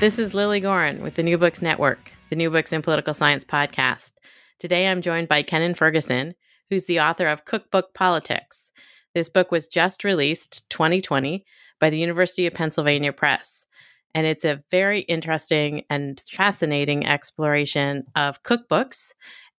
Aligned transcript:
This 0.00 0.20
is 0.20 0.32
Lilly 0.32 0.60
Goren 0.60 1.02
with 1.02 1.16
the 1.16 1.24
New 1.24 1.36
Books 1.36 1.60
Network, 1.60 2.12
the 2.30 2.36
New 2.36 2.50
Books 2.50 2.72
in 2.72 2.82
Political 2.82 3.14
Science 3.14 3.44
podcast. 3.44 4.12
Today 4.60 4.86
I'm 4.86 5.02
joined 5.02 5.26
by 5.26 5.42
Kennan 5.42 5.74
Ferguson, 5.74 6.36
who's 6.70 6.84
the 6.84 7.00
author 7.00 7.26
of 7.26 7.44
Cookbook 7.44 7.94
Politics. 7.94 8.70
This 9.12 9.28
book 9.28 9.50
was 9.50 9.66
just 9.66 10.04
released 10.04 10.70
2020 10.70 11.44
by 11.80 11.90
the 11.90 11.98
University 11.98 12.46
of 12.46 12.54
Pennsylvania 12.54 13.12
Press, 13.12 13.66
and 14.14 14.24
it's 14.24 14.44
a 14.44 14.62
very 14.70 15.00
interesting 15.00 15.82
and 15.90 16.22
fascinating 16.28 17.04
exploration 17.04 18.04
of 18.14 18.44
cookbooks 18.44 19.14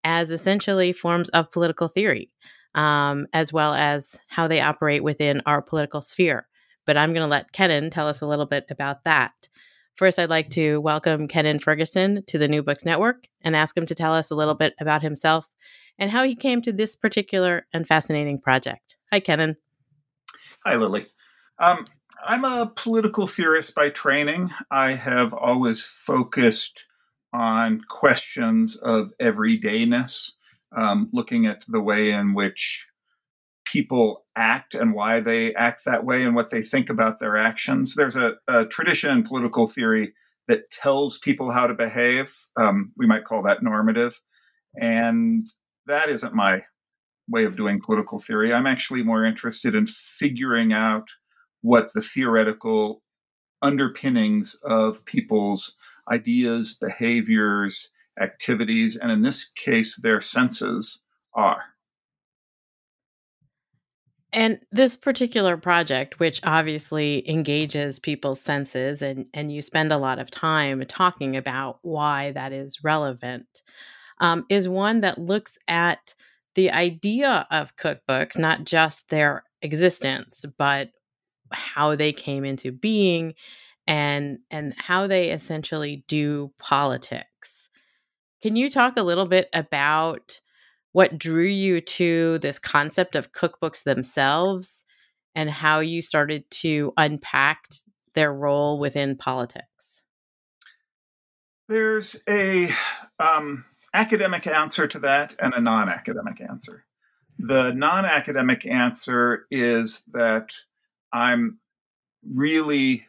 as 0.05 0.31
essentially 0.31 0.93
forms 0.93 1.27
of 1.29 1.51
political 1.51 1.89
theory, 1.89 2.31
um, 2.75 3.27
as 3.33 3.51
well 3.51 3.73
as 3.73 4.17
how 4.29 4.47
they 4.47 4.61
operate 4.61 5.03
within 5.03 5.41
our 5.45 5.61
political 5.61 5.99
sphere. 5.99 6.47
But 6.85 6.95
I'm 6.95 7.11
going 7.11 7.25
to 7.25 7.27
let 7.27 7.51
Kennan 7.51 7.89
tell 7.89 8.07
us 8.07 8.21
a 8.21 8.25
little 8.25 8.45
bit 8.45 8.67
about 8.69 9.03
that. 9.03 9.33
First, 9.99 10.17
I'd 10.17 10.29
like 10.29 10.49
to 10.51 10.79
welcome 10.79 11.27
Kennan 11.27 11.59
Ferguson 11.59 12.23
to 12.27 12.37
the 12.37 12.47
New 12.47 12.63
Books 12.63 12.85
Network 12.85 13.27
and 13.41 13.53
ask 13.53 13.75
him 13.75 13.85
to 13.85 13.93
tell 13.93 14.13
us 14.13 14.31
a 14.31 14.35
little 14.35 14.55
bit 14.55 14.73
about 14.79 15.01
himself 15.01 15.49
and 15.97 16.09
how 16.09 16.23
he 16.23 16.37
came 16.37 16.61
to 16.61 16.71
this 16.71 16.95
particular 16.95 17.67
and 17.73 17.85
fascinating 17.85 18.39
project. 18.39 18.95
Hi, 19.11 19.19
Kennan. 19.19 19.57
Hi, 20.65 20.77
Lilly. 20.77 21.07
Um, 21.57 21.83
I'm 22.25 22.45
a 22.45 22.71
political 22.77 23.27
theorist 23.27 23.75
by 23.75 23.89
training. 23.89 24.51
I 24.71 24.93
have 24.93 25.33
always 25.33 25.83
focused 25.83 26.85
on 27.33 27.81
questions 27.89 28.77
of 28.77 29.11
everydayness, 29.21 30.31
um, 30.73 31.09
looking 31.11 31.45
at 31.45 31.65
the 31.67 31.81
way 31.81 32.11
in 32.11 32.33
which 32.33 32.87
people 33.71 34.25
act 34.35 34.73
and 34.73 34.93
why 34.93 35.19
they 35.19 35.53
act 35.55 35.85
that 35.85 36.05
way 36.05 36.23
and 36.23 36.35
what 36.35 36.49
they 36.49 36.61
think 36.61 36.89
about 36.89 37.19
their 37.19 37.37
actions. 37.37 37.95
There's 37.95 38.15
a, 38.15 38.35
a 38.47 38.65
tradition 38.65 39.11
in 39.11 39.23
political 39.23 39.67
theory 39.67 40.13
that 40.47 40.71
tells 40.71 41.19
people 41.19 41.51
how 41.51 41.67
to 41.67 41.73
behave. 41.73 42.33
Um, 42.59 42.91
we 42.97 43.05
might 43.05 43.25
call 43.25 43.43
that 43.43 43.61
normative. 43.61 44.19
And 44.79 45.45
that 45.85 46.09
isn't 46.09 46.33
my 46.33 46.63
way 47.27 47.45
of 47.45 47.55
doing 47.55 47.81
political 47.81 48.19
theory. 48.19 48.51
I'm 48.51 48.67
actually 48.67 49.03
more 49.03 49.23
interested 49.23 49.75
in 49.75 49.85
figuring 49.87 50.73
out 50.73 51.07
what 51.61 51.93
the 51.93 52.01
theoretical 52.01 53.03
underpinnings 53.61 54.57
of 54.63 55.05
people's 55.05 55.75
ideas, 56.11 56.77
behaviors, 56.81 57.91
activities, 58.19 58.95
and 58.95 59.11
in 59.11 59.21
this 59.21 59.49
case, 59.49 59.99
their 60.01 60.21
senses 60.21 61.03
are. 61.33 61.65
And 64.31 64.59
this 64.71 64.95
particular 64.95 65.57
project, 65.57 66.19
which 66.19 66.39
obviously 66.43 67.27
engages 67.27 67.97
people's 67.99 68.39
senses, 68.39 69.01
and, 69.01 69.25
and 69.33 69.51
you 69.51 69.61
spend 69.61 69.91
a 69.91 69.97
lot 69.97 70.19
of 70.19 70.29
time 70.29 70.83
talking 70.87 71.35
about 71.35 71.79
why 71.81 72.31
that 72.33 72.53
is 72.53 72.83
relevant, 72.83 73.47
um, 74.19 74.45
is 74.49 74.69
one 74.69 75.01
that 75.01 75.17
looks 75.17 75.57
at 75.67 76.13
the 76.53 76.69
idea 76.71 77.47
of 77.49 77.75
cookbooks, 77.75 78.37
not 78.37 78.65
just 78.65 79.09
their 79.09 79.43
existence, 79.61 80.45
but 80.57 80.89
how 81.51 81.95
they 81.95 82.13
came 82.13 82.45
into 82.45 82.71
being 82.71 83.33
and 83.87 84.39
and 84.51 84.75
how 84.77 85.07
they 85.07 85.31
essentially 85.31 86.03
do 86.07 86.51
politics. 86.59 87.69
Can 88.41 88.55
you 88.55 88.69
talk 88.69 88.93
a 88.97 89.03
little 89.03 89.25
bit 89.25 89.49
about 89.53 90.39
what 90.91 91.17
drew 91.17 91.45
you 91.45 91.81
to 91.81 92.39
this 92.39 92.59
concept 92.59 93.15
of 93.15 93.31
cookbooks 93.31 93.83
themselves 93.83 94.83
and 95.35 95.49
how 95.49 95.79
you 95.79 96.01
started 96.01 96.49
to 96.49 96.93
unpack 96.97 97.69
their 98.15 98.33
role 98.33 98.79
within 98.79 99.15
politics? 99.15 100.01
There's 101.67 102.23
a 102.27 102.69
um, 103.19 103.65
academic 103.93 104.47
answer 104.47 104.87
to 104.87 104.99
that 104.99 105.35
and 105.39 105.53
a 105.53 105.61
non-academic 105.61 106.41
answer. 106.41 106.85
The 107.37 107.71
non-academic 107.71 108.65
answer 108.65 109.45
is 109.51 110.03
that 110.13 110.53
I'm 111.13 111.59
really 112.27 113.07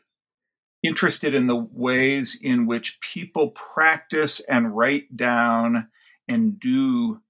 interested 0.83 1.35
in 1.35 1.47
the 1.47 1.57
ways 1.57 2.39
in 2.43 2.67
which 2.67 3.01
people 3.01 3.49
practice 3.49 4.41
and 4.41 4.77
write 4.77 5.17
down 5.17 5.89
and 6.29 6.59
do 6.59 7.21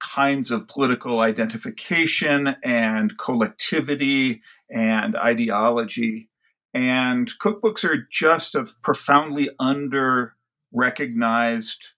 kinds 0.00 0.50
of 0.50 0.66
political 0.66 1.20
identification 1.20 2.56
and 2.64 3.16
collectivity 3.18 4.42
and 4.70 5.16
ideology. 5.16 6.28
And 6.72 7.30
cookbooks 7.38 7.84
are 7.84 8.06
just 8.10 8.54
a 8.54 8.66
profoundly 8.82 9.50
under 9.58 10.34
recognized 10.72 11.88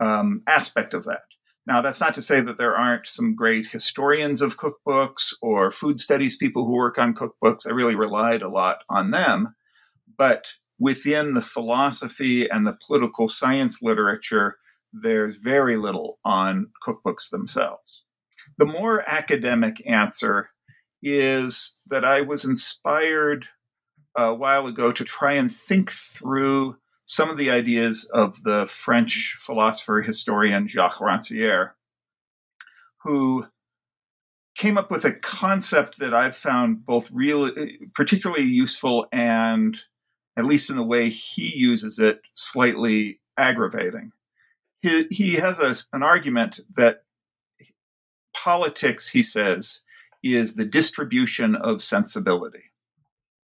um, 0.00 0.42
aspect 0.46 0.94
of 0.94 1.04
that. 1.04 1.22
Now, 1.66 1.80
that's 1.80 2.00
not 2.00 2.14
to 2.16 2.22
say 2.22 2.40
that 2.40 2.58
there 2.58 2.76
aren't 2.76 3.06
some 3.06 3.36
great 3.36 3.66
historians 3.66 4.42
of 4.42 4.58
cookbooks 4.58 5.32
or 5.40 5.70
food 5.70 6.00
studies 6.00 6.36
people 6.36 6.64
who 6.64 6.72
work 6.72 6.98
on 6.98 7.14
cookbooks. 7.14 7.66
I 7.66 7.70
really 7.70 7.94
relied 7.94 8.42
a 8.42 8.48
lot 8.48 8.78
on 8.88 9.12
them. 9.12 9.54
But 10.18 10.48
within 10.78 11.34
the 11.34 11.42
philosophy 11.42 12.50
and 12.50 12.66
the 12.66 12.76
political 12.84 13.28
science 13.28 13.80
literature, 13.80 14.56
there's 14.92 15.36
very 15.36 15.76
little 15.76 16.18
on 16.24 16.70
cookbooks 16.86 17.30
themselves. 17.30 18.02
The 18.58 18.66
more 18.66 19.02
academic 19.08 19.82
answer 19.86 20.50
is 21.02 21.78
that 21.86 22.04
I 22.04 22.20
was 22.20 22.44
inspired 22.44 23.48
uh, 24.18 24.24
a 24.24 24.34
while 24.34 24.66
ago 24.66 24.92
to 24.92 25.04
try 25.04 25.32
and 25.32 25.50
think 25.50 25.90
through 25.90 26.76
some 27.04 27.30
of 27.30 27.38
the 27.38 27.50
ideas 27.50 28.08
of 28.12 28.42
the 28.42 28.66
French 28.66 29.36
philosopher 29.38 30.02
historian 30.02 30.66
Jacques 30.66 30.98
Rancière, 30.98 31.70
who 33.02 33.46
came 34.54 34.78
up 34.78 34.90
with 34.90 35.04
a 35.04 35.12
concept 35.12 35.98
that 35.98 36.14
I've 36.14 36.36
found 36.36 36.84
both 36.84 37.10
really 37.10 37.52
uh, 37.56 37.86
particularly 37.94 38.44
useful 38.44 39.06
and 39.12 39.80
at 40.36 40.44
least 40.44 40.70
in 40.70 40.76
the 40.76 40.82
way 40.82 41.08
he 41.08 41.54
uses 41.56 41.98
it 41.98 42.20
slightly 42.34 43.20
aggravating 43.36 44.12
he, 44.82 45.06
he 45.10 45.34
has 45.36 45.60
a, 45.60 45.74
an 45.96 46.02
argument 46.02 46.60
that 46.74 47.04
politics, 48.34 49.08
he 49.08 49.22
says, 49.22 49.80
is 50.22 50.54
the 50.54 50.64
distribution 50.64 51.54
of 51.54 51.82
sensibility. 51.82 52.64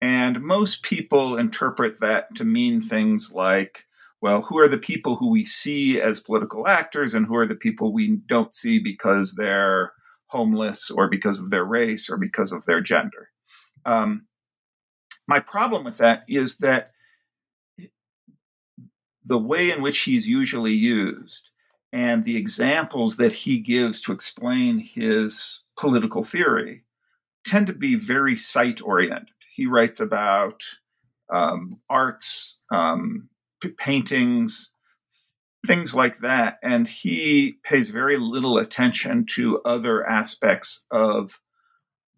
And 0.02 0.42
most 0.42 0.84
people 0.84 1.38
interpret 1.38 2.00
that 2.00 2.36
to 2.36 2.46
mean 2.46 2.82
things 2.82 3.32
like, 3.34 3.86
well, 4.22 4.44
who 4.44 4.60
are 4.60 4.68
the 4.68 4.78
people 4.78 5.16
who 5.16 5.30
we 5.30 5.46
see 5.46 6.02
as 6.02 6.20
political 6.20 6.68
actors 6.68 7.14
and 7.14 7.26
who 7.26 7.36
are 7.36 7.48
the 7.48 7.56
people 7.56 7.94
we 7.94 8.20
don't 8.28 8.54
see 8.54 8.80
because 8.80 9.36
they're 9.36 9.94
homeless 10.28 10.92
or 10.92 11.10
because 11.10 11.42
of 11.42 11.50
their 11.50 11.64
race 11.64 12.10
or 12.10 12.18
because 12.18 12.52
of 12.52 12.66
their 12.66 12.82
gender? 12.82 13.30
Um, 13.86 14.28
my 15.28 15.40
problem 15.40 15.84
with 15.84 15.98
that 15.98 16.24
is 16.28 16.58
that 16.58 16.92
the 19.28 19.38
way 19.38 19.72
in 19.72 19.82
which 19.82 20.00
he's 20.00 20.28
usually 20.28 20.74
used 20.74 21.50
and 21.92 22.24
the 22.24 22.38
examples 22.38 23.18
that 23.18 23.34
he 23.34 23.60
gives 23.60 24.02
to 24.02 24.14
explain 24.14 24.80
his 24.80 25.62
political 25.78 26.24
theory 26.24 26.84
tend 27.46 27.68
to 27.68 27.74
be 27.74 27.96
very 27.96 28.38
sight 28.38 28.82
oriented. 28.82 29.30
He 29.54 29.66
writes 29.66 30.00
about 30.00 30.64
um, 31.30 31.80
arts, 31.90 32.60
um, 32.72 33.30
paintings, 33.78 34.74
things 35.66 35.94
like 35.94 36.20
that, 36.20 36.58
and 36.64 36.88
he 36.88 37.58
pays 37.64 37.90
very 37.90 38.18
little 38.18 38.58
attention 38.58 39.26
to 39.26 39.62
other 39.64 40.08
aspects 40.08 40.86
of 40.92 41.42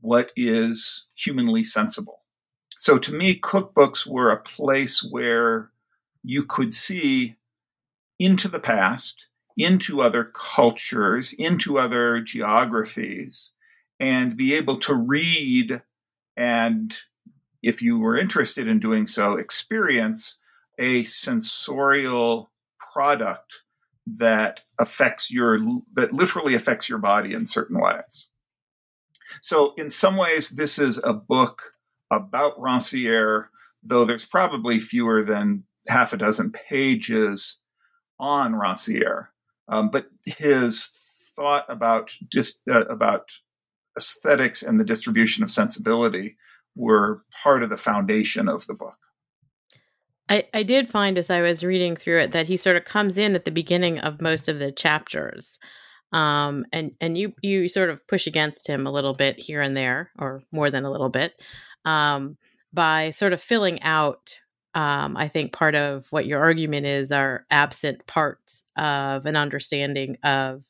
what 0.01 0.31
is 0.35 1.07
humanly 1.15 1.63
sensible. 1.63 2.21
So 2.69 2.97
to 2.99 3.13
me, 3.13 3.39
cookbooks 3.39 4.05
were 4.05 4.31
a 4.31 4.41
place 4.41 5.03
where 5.03 5.71
you 6.23 6.43
could 6.43 6.73
see 6.73 7.35
into 8.19 8.47
the 8.47 8.59
past, 8.59 9.27
into 9.57 10.01
other 10.01 10.23
cultures, 10.23 11.33
into 11.33 11.77
other 11.77 12.19
geographies, 12.19 13.51
and 13.99 14.37
be 14.37 14.53
able 14.53 14.77
to 14.77 14.93
read 14.93 15.81
and 16.37 16.95
if 17.61 17.81
you 17.81 17.99
were 17.99 18.17
interested 18.17 18.67
in 18.67 18.79
doing 18.79 19.05
so, 19.05 19.33
experience 19.33 20.39
a 20.77 21.03
sensorial 21.03 22.49
product 22.93 23.63
that 24.07 24.61
affects 24.79 25.29
your 25.29 25.59
that 25.93 26.13
literally 26.13 26.55
affects 26.55 26.89
your 26.89 26.97
body 26.97 27.33
in 27.33 27.45
certain 27.45 27.79
ways. 27.79 28.27
So 29.41 29.73
in 29.77 29.89
some 29.89 30.17
ways 30.17 30.51
this 30.51 30.79
is 30.79 30.99
a 31.03 31.13
book 31.13 31.73
about 32.11 32.57
Rancière, 32.57 33.47
though 33.83 34.05
there's 34.05 34.25
probably 34.25 34.79
fewer 34.79 35.21
than 35.21 35.65
half 35.89 36.13
a 36.13 36.17
dozen 36.17 36.51
pages 36.51 37.59
on 38.19 38.53
Rancière. 38.53 39.27
Um, 39.67 39.89
but 39.89 40.07
his 40.25 40.89
thought 41.35 41.65
about 41.69 42.11
just 42.31 42.67
uh, 42.69 42.85
about 42.85 43.31
aesthetics 43.97 44.63
and 44.63 44.79
the 44.79 44.85
distribution 44.85 45.43
of 45.43 45.51
sensibility 45.51 46.37
were 46.75 47.23
part 47.43 47.63
of 47.63 47.69
the 47.69 47.77
foundation 47.77 48.47
of 48.47 48.65
the 48.67 48.73
book. 48.73 48.95
I, 50.29 50.47
I 50.53 50.63
did 50.63 50.87
find 50.87 51.17
as 51.17 51.29
I 51.29 51.41
was 51.41 51.63
reading 51.63 51.95
through 51.95 52.21
it 52.21 52.31
that 52.31 52.47
he 52.47 52.55
sort 52.55 52.77
of 52.77 52.85
comes 52.85 53.17
in 53.17 53.35
at 53.35 53.45
the 53.45 53.51
beginning 53.51 53.99
of 53.99 54.21
most 54.21 54.47
of 54.47 54.59
the 54.59 54.71
chapters. 54.71 55.59
Um, 56.11 56.65
and 56.71 56.91
and 57.01 57.17
you 57.17 57.33
you 57.41 57.67
sort 57.67 57.89
of 57.89 58.05
push 58.07 58.25
against 58.25 58.67
him 58.67 58.87
a 58.87 58.91
little 58.91 59.13
bit 59.13 59.39
here 59.39 59.61
and 59.61 59.77
there, 59.77 60.11
or 60.17 60.41
more 60.51 60.71
than 60.71 60.85
a 60.85 60.91
little 60.91 61.09
bit, 61.09 61.33
um, 61.85 62.37
by 62.73 63.11
sort 63.11 63.33
of 63.33 63.41
filling 63.41 63.81
out. 63.83 64.39
Um, 64.75 65.17
I 65.17 65.27
think 65.27 65.51
part 65.51 65.75
of 65.75 66.07
what 66.11 66.27
your 66.27 66.39
argument 66.39 66.85
is 66.85 67.11
are 67.11 67.45
absent 67.49 68.05
parts 68.05 68.63
of 68.77 69.25
an 69.25 69.35
understanding 69.35 70.17
of 70.23 70.63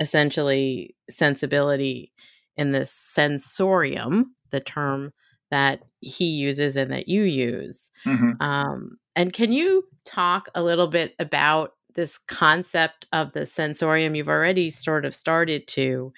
essentially 0.00 0.94
sensibility 1.08 2.12
in 2.56 2.72
this 2.72 2.90
sensorium, 2.92 4.34
the 4.50 4.60
term 4.60 5.12
that 5.50 5.80
he 6.00 6.26
uses 6.26 6.76
and 6.76 6.92
that 6.92 7.08
you 7.08 7.22
use. 7.22 7.90
Mm-hmm. 8.06 8.42
Um, 8.42 8.98
and 9.16 9.32
can 9.32 9.52
you 9.52 9.84
talk 10.04 10.48
a 10.54 10.62
little 10.62 10.88
bit 10.88 11.14
about 11.18 11.72
this 11.94 12.18
concept 12.18 13.06
of 13.12 13.32
the 13.32 13.46
sensorium 13.46 14.14
you've 14.14 14.28
already 14.28 14.70
sort 14.70 15.04
of 15.04 15.14
started 15.14 15.66
to 15.68 16.12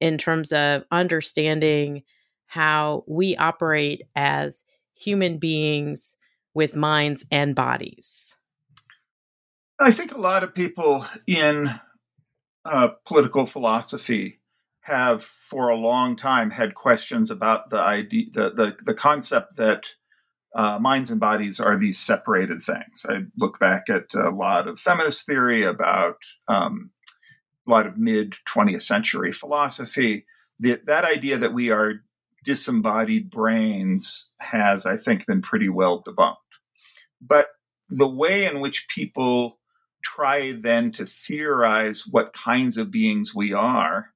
in 0.00 0.18
terms 0.18 0.52
of 0.52 0.82
understanding 0.90 2.02
how 2.46 3.04
we 3.06 3.36
operate 3.36 4.02
as 4.16 4.64
human 4.94 5.38
beings 5.38 6.16
with 6.54 6.76
minds 6.76 7.24
and 7.30 7.54
bodies? 7.54 8.36
I 9.78 9.90
think 9.90 10.12
a 10.12 10.20
lot 10.20 10.44
of 10.44 10.54
people 10.54 11.06
in 11.26 11.80
uh, 12.64 12.88
political 13.04 13.46
philosophy 13.46 14.40
have 14.82 15.22
for 15.22 15.68
a 15.68 15.76
long 15.76 16.16
time 16.16 16.50
had 16.50 16.74
questions 16.74 17.30
about 17.30 17.70
the 17.70 17.80
idea, 17.80 18.26
the, 18.32 18.50
the, 18.50 18.76
the 18.84 18.94
concept 18.94 19.56
that 19.56 19.86
uh, 20.54 20.78
minds 20.78 21.10
and 21.10 21.20
bodies 21.20 21.60
are 21.60 21.78
these 21.78 21.98
separated 21.98 22.62
things. 22.62 23.06
I 23.08 23.22
look 23.38 23.58
back 23.58 23.88
at 23.88 24.14
a 24.14 24.30
lot 24.30 24.68
of 24.68 24.78
feminist 24.78 25.24
theory 25.24 25.62
about 25.62 26.18
um, 26.48 26.90
a 27.66 27.70
lot 27.70 27.86
of 27.86 27.96
mid 27.96 28.34
20th 28.48 28.82
century 28.82 29.32
philosophy. 29.32 30.26
The, 30.60 30.80
that 30.86 31.04
idea 31.04 31.38
that 31.38 31.54
we 31.54 31.70
are 31.70 32.02
disembodied 32.44 33.30
brains 33.30 34.30
has, 34.40 34.84
I 34.84 34.96
think, 34.96 35.26
been 35.26 35.42
pretty 35.42 35.68
well 35.68 36.02
debunked. 36.02 36.36
But 37.26 37.48
the 37.88 38.08
way 38.08 38.44
in 38.44 38.60
which 38.60 38.88
people 38.88 39.58
try 40.02 40.52
then 40.52 40.90
to 40.92 41.06
theorize 41.06 42.04
what 42.10 42.32
kinds 42.32 42.76
of 42.76 42.90
beings 42.90 43.34
we 43.34 43.52
are 43.52 44.10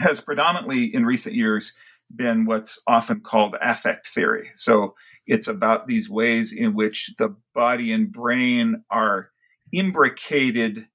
has 0.00 0.20
predominantly 0.20 0.84
in 0.94 1.06
recent 1.06 1.34
years 1.34 1.76
been 2.14 2.44
what's 2.44 2.80
often 2.86 3.20
called 3.20 3.56
affect 3.60 4.06
theory. 4.08 4.50
So 4.54 4.94
it's 5.26 5.48
about 5.48 5.86
these 5.86 6.10
ways 6.10 6.52
in 6.52 6.74
which 6.74 7.14
the 7.18 7.36
body 7.54 7.92
and 7.92 8.10
brain 8.10 8.82
are 8.90 9.30
imbricated, 9.72 10.86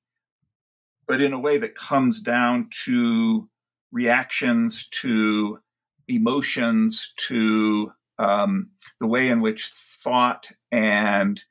but 1.08 1.22
in 1.22 1.34
a 1.34 1.40
way 1.40 1.58
that 1.58 1.76
comes 1.76 2.22
down 2.22 2.70
to 2.84 3.50
reactions, 3.92 4.88
to 4.90 5.60
emotions, 6.08 7.14
to 7.28 7.94
um, 8.18 8.70
the 9.00 9.08
way 9.08 9.30
in 9.30 9.42
which 9.42 9.68
thought 9.68 10.48
and 10.76 11.42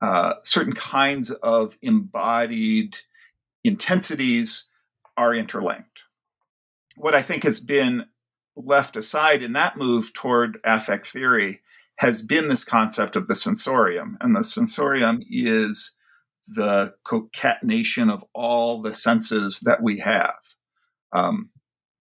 uh, 0.00 0.34
certain 0.44 0.74
kinds 0.74 1.32
of 1.32 1.76
embodied 1.82 2.98
intensities 3.64 4.68
are 5.16 5.34
interlinked. 5.34 6.02
What 6.96 7.16
I 7.16 7.22
think 7.22 7.42
has 7.42 7.58
been 7.58 8.04
left 8.54 8.94
aside 8.94 9.42
in 9.42 9.54
that 9.54 9.76
move 9.76 10.14
toward 10.14 10.58
affect 10.62 11.08
theory 11.08 11.62
has 11.96 12.22
been 12.22 12.48
this 12.48 12.62
concept 12.62 13.16
of 13.16 13.26
the 13.26 13.34
sensorium. 13.34 14.16
And 14.20 14.36
the 14.36 14.44
sensorium 14.44 15.20
is 15.28 15.96
the 16.46 16.94
concatenation 17.02 18.08
of 18.08 18.24
all 18.34 18.82
the 18.82 18.94
senses 18.94 19.60
that 19.64 19.82
we 19.82 19.98
have. 19.98 20.36
Um, 21.12 21.50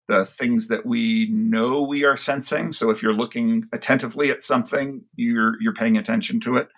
the 0.08 0.26
things 0.26 0.68
that 0.68 0.86
we 0.86 1.30
know 1.32 1.84
we 1.84 2.04
are 2.04 2.18
sensing. 2.18 2.72
So 2.72 2.90
if 2.90 3.02
you're 3.02 3.14
looking 3.14 3.66
attentively 3.72 4.32
at 4.32 4.44
something, 4.44 5.04
you're 5.16 5.62
you're 5.62 5.74
paying 5.74 5.98
attention 5.98 6.40
to 6.42 6.56
it. 6.56 6.70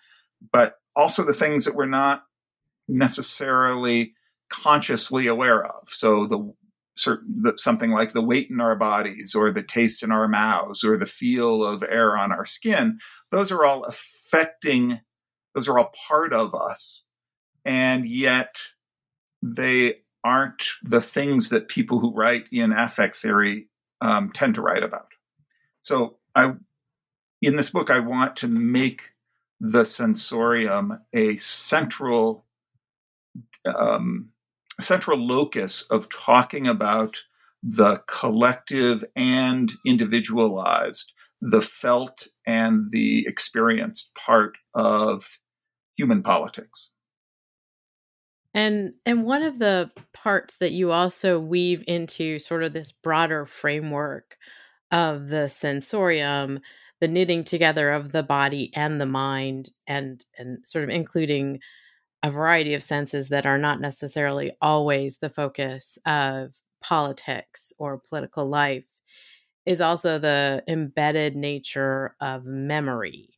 But 0.51 0.75
also 0.95 1.23
the 1.23 1.33
things 1.33 1.65
that 1.65 1.75
we're 1.75 1.85
not 1.85 2.23
necessarily 2.87 4.13
consciously 4.49 5.27
aware 5.27 5.65
of. 5.65 5.89
So 5.89 6.25
the 6.25 6.53
certain 6.97 7.57
something 7.57 7.91
like 7.91 8.13
the 8.13 8.21
weight 8.21 8.49
in 8.49 8.61
our 8.61 8.75
bodies 8.75 9.35
or 9.35 9.51
the 9.51 9.63
taste 9.63 10.01
in 10.03 10.11
our 10.11 10.27
mouths 10.27 10.83
or 10.83 10.97
the 10.97 11.05
feel 11.05 11.63
of 11.63 11.83
air 11.83 12.17
on 12.17 12.31
our 12.31 12.45
skin 12.45 12.99
those 13.31 13.51
are 13.51 13.65
all 13.65 13.83
affecting 13.83 15.01
those 15.53 15.67
are 15.67 15.77
all 15.77 15.93
part 16.07 16.31
of 16.33 16.55
us 16.55 17.03
and 17.65 18.07
yet 18.07 18.55
they 19.41 19.95
aren't 20.25 20.65
the 20.83 21.01
things 21.01 21.49
that 21.49 21.69
people 21.69 21.99
who 21.99 22.13
write 22.13 22.47
in 22.51 22.73
affect 22.73 23.15
theory 23.15 23.69
um, 24.01 24.31
tend 24.33 24.55
to 24.55 24.61
write 24.61 24.83
about 24.83 25.07
so 25.83 26.17
i 26.35 26.51
in 27.41 27.55
this 27.55 27.69
book 27.69 27.89
i 27.89 27.99
want 27.99 28.35
to 28.35 28.47
make 28.47 29.13
the 29.61 29.85
sensorium 29.85 30.99
a 31.13 31.37
central 31.37 32.45
um, 33.65 34.29
central 34.79 35.17
locus 35.17 35.89
of 35.89 36.09
talking 36.09 36.67
about 36.67 37.23
the 37.63 38.03
collective 38.07 39.03
and 39.15 39.73
individualized, 39.85 41.13
the 41.41 41.61
felt 41.61 42.27
and 42.45 42.91
the 42.91 43.25
experienced 43.27 44.13
part 44.15 44.57
of 44.73 45.39
human 45.97 46.21
politics. 46.21 46.91
And 48.55 48.93
and 49.05 49.25
one 49.25 49.43
of 49.43 49.59
the 49.59 49.91
parts 50.13 50.57
that 50.57 50.71
you 50.71 50.93
also 50.93 51.39
weave 51.39 51.83
into 51.87 52.39
sort 52.39 52.63
of 52.63 52.73
this 52.73 52.93
broader 52.93 53.45
framework 53.45 54.37
of 54.91 55.27
the 55.27 55.49
sensorium, 55.49 56.61
the 57.01 57.09
knitting 57.09 57.43
together 57.43 57.91
of 57.91 58.13
the 58.13 58.23
body 58.23 58.71
and 58.73 58.99
the 58.99 59.05
mind 59.05 59.71
and 59.87 60.23
and 60.37 60.65
sort 60.65 60.85
of 60.85 60.89
including 60.89 61.59
a 62.23 62.31
variety 62.31 62.73
of 62.73 62.81
senses 62.81 63.29
that 63.29 63.45
are 63.45 63.57
not 63.57 63.81
necessarily 63.81 64.53
always 64.61 65.17
the 65.17 65.29
focus 65.29 65.99
of 66.05 66.55
politics 66.81 67.73
or 67.77 67.99
political 67.99 68.47
life 68.47 68.85
is 69.65 69.81
also 69.81 70.17
the 70.17 70.63
embedded 70.67 71.35
nature 71.35 72.15
of 72.21 72.45
memory. 72.45 73.29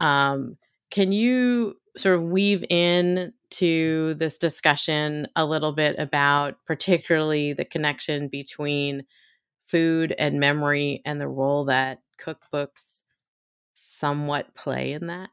Um, 0.00 0.56
can 0.90 1.12
you 1.12 1.76
sort 1.96 2.16
of 2.16 2.22
weave 2.22 2.64
in 2.70 3.32
to 3.50 4.14
this 4.14 4.38
discussion 4.38 5.28
a 5.36 5.44
little 5.44 5.72
bit 5.72 5.96
about 5.98 6.56
particularly 6.66 7.52
the 7.52 7.64
connection 7.64 8.28
between 8.28 9.04
food 9.68 10.14
and 10.18 10.40
memory 10.40 11.02
and 11.04 11.20
the 11.20 11.28
role 11.28 11.66
that 11.66 12.00
cookbooks 12.20 13.00
somewhat 13.74 14.54
play 14.54 14.92
in 14.92 15.06
that? 15.08 15.30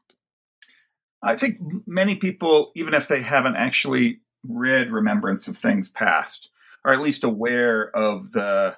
I 1.22 1.36
think 1.36 1.58
many 1.86 2.16
people, 2.16 2.72
even 2.74 2.94
if 2.94 3.08
they 3.08 3.20
haven't 3.20 3.56
actually 3.56 4.20
read 4.42 4.90
Remembrance 4.90 5.48
of 5.48 5.56
Things 5.56 5.90
Past, 5.90 6.50
are 6.84 6.92
at 6.92 7.02
least 7.02 7.24
aware 7.24 7.94
of 7.94 8.32
the 8.32 8.76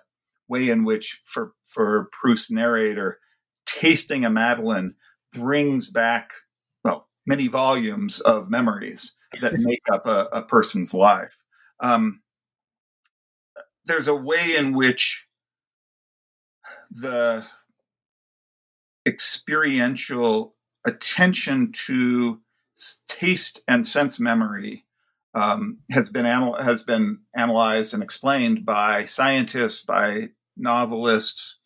way 0.49 0.69
in 0.69 0.85
which, 0.85 1.21
for 1.25 1.53
for 1.67 2.09
Proust's 2.13 2.51
narrator, 2.51 3.21
tasting 3.65 4.25
a 4.25 4.31
Madeleine 4.31 4.95
brings 5.33 5.89
back 5.89 6.33
many 7.27 7.49
volumes 7.49 8.21
of 8.21 8.51
memories 8.51 9.17
that 9.41 9.55
make 9.59 9.83
up 9.93 10.07
a, 10.07 10.29
a 10.33 10.43
person's 10.43 10.93
life. 10.93 11.39
Um, 11.81 12.21
there's 13.85 14.09
a 14.09 14.15
way 14.15 14.57
in 14.57 14.75
which 14.75 15.27
the 16.91 17.45
experiential 19.07 20.55
attention 20.85 21.73
to 21.73 22.41
taste 23.09 23.63
and 23.69 23.87
sense 23.87 24.21
memory 24.21 24.85
um, 25.35 25.79
has 25.91 26.11
been 26.11 26.27
anal- 26.27 26.61
has 26.63 26.83
been 26.83 27.21
analyzed 27.35 27.95
and 27.95 28.03
explained 28.03 28.65
by 28.65 29.05
scientists, 29.07 29.85
by 29.85 30.31
novelists. 30.57 31.59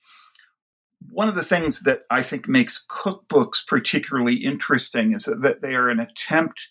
One 1.11 1.29
of 1.29 1.35
the 1.35 1.45
things 1.45 1.81
that 1.81 2.03
I 2.11 2.23
think 2.23 2.49
makes 2.49 2.85
cookbooks 2.87 3.67
particularly 3.67 4.37
interesting 4.37 5.13
is 5.13 5.25
that 5.25 5.63
they 5.63 5.75
are 5.75 5.89
an 5.89 6.01
attempt 6.01 6.69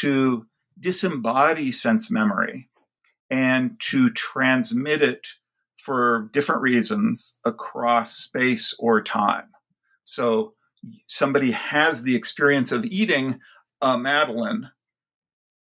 to 0.00 0.46
disembody 0.80 1.72
sense 1.72 2.10
memory 2.10 2.68
and 3.30 3.78
to 3.80 4.08
transmit 4.10 5.02
it 5.02 5.26
for 5.78 6.30
different 6.32 6.62
reasons 6.62 7.38
across 7.44 8.16
space 8.16 8.74
or 8.78 9.02
time. 9.02 9.48
So 10.04 10.54
somebody 11.06 11.50
has 11.52 12.02
the 12.02 12.16
experience 12.16 12.72
of 12.72 12.84
eating 12.84 13.40
a 13.80 13.98
Madeleine 13.98 14.70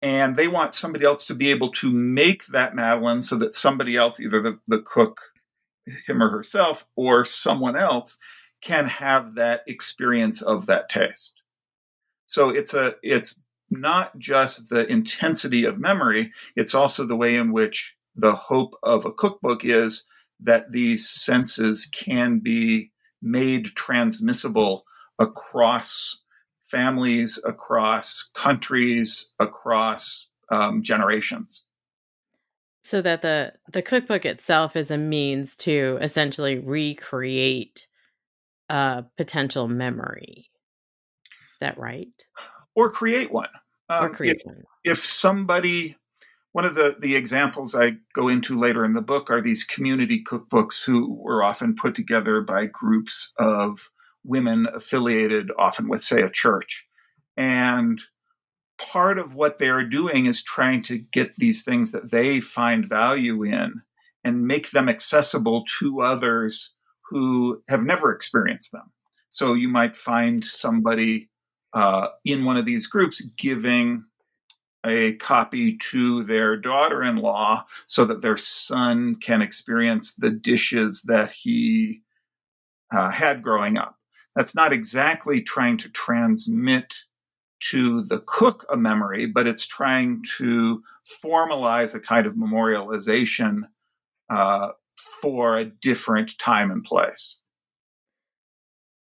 and 0.02 0.36
they 0.36 0.48
want 0.48 0.74
somebody 0.74 1.06
else 1.06 1.26
to 1.28 1.36
be 1.36 1.50
able 1.50 1.72
to 1.72 1.92
make 1.92 2.46
that 2.48 2.76
Madeleine 2.76 3.22
so 3.22 3.38
that 3.38 3.54
somebody 3.54 3.96
else, 3.96 4.20
either 4.20 4.42
the, 4.42 4.60
the 4.68 4.82
cook, 4.82 5.20
him 6.08 6.22
or 6.22 6.30
herself, 6.30 6.88
or 6.96 7.26
someone 7.26 7.76
else, 7.76 8.18
can 8.62 8.88
have 8.88 9.36
that 9.36 9.62
experience 9.68 10.42
of 10.42 10.66
that 10.66 10.90
taste. 10.90 11.34
So 12.26 12.50
it's 12.50 12.74
a 12.74 12.96
it's 13.04 13.44
not 13.70 14.18
just 14.18 14.70
the 14.70 14.88
intensity 14.88 15.66
of 15.66 15.80
memory, 15.80 16.32
it's 16.56 16.76
also 16.76 17.06
the 17.06 17.16
way 17.16 17.36
in 17.36 17.52
which 17.52 17.96
the 18.16 18.34
hope 18.34 18.76
of 18.84 19.06
a 19.06 19.12
cookbook 19.12 19.66
is 19.66 20.08
that 20.40 20.72
these 20.72 21.10
senses 21.10 21.86
can 21.86 22.40
be 22.40 22.92
made 23.22 23.66
transmissible 23.68 24.86
across 25.20 26.22
families, 26.62 27.42
across 27.46 28.32
countries, 28.36 29.34
across 29.40 30.30
um, 30.50 30.84
generations. 30.84 31.65
So 32.86 33.02
that 33.02 33.24
the 33.24 33.52
the 33.74 33.82
cookbook 33.82 34.26
itself 34.26 34.76
is 34.76 34.92
a 34.92 34.98
means 34.98 35.58
to 35.58 35.98
essentially 36.04 36.60
recreate 36.60 37.88
a 38.70 39.06
potential 39.18 39.68
memory. 39.68 40.52
Is 41.26 41.60
that 41.62 41.80
right? 41.80 42.14
Or 42.76 42.92
create 42.92 43.32
one. 43.32 43.50
Um, 43.90 44.06
or 44.06 44.10
create 44.12 44.36
if, 44.36 44.46
one. 44.46 44.64
If 44.84 45.00
somebody, 45.00 45.98
one 46.52 46.66
of 46.66 46.76
the 46.76 46.96
the 47.00 47.16
examples 47.16 47.74
I 47.74 47.94
go 48.14 48.28
into 48.28 48.56
later 48.56 48.86
in 48.86 48.94
the 48.94 49.02
book 49.02 49.32
are 49.32 49.42
these 49.42 49.64
community 49.64 50.24
cookbooks 50.24 50.84
who 50.86 51.12
were 51.12 51.42
often 51.42 51.76
put 51.76 51.96
together 51.96 52.42
by 52.42 52.68
groups 52.68 53.34
of 53.40 53.90
women 54.24 54.68
affiliated 54.72 55.50
often 55.58 55.90
with, 55.90 56.04
say, 56.04 56.22
a 56.22 56.30
church. 56.30 56.88
And 57.36 58.00
part 58.78 59.18
of 59.18 59.36
what 59.36 59.58
they're 59.58 59.86
doing 59.86 60.26
is 60.26 60.44
trying 60.44 60.82
to 60.84 60.98
get 60.98 61.36
these 61.36 61.64
things 61.64 61.92
that 61.92 62.12
they 62.12 62.40
find 62.42 62.88
value 62.88 63.44
in 63.44 63.82
and 64.24 64.48
make 64.48 64.72
them 64.72 64.90
accessible 64.90 65.64
to 65.80 66.02
others 66.02 66.74
who 67.10 67.62
have 67.70 67.84
never 67.84 68.12
experienced 68.12 68.72
them. 68.72 68.92
So 69.30 69.54
you 69.54 69.68
might 69.68 69.96
find 69.96 70.44
somebody 70.44 71.30
uh, 71.74 72.10
in 72.24 72.46
one 72.46 72.58
of 72.58 72.66
these 72.66 72.88
groups 72.88 73.22
giving 73.38 74.06
a 74.86 75.14
copy 75.14 75.78
to 75.78 76.24
their 76.24 76.56
daughter 76.56 77.04
in 77.04 77.18
law 77.18 77.66
so 77.88 78.06
that 78.06 78.22
their 78.22 78.38
son 78.38 79.16
can 79.16 79.42
experience 79.42 80.16
the 80.16 80.30
dishes 80.30 81.04
that 81.04 81.32
he 81.32 82.02
uh, 82.94 83.10
had 83.10 83.42
growing 83.42 83.78
up 83.78 83.98
that's 84.36 84.56
not 84.56 84.74
exactly 84.74 85.42
trying 85.42 85.78
to 85.78 85.90
transmit 85.90 86.94
to 87.60 88.02
the 88.02 88.20
cook 88.26 88.66
a 88.70 88.78
memory, 88.78 89.26
but 89.26 89.48
it's 89.48 89.66
trying 89.66 90.24
to 90.38 90.82
formalize 91.24 91.96
a 91.96 92.00
kind 92.00 92.26
of 92.26 92.34
memorialization 92.34 93.62
uh, 94.30 94.70
for 94.98 95.56
a 95.56 95.66
different 95.66 96.38
time 96.38 96.72
and 96.72 96.84
place. 96.84 97.40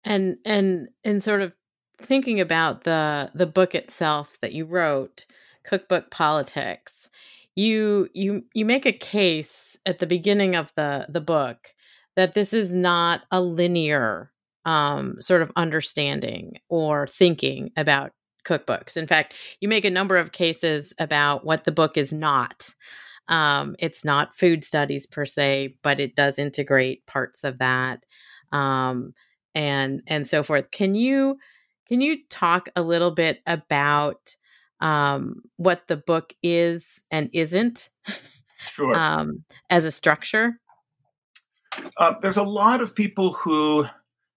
And 0.03 0.37
and 0.45 0.89
and 1.03 1.23
sort 1.23 1.41
of 1.41 1.53
thinking 2.01 2.39
about 2.39 2.83
the 2.83 3.31
the 3.35 3.47
book 3.47 3.75
itself 3.75 4.37
that 4.41 4.53
you 4.53 4.65
wrote, 4.65 5.25
Cookbook 5.65 6.09
Politics, 6.09 7.09
you 7.55 8.09
you 8.13 8.43
you 8.53 8.65
make 8.65 8.85
a 8.85 8.93
case 8.93 9.77
at 9.85 9.99
the 9.99 10.07
beginning 10.07 10.55
of 10.55 10.73
the 10.75 11.05
the 11.09 11.21
book 11.21 11.73
that 12.15 12.33
this 12.33 12.53
is 12.53 12.71
not 12.71 13.21
a 13.31 13.41
linear 13.41 14.31
um, 14.65 15.19
sort 15.19 15.41
of 15.41 15.51
understanding 15.55 16.59
or 16.69 17.07
thinking 17.07 17.71
about 17.77 18.11
cookbooks. 18.45 18.97
In 18.97 19.07
fact, 19.07 19.33
you 19.59 19.67
make 19.67 19.85
a 19.85 19.89
number 19.89 20.17
of 20.17 20.31
cases 20.31 20.93
about 20.99 21.45
what 21.45 21.63
the 21.63 21.71
book 21.71 21.97
is 21.97 22.11
not. 22.11 22.73
Um, 23.27 23.75
it's 23.79 24.03
not 24.03 24.35
food 24.35 24.63
studies 24.63 25.05
per 25.05 25.25
se, 25.25 25.75
but 25.83 25.99
it 25.99 26.15
does 26.15 26.39
integrate 26.39 27.05
parts 27.05 27.43
of 27.43 27.59
that, 27.59 28.05
um, 28.51 29.13
and 29.53 30.01
and 30.07 30.25
so 30.25 30.41
forth. 30.41 30.71
Can 30.71 30.95
you 30.95 31.37
can 31.87 32.01
you 32.01 32.17
talk 32.29 32.69
a 32.75 32.81
little 32.81 33.11
bit 33.11 33.41
about 33.45 34.35
um, 34.79 35.41
what 35.57 35.87
the 35.87 35.97
book 35.97 36.33
is 36.41 37.03
and 37.11 37.29
isn't? 37.33 37.89
Sure. 38.57 38.93
Um, 38.93 39.43
as 39.69 39.85
a 39.85 39.91
structure. 39.91 40.59
Uh, 41.97 42.15
there's 42.21 42.37
a 42.37 42.43
lot 42.43 42.81
of 42.81 42.93
people 42.93 43.33
who 43.33 43.85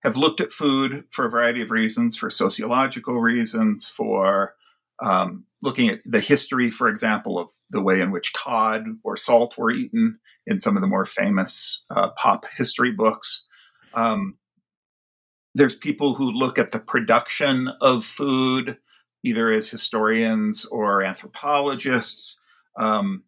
have 0.03 0.17
looked 0.17 0.41
at 0.41 0.51
food 0.51 1.05
for 1.11 1.27
a 1.27 1.31
variety 1.31 1.63
of 1.63 1.71
reasons, 1.71 2.17
for 2.17 2.29
sociological 2.29 3.21
reasons, 3.21 3.87
for 3.89 4.55
um, 5.03 5.45
looking 5.63 5.89
at 5.89 6.01
the 6.05 6.21
history, 6.21 6.71
for 6.71 6.89
example, 6.89 7.39
of 7.39 7.49
the 7.71 7.83
way 7.83 8.01
in 8.01 8.11
which 8.11 8.33
cod 8.33 8.85
or 9.05 9.17
salt 9.17 9.57
were 9.57 9.71
eaten 9.71 10.19
in 10.47 10.59
some 10.59 10.77
of 10.77 10.81
the 10.81 10.89
more 10.89 11.07
famous 11.07 11.85
uh, 11.91 12.11
pop 12.11 12.47
history 12.57 12.91
books. 12.91 13.47
Um, 13.95 14.39
there's 15.55 15.77
people 15.77 16.15
who 16.15 16.31
look 16.31 16.59
at 16.59 16.73
the 16.73 16.81
production 16.81 17.69
of 17.81 18.05
food, 18.05 18.79
either 19.23 19.53
as 19.53 19.71
historians 19.71 20.65
or 20.67 21.03
anthropologists. 21.03 22.41
Um, 22.77 23.25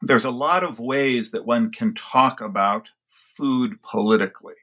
there's 0.00 0.24
a 0.24 0.30
lot 0.30 0.62
of 0.62 0.78
ways 0.78 1.32
that 1.32 1.46
one 1.46 1.70
can 1.70 1.94
talk 1.94 2.40
about 2.40 2.90
food 3.08 3.82
politically. 3.82 4.54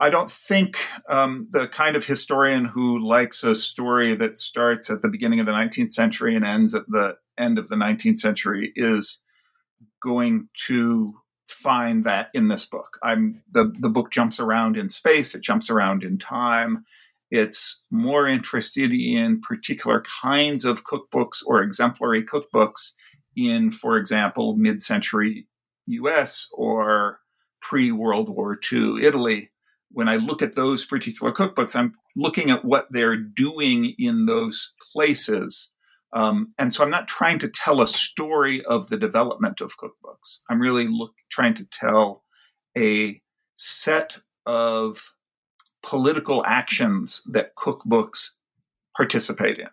I 0.00 0.10
don't 0.10 0.30
think 0.30 0.78
um, 1.08 1.48
the 1.50 1.66
kind 1.66 1.96
of 1.96 2.06
historian 2.06 2.66
who 2.66 3.04
likes 3.04 3.42
a 3.42 3.54
story 3.54 4.14
that 4.14 4.38
starts 4.38 4.90
at 4.90 5.02
the 5.02 5.08
beginning 5.08 5.40
of 5.40 5.46
the 5.46 5.52
19th 5.52 5.92
century 5.92 6.36
and 6.36 6.44
ends 6.44 6.74
at 6.74 6.86
the 6.88 7.16
end 7.36 7.58
of 7.58 7.68
the 7.68 7.76
19th 7.76 8.18
century 8.18 8.72
is 8.76 9.20
going 10.00 10.48
to 10.66 11.14
find 11.48 12.04
that 12.04 12.30
in 12.32 12.48
this 12.48 12.66
book. 12.66 12.98
I'm 13.02 13.42
the 13.50 13.72
the 13.78 13.88
book 13.88 14.10
jumps 14.10 14.38
around 14.38 14.76
in 14.76 14.88
space, 14.88 15.34
it 15.34 15.42
jumps 15.42 15.70
around 15.70 16.04
in 16.04 16.18
time. 16.18 16.84
It's 17.30 17.84
more 17.90 18.26
interested 18.26 18.92
in 18.92 19.40
particular 19.40 20.02
kinds 20.22 20.64
of 20.64 20.84
cookbooks 20.84 21.38
or 21.44 21.62
exemplary 21.62 22.24
cookbooks 22.24 22.92
in, 23.36 23.70
for 23.70 23.98
example, 23.98 24.56
mid-century 24.56 25.46
US 25.86 26.50
or 26.54 27.20
pre-World 27.60 28.28
War 28.28 28.58
II 28.72 29.04
Italy 29.04 29.50
when 29.90 30.08
I 30.08 30.16
look 30.16 30.42
at 30.42 30.54
those 30.54 30.84
particular 30.84 31.32
cookbooks, 31.32 31.74
I'm 31.76 31.94
looking 32.16 32.50
at 32.50 32.64
what 32.64 32.88
they're 32.90 33.16
doing 33.16 33.94
in 33.98 34.26
those 34.26 34.74
places. 34.92 35.70
Um, 36.12 36.54
and 36.58 36.72
so 36.72 36.82
I'm 36.82 36.90
not 36.90 37.08
trying 37.08 37.38
to 37.40 37.48
tell 37.48 37.80
a 37.80 37.88
story 37.88 38.64
of 38.64 38.88
the 38.88 38.96
development 38.96 39.60
of 39.60 39.76
cookbooks. 39.76 40.42
I'm 40.50 40.60
really 40.60 40.86
look, 40.86 41.12
trying 41.30 41.54
to 41.54 41.66
tell 41.70 42.24
a 42.76 43.20
set 43.54 44.18
of 44.46 45.14
political 45.82 46.44
actions 46.46 47.22
that 47.30 47.54
cookbooks 47.56 48.30
participate 48.96 49.58
in. 49.58 49.68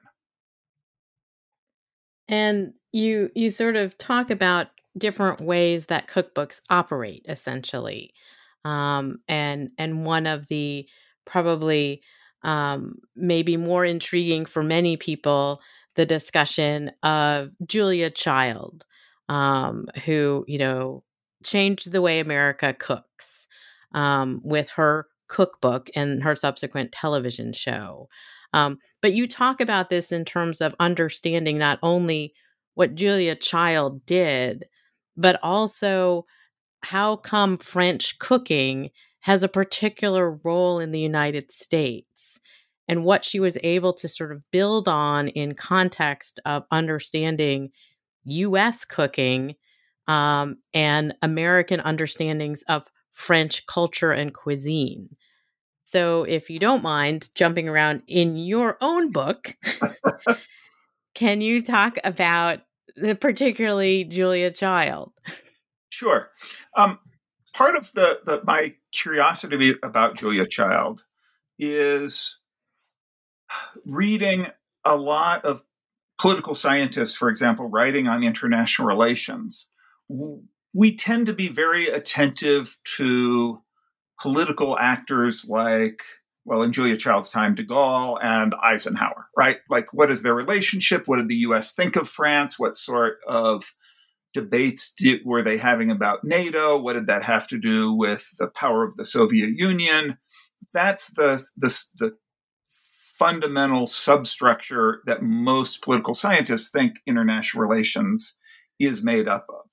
And 2.28 2.74
you 2.92 3.30
you 3.36 3.50
sort 3.50 3.76
of 3.76 3.98
talk 3.98 4.30
about 4.30 4.68
different 4.98 5.42
ways 5.42 5.88
that 5.88 6.08
cookbooks 6.08 6.62
operate 6.70 7.26
essentially 7.28 8.14
um, 8.66 9.20
and 9.30 9.70
and 9.78 10.06
one 10.06 10.28
of 10.28 10.48
the 10.48 10.88
probably 11.26 12.02
um, 12.44 13.00
maybe 13.16 13.56
more 13.56 13.86
intriguing 13.86 14.46
for 14.46 14.62
many 14.62 14.98
people 14.98 15.62
the 15.96 16.06
discussion 16.06 16.92
of 17.04 17.52
Julia 17.66 18.10
Child, 18.10 18.86
um, 19.30 19.88
who 20.04 20.44
you 20.48 20.58
know 20.58 21.04
changed 21.44 21.92
the 21.92 22.02
way 22.02 22.20
America 22.20 22.76
cooks 22.78 23.48
um, 23.94 24.42
with 24.44 24.70
her 24.72 25.08
cookbook 25.28 25.90
and 25.96 26.24
her 26.24 26.36
subsequent 26.36 26.92
television 26.92 27.54
show. 27.54 28.10
Um, 28.54 28.80
but 29.02 29.14
you 29.14 29.28
talk 29.28 29.62
about 29.62 29.90
this 29.90 30.12
in 30.12 30.26
terms 30.26 30.62
of 30.62 30.76
understanding 30.80 31.58
not 31.58 31.80
only 31.84 32.34
what 32.74 32.96
Julia 32.96 33.36
Child 33.36 34.06
did, 34.06 34.66
but 35.18 35.40
also 35.44 36.26
how 36.86 37.16
come 37.16 37.58
French 37.58 38.20
cooking 38.20 38.92
has 39.22 39.42
a 39.42 39.48
particular 39.48 40.40
role 40.44 40.80
in 40.80 40.92
the 40.92 41.00
United 41.00 41.50
States 41.50 42.40
and 42.88 43.04
what 43.04 43.26
she 43.26 43.40
was 43.40 43.58
able 43.64 43.92
to 43.92 44.08
sort 44.08 44.32
of 44.32 44.44
build 44.52 44.88
on 44.88 45.28
in 45.30 45.56
context 45.56 46.40
of 46.46 46.64
understanding 46.70 47.72
US 48.26 48.86
cooking 48.86 49.56
um, 50.08 50.58
and 50.76 51.16
American 51.24 51.80
understandings 51.80 52.64
of 52.70 52.84
French 53.14 53.66
culture 53.66 54.12
and 54.12 54.32
cuisine. 54.32 55.10
So, 55.86 56.24
if 56.24 56.52
you 56.52 56.60
don't 56.60 56.84
mind 56.84 57.30
jumping 57.34 57.68
around 57.68 58.04
in 58.08 58.36
your 58.36 58.78
own 58.82 59.12
book, 59.12 59.56
can 61.16 61.42
you 61.42 61.64
talk 61.64 61.98
about 62.04 62.60
the, 62.96 63.16
particularly 63.16 64.04
Julia 64.04 64.52
Child? 64.52 65.14
Sure. 65.96 66.30
Um, 66.76 67.00
part 67.54 67.78
of 67.78 67.90
the, 67.94 68.20
the 68.26 68.42
my 68.46 68.76
curiosity 68.92 69.76
about 69.82 70.18
Julia 70.18 70.46
Child 70.46 71.04
is 71.58 72.38
reading 73.86 74.48
a 74.84 74.98
lot 74.98 75.46
of 75.46 75.64
political 76.20 76.54
scientists, 76.54 77.16
for 77.16 77.30
example, 77.30 77.70
writing 77.70 78.10
on 78.10 78.26
international 78.26 78.90
relations. 78.90 79.72
We 80.74 80.98
tend 80.98 81.28
to 81.28 81.34
be 81.34 81.48
very 81.48 81.88
attentive 81.88 82.76
to 82.98 83.62
political 84.22 84.78
actors 84.78 85.46
like, 85.48 86.02
well, 86.44 86.62
in 86.62 86.74
Julia 86.74 86.98
Child's 86.98 87.30
time, 87.30 87.56
de 87.56 87.64
Gaulle 87.64 88.20
and 88.22 88.54
Eisenhower, 88.62 89.28
right? 89.38 89.60
Like, 89.70 89.94
what 89.94 90.12
is 90.12 90.24
their 90.24 90.36
relationship? 90.36 91.08
What 91.08 91.18
did 91.18 91.30
the 91.30 91.48
US 91.48 91.74
think 91.74 91.96
of 91.96 92.10
France? 92.10 92.60
What 92.60 92.76
sort 92.76 93.20
of 93.26 93.74
debates 94.36 94.94
did, 94.94 95.22
were 95.24 95.42
they 95.42 95.58
having 95.58 95.90
about 95.90 96.26
NATO? 96.26 96.78
What 96.78 96.94
did 96.94 97.08
that 97.08 97.24
have 97.24 97.48
to 97.48 97.58
do 97.58 97.94
with 97.94 98.28
the 98.38 98.50
power 98.50 98.84
of 98.84 98.98
the 98.98 99.06
Soviet 99.06 99.52
Union? 99.56 100.18
That's 100.74 101.14
the, 101.14 101.42
the, 101.56 101.74
the 101.98 102.18
fundamental 103.18 103.88
substructure 103.88 105.02
that 105.06 105.24
most 105.24 105.82
political 105.82 106.14
scientists 106.14 106.70
think 106.70 106.98
international 107.08 107.64
relations 107.64 108.38
is 108.78 109.06
made 109.06 109.30
up 109.30 109.46
of. 109.48 109.70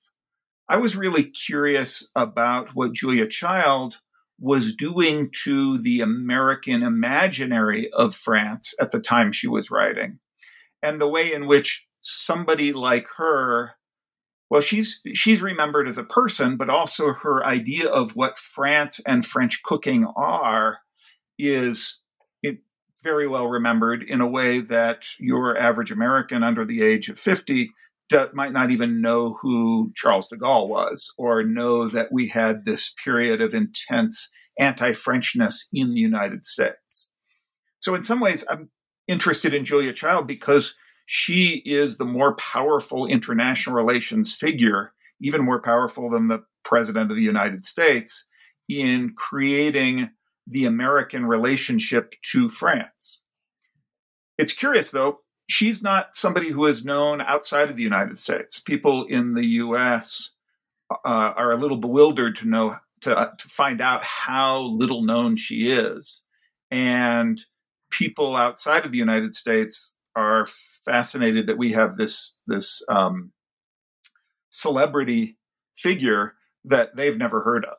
I 0.69 0.77
was 0.77 0.95
really 0.95 1.25
curious 1.25 2.09
about 2.15 2.69
what 2.73 2.93
Julia 2.93 3.27
Child 3.27 3.97
was 4.39 4.73
doing 4.73 5.29
to 5.43 5.77
the 5.77 5.99
American 5.99 6.83
imaginary 6.83 7.91
of 7.91 8.15
France 8.15 8.73
at 8.79 8.93
the 8.93 9.01
time 9.01 9.33
she 9.33 9.47
was 9.47 9.69
writing, 9.69 10.19
and 10.81 11.01
the 11.01 11.07
way 11.07 11.33
in 11.33 11.47
which 11.47 11.85
somebody 12.01 12.71
like 12.71 13.07
her 13.17 13.73
well 14.53 14.61
she's 14.61 15.01
she's 15.15 15.41
remembered 15.41 15.87
as 15.87 15.97
a 15.97 16.03
person 16.03 16.55
but 16.57 16.69
also 16.69 17.11
her 17.11 17.43
idea 17.43 17.89
of 17.89 18.15
what 18.15 18.37
france 18.37 19.01
and 19.05 19.25
french 19.25 19.63
cooking 19.63 20.05
are 20.15 20.77
is 21.39 22.01
very 23.03 23.27
well 23.27 23.47
remembered 23.47 24.01
in 24.01 24.21
a 24.21 24.29
way 24.29 24.61
that 24.61 25.03
your 25.19 25.57
average 25.57 25.91
american 25.91 26.43
under 26.43 26.63
the 26.63 26.83
age 26.83 27.09
of 27.09 27.19
50 27.19 27.71
might 28.33 28.51
not 28.51 28.69
even 28.69 29.01
know 29.01 29.39
who 29.41 29.91
Charles 29.95 30.27
de 30.27 30.37
Gaulle 30.37 30.67
was 30.67 31.11
or 31.17 31.41
know 31.41 31.87
that 31.87 32.11
we 32.11 32.27
had 32.27 32.63
this 32.63 32.93
period 33.03 33.41
of 33.41 33.55
intense 33.55 34.29
anti 34.59 34.91
Frenchness 34.91 35.67
in 35.73 35.95
the 35.95 35.99
United 35.99 36.45
States. 36.45 37.09
So, 37.79 37.95
in 37.95 38.03
some 38.03 38.19
ways, 38.19 38.45
I'm 38.51 38.69
interested 39.07 39.51
in 39.51 39.65
Julia 39.65 39.93
Child 39.93 40.27
because 40.27 40.75
she 41.05 41.61
is 41.65 41.97
the 41.97 42.05
more 42.05 42.35
powerful 42.35 43.05
international 43.05 43.75
relations 43.75 44.35
figure, 44.35 44.93
even 45.21 45.43
more 45.43 45.61
powerful 45.61 46.09
than 46.09 46.27
the 46.27 46.43
President 46.63 47.11
of 47.11 47.17
the 47.17 47.23
United 47.23 47.65
States, 47.65 48.29
in 48.69 49.13
creating 49.15 50.09
the 50.47 50.65
American 50.65 51.25
relationship 51.25 52.15
to 52.31 52.49
France. 52.49 53.19
It's 54.37 54.53
curious, 54.53 54.91
though, 54.91 55.19
she's 55.47 55.83
not 55.83 56.15
somebody 56.15 56.51
who 56.51 56.65
is 56.65 56.85
known 56.85 57.21
outside 57.21 57.69
of 57.69 57.75
the 57.75 57.83
United 57.83 58.17
States. 58.17 58.59
People 58.59 59.05
in 59.05 59.33
the 59.33 59.45
U.S. 59.45 60.31
Uh, 60.89 61.33
are 61.35 61.51
a 61.51 61.57
little 61.57 61.77
bewildered 61.77 62.35
to 62.37 62.47
know 62.47 62.75
to 63.01 63.17
uh, 63.17 63.31
to 63.37 63.47
find 63.49 63.81
out 63.81 64.03
how 64.03 64.61
little 64.61 65.03
known 65.03 65.35
she 65.35 65.71
is, 65.71 66.23
and 66.71 67.41
people 67.91 68.35
outside 68.35 68.85
of 68.85 68.91
the 68.91 68.97
United 68.97 69.35
States 69.35 69.95
are 70.15 70.47
fascinated 70.85 71.47
that 71.47 71.57
we 71.57 71.71
have 71.73 71.97
this 71.97 72.39
this 72.47 72.83
um, 72.89 73.31
celebrity 74.49 75.37
figure 75.77 76.35
that 76.65 76.95
they've 76.95 77.17
never 77.17 77.41
heard 77.41 77.65
of. 77.65 77.77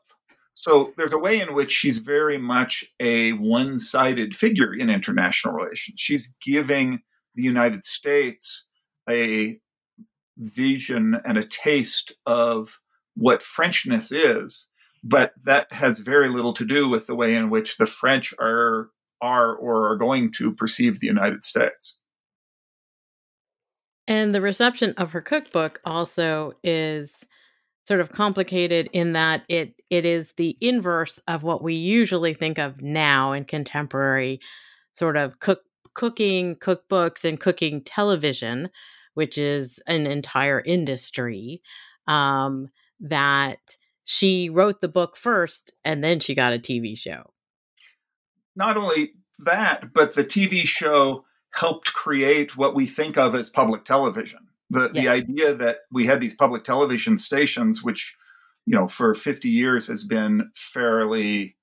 So 0.55 0.93
there's 0.97 1.13
a 1.13 1.19
way 1.19 1.41
in 1.41 1.55
which 1.55 1.73
she's 1.73 1.99
very 1.99 2.39
much 2.39 2.85
a 3.01 3.33
one-sided 3.33 4.37
figure 4.37 4.73
in 4.73 4.89
international 4.89 5.55
relations. 5.55 5.99
She's 5.99 6.35
giving 6.45 7.01
the 7.35 7.43
United 7.43 7.85
States 7.85 8.71
a 9.11 9.59
vision 10.39 11.17
and 11.25 11.37
a 11.37 11.45
taste 11.45 12.13
of 12.27 12.81
what 13.15 13.41
Frenchness 13.41 14.13
is, 14.13 14.69
but 15.03 15.33
that 15.45 15.73
has 15.73 15.99
very 15.99 16.29
little 16.29 16.55
to 16.55 16.65
do 16.65 16.89
with 16.89 17.07
the 17.07 17.15
way 17.15 17.35
in 17.35 17.51
which 17.51 17.77
the 17.77 17.87
French 17.87 18.33
are 18.39 18.91
are 19.21 19.55
or 19.57 19.91
are 19.91 19.97
going 19.97 20.31
to 20.33 20.53
perceive 20.53 21.01
the 21.01 21.07
United 21.07 21.43
States. 21.43 21.99
And 24.07 24.35
the 24.35 24.41
reception 24.41 24.95
of 24.97 25.13
her 25.13 25.21
cookbook 25.21 25.81
also 25.85 26.53
is 26.63 27.25
sort 27.87 28.01
of 28.01 28.13
complicated 28.13 28.89
in 28.93 29.13
that 29.13 29.43
it 29.49 29.75
it 29.91 30.05
is 30.05 30.33
the 30.33 30.57
inverse 30.61 31.19
of 31.29 31.43
what 31.43 31.63
we 31.63 31.75
usually 31.75 32.35
think 32.35 32.59
of 32.59 32.83
now 32.83 33.33
in 33.33 33.45
contemporary 33.45 34.41
sort 34.95 35.17
of 35.17 35.39
cook 35.39 35.61
cooking 35.95 36.57
cookbooks 36.57 37.25
and 37.25 37.41
cooking 37.41 37.83
television, 37.83 38.69
which 39.15 39.39
is 39.39 39.81
an 39.87 40.07
entire 40.07 40.61
industry, 40.61 41.63
um, 42.09 42.69
that 43.01 43.77
she 44.05 44.51
wrote 44.51 44.81
the 44.81 44.89
book 44.89 45.17
first 45.17 45.73
and 45.85 46.03
then 46.03 46.21
she 46.21 46.35
got 46.35 46.53
a 46.53 46.59
TV 46.59 46.97
show. 46.99 47.33
Not 48.57 48.77
only 48.77 49.13
that, 49.41 49.93
but 49.95 50.15
the 50.15 50.25
TV 50.25 50.67
show 50.67 51.25
helped 51.55 51.93
create 51.93 52.57
what 52.57 52.75
we 52.75 52.87
think 52.87 53.17
of 53.17 53.35
as 53.35 53.49
public 53.49 53.85
television. 53.85 54.41
The, 54.71 54.91
yeah. 54.93 55.01
the 55.01 55.09
idea 55.09 55.55
that 55.55 55.79
we 55.93 56.07
had 56.07 56.21
these 56.21 56.35
public 56.35 56.65
television 56.65 57.17
stations, 57.17 57.83
which, 57.83 58.17
you 58.67 58.77
know, 58.77 58.89
for 58.89 59.15
50 59.15 59.49
years 59.49 59.87
has 59.87 60.05
been 60.05 60.51
fairly 60.55 61.57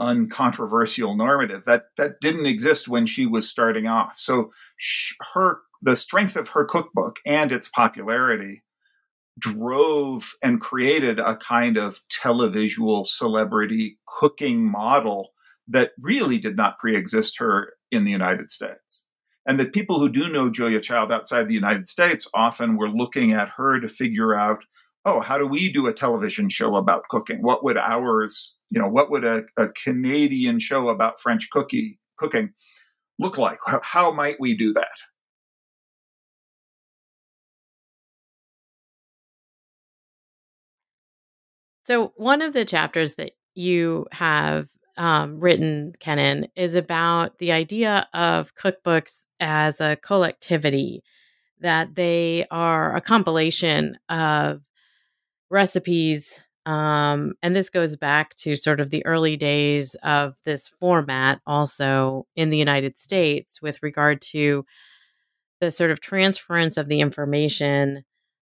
uncontroversial 0.00 1.16
normative 1.16 1.64
that 1.64 1.86
that 1.96 2.20
didn't 2.20 2.46
exist 2.46 2.86
when 2.86 3.04
she 3.04 3.26
was 3.26 3.48
starting 3.48 3.88
off 3.88 4.16
so 4.16 4.52
her 5.34 5.58
the 5.82 5.96
strength 5.96 6.36
of 6.36 6.50
her 6.50 6.64
cookbook 6.64 7.18
and 7.26 7.50
its 7.50 7.68
popularity 7.68 8.62
drove 9.38 10.34
and 10.42 10.60
created 10.60 11.18
a 11.18 11.36
kind 11.36 11.76
of 11.76 12.00
televisual 12.08 13.06
celebrity 13.06 13.98
cooking 14.06 14.64
model 14.70 15.30
that 15.66 15.92
really 16.00 16.38
did 16.38 16.56
not 16.56 16.78
pre-exist 16.78 17.38
her 17.38 17.74
in 17.90 18.04
the 18.04 18.10
United 18.10 18.50
States. 18.50 18.87
And 19.48 19.58
the 19.58 19.68
people 19.68 19.98
who 19.98 20.08
do 20.08 20.28
know 20.28 20.50
Julia 20.50 20.80
Child 20.80 21.10
outside 21.10 21.48
the 21.48 21.54
United 21.54 21.88
States 21.88 22.28
often 22.34 22.76
were 22.76 22.90
looking 22.90 23.32
at 23.32 23.48
her 23.56 23.80
to 23.80 23.88
figure 23.88 24.34
out, 24.34 24.64
oh, 25.04 25.20
how 25.20 25.38
do 25.38 25.46
we 25.46 25.72
do 25.72 25.88
a 25.88 25.92
television 25.92 26.48
show 26.48 26.76
about 26.76 27.08
cooking? 27.08 27.42
What 27.42 27.64
would 27.64 27.78
ours 27.78 28.58
you 28.70 28.80
know, 28.80 28.88
what 28.88 29.10
would 29.10 29.24
a, 29.24 29.44
a 29.56 29.68
Canadian 29.68 30.58
show 30.58 30.88
about 30.88 31.20
French 31.20 31.48
cookie 31.50 31.98
cooking 32.18 32.52
look 33.18 33.38
like? 33.38 33.58
How, 33.66 33.80
how 33.82 34.12
might 34.12 34.38
we 34.38 34.56
do 34.56 34.72
that? 34.74 34.88
So, 41.82 42.12
one 42.16 42.42
of 42.42 42.52
the 42.52 42.66
chapters 42.66 43.14
that 43.14 43.32
you 43.54 44.06
have 44.12 44.68
um, 44.98 45.40
written, 45.40 45.94
Kennan, 46.00 46.48
is 46.56 46.74
about 46.74 47.38
the 47.38 47.52
idea 47.52 48.06
of 48.12 48.54
cookbooks 48.54 49.24
as 49.40 49.80
a 49.80 49.96
collectivity, 49.96 51.02
that 51.60 51.94
they 51.94 52.46
are 52.50 52.94
a 52.94 53.00
compilation 53.00 53.98
of 54.10 54.60
recipes 55.50 56.40
um, 56.68 57.32
and 57.42 57.56
this 57.56 57.70
goes 57.70 57.96
back 57.96 58.34
to 58.40 58.54
sort 58.54 58.78
of 58.80 58.90
the 58.90 59.04
early 59.06 59.38
days 59.38 59.94
of 60.02 60.34
this 60.44 60.68
format, 60.68 61.40
also 61.46 62.26
in 62.36 62.50
the 62.50 62.58
United 62.58 62.94
States, 62.98 63.62
with 63.62 63.82
regard 63.82 64.20
to 64.32 64.66
the 65.62 65.70
sort 65.70 65.90
of 65.90 66.02
transference 66.02 66.76
of 66.76 66.88
the 66.88 67.00
information 67.00 68.04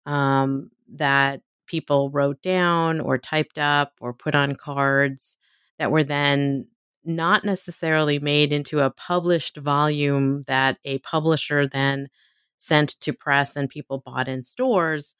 um, 0.05 0.69
that 0.95 1.39
people 1.65 2.09
wrote 2.09 2.41
down 2.41 2.99
or 2.99 3.17
typed 3.17 3.57
up 3.57 3.93
or 4.01 4.13
put 4.13 4.35
on 4.35 4.53
cards 4.53 5.37
that 5.79 5.91
were 5.91 6.03
then 6.03 6.67
not 7.03 7.43
necessarily 7.43 8.19
made 8.19 8.53
into 8.53 8.79
a 8.79 8.91
published 8.91 9.57
volume 9.57 10.43
that 10.47 10.77
a 10.85 10.99
publisher 10.99 11.67
then 11.67 12.09
sent 12.59 12.99
to 12.99 13.13
press 13.13 13.55
and 13.55 13.69
people 13.69 14.03
bought 14.05 14.27
in 14.27 14.43
stores 14.43 15.15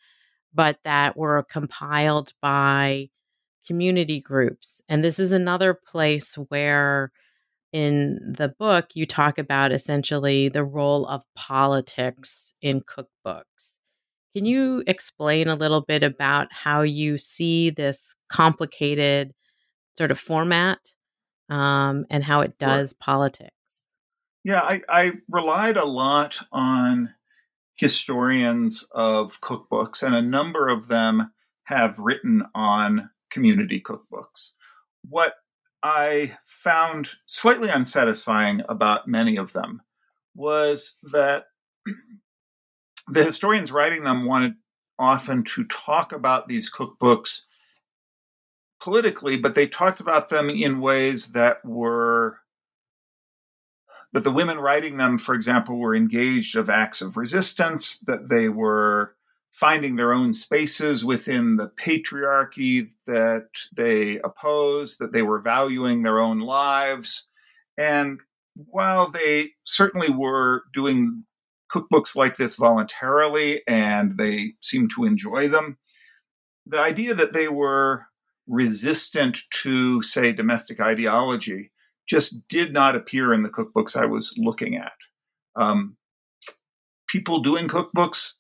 but 0.54 0.80
that 0.84 1.18
were 1.18 1.46
compiled 1.50 2.34
by 2.42 3.10
community 3.66 4.20
groups. 4.20 4.82
And 4.90 5.04
this 5.04 5.20
is 5.20 5.32
another 5.32 5.74
place 5.74 6.36
where 6.50 7.12
in 7.72 8.34
the 8.38 8.50
book 8.50 8.88
you 8.96 9.06
talk 9.06 9.38
about 9.38 9.72
essentially 9.72 10.50
the 10.50 10.64
role 10.64 11.06
of 11.06 11.22
politics 11.36 12.52
in 12.62 12.82
cookbooks. 12.82 13.78
Can 14.36 14.46
you 14.46 14.84
explain 14.88 15.48
a 15.48 15.56
little 15.56 15.82
bit 15.82 16.04
about 16.04 16.48
how 16.52 16.82
you 16.82 17.18
see 17.18 17.70
this 17.70 18.16
complicated 18.28 19.34
sort 20.00 20.12
of 20.12 20.20
format 20.20 20.80
um, 21.50 22.06
and 22.10 22.24
how 22.24 22.40
it 22.40 22.58
does 22.58 22.92
sure. 22.92 22.98
politics. 23.02 23.52
Yeah, 24.46 24.62
I, 24.62 24.82
I 24.88 25.12
relied 25.28 25.76
a 25.76 25.84
lot 25.84 26.40
on 26.54 27.14
historians 27.76 28.88
of 28.94 29.42
cookbooks, 29.42 30.02
and 30.02 30.16
a 30.16 30.22
number 30.22 30.70
of 30.70 30.88
them 30.88 31.34
have 31.66 32.00
written 32.00 32.44
on 32.56 33.10
community 33.30 33.84
cookbooks. 33.86 34.52
What 35.08 35.34
I 35.84 36.38
found 36.48 37.10
slightly 37.26 37.70
unsatisfying 37.70 38.62
about 38.70 39.06
many 39.06 39.36
of 39.36 39.52
them 39.52 39.82
was 40.34 40.98
that 41.12 41.44
the 43.10 43.26
historians 43.26 43.74
writing 43.74 44.06
them 44.06 44.26
wanted 44.26 44.54
often 44.98 45.44
to 45.44 45.66
talk 45.66 46.14
about 46.14 46.48
these 46.48 46.72
cookbooks 46.74 47.42
politically, 48.82 49.38
but 49.38 49.56
they 49.56 49.68
talked 49.68 50.00
about 50.00 50.30
them 50.30 50.50
in 50.50 50.82
ways 50.82 51.32
that 51.34 51.64
were 51.66 52.40
that 54.12 54.24
the 54.24 54.32
women 54.32 54.58
writing 54.58 54.98
them, 54.98 55.18
for 55.18 55.36
example, 55.36 55.78
were 55.78 55.96
engaged 55.96 56.56
of 56.56 56.70
acts 56.70 57.02
of 57.02 57.16
resistance, 57.16 58.00
that 58.08 58.30
they 58.30 58.50
were 58.50 59.16
finding 59.52 59.96
their 59.96 60.14
own 60.14 60.34
spaces 60.34 61.06
within 61.06 61.58
the 61.58 61.68
patriarchy 61.70 62.90
that 63.06 63.50
they 63.76 64.20
opposed, 64.20 65.00
that 65.00 65.12
they 65.12 65.22
were 65.22 65.40
valuing 65.40 66.02
their 66.02 66.20
own 66.20 66.40
lives. 66.40 67.30
And 67.78 68.20
while 68.56 69.10
they 69.10 69.52
certainly 69.64 70.10
were 70.10 70.64
doing 70.74 71.26
cookbooks 71.72 72.16
like 72.16 72.36
this 72.36 72.56
voluntarily 72.56 73.62
and 73.68 74.18
they 74.18 74.54
seemed 74.62 74.92
to 74.96 75.06
enjoy 75.06 75.48
them, 75.48 75.78
the 76.66 76.80
idea 76.80 77.14
that 77.14 77.34
they 77.34 77.48
were 77.48 78.06
resistant 78.50 79.40
to, 79.52 80.02
say, 80.02 80.34
domestic 80.34 80.82
ideology 80.82 81.72
just 82.08 82.48
did 82.48 82.74
not 82.74 82.96
appear 82.96 83.34
in 83.34 83.44
the 83.44 83.50
cookbooks 83.50 83.96
I 83.96 84.06
was 84.06 84.34
looking 84.38 84.76
at. 84.76 84.98
Um, 85.56 85.96
people 87.08 87.42
doing 87.42 87.68
cookbooks 87.68 88.34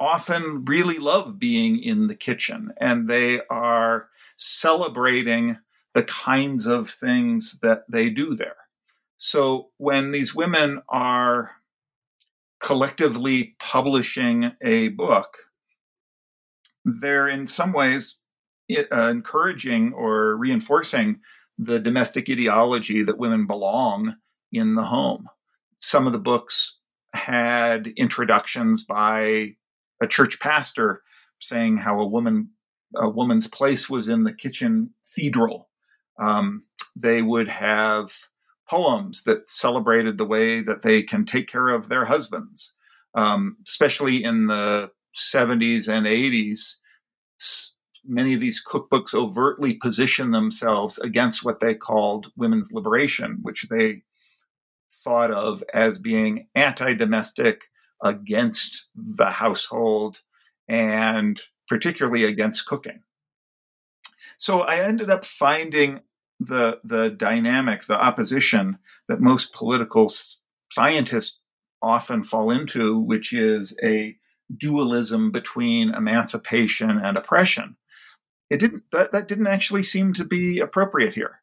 often 0.00 0.64
really 0.64 0.98
love 0.98 1.38
being 1.38 1.82
in 1.82 2.08
the 2.08 2.16
kitchen 2.16 2.72
and 2.80 3.08
they 3.08 3.40
are 3.48 4.08
celebrating 4.36 5.58
the 5.94 6.02
kinds 6.02 6.66
of 6.66 6.90
things 6.90 7.60
that 7.62 7.84
they 7.88 8.10
do 8.10 8.34
there. 8.34 8.56
So 9.16 9.70
when 9.78 10.10
these 10.10 10.34
women 10.34 10.82
are 10.88 11.52
collectively 12.60 13.54
publishing 13.60 14.52
a 14.60 14.88
book, 14.88 15.36
they're 16.84 17.28
in 17.28 17.46
some 17.46 17.72
ways 17.72 18.18
uh, 18.70 19.08
encouraging 19.08 19.92
or 19.92 20.36
reinforcing 20.36 21.20
the 21.58 21.78
domestic 21.78 22.28
ideology 22.28 23.02
that 23.02 23.18
women 23.18 23.46
belong 23.46 24.16
in 24.52 24.74
the 24.74 24.84
home. 24.84 25.28
Some 25.80 26.06
of 26.06 26.12
the 26.12 26.18
books 26.18 26.78
had 27.14 27.88
introductions 27.96 28.84
by 28.84 29.54
a 30.00 30.06
church 30.06 30.40
pastor 30.40 31.02
saying 31.40 31.78
how 31.78 32.00
a 32.00 32.06
woman 32.06 32.50
a 32.96 33.08
woman's 33.08 33.48
place 33.48 33.90
was 33.90 34.08
in 34.08 34.22
the 34.22 34.32
kitchen 34.32 34.90
cathedral. 35.06 35.68
Um, 36.20 36.64
they 36.94 37.22
would 37.22 37.48
have 37.48 38.12
poems 38.68 39.24
that 39.24 39.48
celebrated 39.48 40.16
the 40.16 40.24
way 40.24 40.60
that 40.60 40.82
they 40.82 41.02
can 41.02 41.24
take 41.24 41.48
care 41.48 41.68
of 41.68 41.88
their 41.88 42.04
husbands, 42.04 42.72
um, 43.14 43.56
especially 43.66 44.22
in 44.22 44.46
the 44.46 44.90
70s 45.16 45.88
and 45.88 46.06
80s. 46.06 46.76
Many 48.06 48.34
of 48.34 48.40
these 48.40 48.62
cookbooks 48.64 49.14
overtly 49.14 49.74
position 49.74 50.30
themselves 50.30 50.98
against 50.98 51.44
what 51.44 51.60
they 51.60 51.74
called 51.74 52.32
women's 52.36 52.72
liberation, 52.72 53.38
which 53.42 53.66
they 53.70 54.02
thought 54.90 55.30
of 55.30 55.62
as 55.72 55.98
being 55.98 56.48
anti 56.54 56.94
domestic, 56.94 57.64
against 58.02 58.86
the 58.94 59.30
household 59.30 60.20
and 60.68 61.40
particularly 61.68 62.24
against 62.24 62.66
cooking. 62.66 63.00
So 64.38 64.60
I 64.60 64.76
ended 64.76 65.10
up 65.10 65.24
finding 65.24 66.00
the 66.38 66.80
the 66.84 67.10
dynamic, 67.10 67.86
the 67.86 68.00
opposition 68.00 68.78
that 69.08 69.20
most 69.20 69.52
political 69.52 70.12
scientists 70.70 71.40
often 71.80 72.22
fall 72.22 72.50
into, 72.50 72.98
which 72.98 73.32
is 73.32 73.78
a 73.82 74.16
dualism 74.54 75.30
between 75.30 75.94
emancipation 75.94 76.90
and 76.90 77.16
oppression. 77.16 77.76
It 78.50 78.58
didn't 78.58 78.84
that, 78.92 79.12
that 79.12 79.28
didn't 79.28 79.46
actually 79.46 79.82
seem 79.82 80.12
to 80.14 80.24
be 80.24 80.60
appropriate 80.60 81.14
here. 81.14 81.40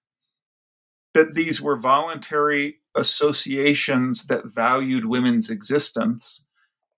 That 1.14 1.34
these 1.34 1.62
were 1.62 1.76
voluntary 1.76 2.78
associations 2.96 4.28
that 4.28 4.46
valued 4.46 5.06
women's 5.06 5.50
existence 5.50 6.48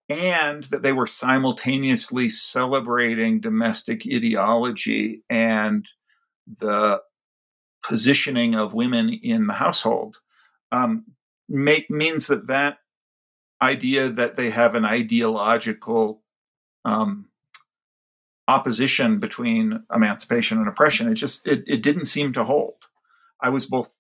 and 0.09 0.65
that 0.65 0.81
they 0.81 0.91
were 0.91 1.07
simultaneously 1.07 2.29
celebrating 2.29 3.39
domestic 3.39 4.03
ideology 4.05 5.23
and 5.29 5.87
the 6.59 7.01
positioning 7.81 8.55
of 8.55 8.73
women 8.73 9.09
in 9.09 9.47
the 9.47 9.53
household 9.53 10.17
um, 10.71 11.05
make, 11.47 11.89
means 11.89 12.27
that 12.27 12.47
that 12.47 12.77
idea 13.61 14.09
that 14.09 14.35
they 14.35 14.49
have 14.49 14.75
an 14.75 14.85
ideological 14.85 16.21
um, 16.83 17.29
opposition 18.47 19.19
between 19.19 19.84
emancipation 19.93 20.58
and 20.58 20.67
oppression. 20.67 21.10
It 21.10 21.15
just 21.15 21.47
it, 21.47 21.63
it 21.67 21.84
didn't 21.84 22.06
seem 22.06 22.34
to 22.34 22.43
hold. 22.43 22.75
I 23.41 23.49
was 23.49 23.65
both 23.65 23.99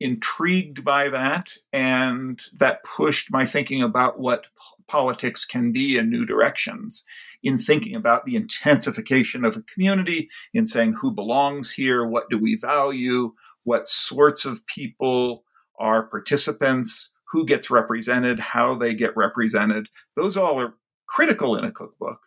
intrigued 0.00 0.84
by 0.84 1.08
that 1.08 1.52
and 1.72 2.40
that 2.58 2.84
pushed 2.84 3.32
my 3.32 3.46
thinking 3.46 3.82
about 3.82 4.18
what 4.18 4.46
politics 4.88 5.44
can 5.44 5.72
be 5.72 5.96
in 5.96 6.10
new 6.10 6.26
directions 6.26 7.06
in 7.44 7.58
thinking 7.58 7.94
about 7.94 8.24
the 8.24 8.34
intensification 8.34 9.44
of 9.44 9.56
a 9.56 9.62
community, 9.62 10.30
in 10.54 10.66
saying 10.66 10.94
who 10.94 11.10
belongs 11.10 11.70
here, 11.70 12.04
what 12.04 12.30
do 12.30 12.38
we 12.38 12.56
value, 12.56 13.34
what 13.64 13.86
sorts 13.86 14.46
of 14.46 14.66
people 14.66 15.44
are 15.78 16.02
participants, 16.02 17.12
who 17.30 17.44
gets 17.44 17.70
represented, 17.70 18.40
how 18.40 18.74
they 18.74 18.94
get 18.94 19.14
represented. 19.16 19.88
Those 20.16 20.36
all 20.36 20.58
are 20.58 20.74
critical 21.06 21.56
in 21.56 21.64
a 21.64 21.72
cookbook, 21.72 22.20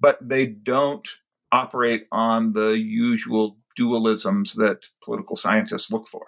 but 0.00 0.18
they 0.20 0.46
don't 0.46 1.06
operate 1.50 2.06
on 2.12 2.52
the 2.52 2.70
usual 2.72 3.56
dualisms 3.78 4.54
that 4.56 4.86
political 5.02 5.36
scientists 5.36 5.90
look 5.92 6.06
for. 6.06 6.26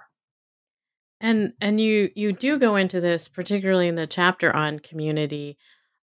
And 1.21 1.53
and 1.61 1.79
you 1.79 2.11
you 2.15 2.33
do 2.33 2.59
go 2.59 2.77
into 2.77 3.01
this 3.01 3.29
particularly 3.29 3.89
in 3.89 3.95
the 3.95 4.07
chapter 4.07 4.55
on 4.55 4.79
community, 4.79 5.59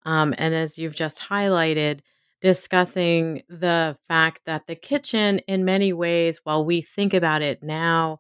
um, 0.06 0.36
and 0.38 0.54
as 0.54 0.78
you've 0.78 0.96
just 0.96 1.20
highlighted, 1.20 2.02
discussing 2.40 3.42
the 3.50 3.98
fact 4.08 4.42
that 4.46 4.68
the 4.68 4.76
kitchen, 4.76 5.40
in 5.40 5.66
many 5.66 5.92
ways, 5.92 6.42
while 6.44 6.64
we 6.64 6.82
think 6.82 7.16
about 7.16 7.42
it 7.42 7.64
now 7.64 8.20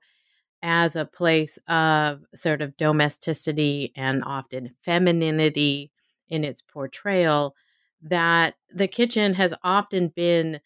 as 0.63 0.95
a 0.95 1.05
place 1.05 1.59
of 1.67 2.21
sort 2.33 2.63
of 2.63 2.75
domesticity 2.77 3.93
and 3.95 4.23
often 4.25 4.73
femininity 4.81 5.91
in 6.29 6.43
its 6.43 6.63
portrayal, 6.63 7.55
that 8.01 8.55
the 8.73 8.87
kitchen 8.87 9.33
has 9.33 9.53
often 9.63 10.09
been 10.15 10.59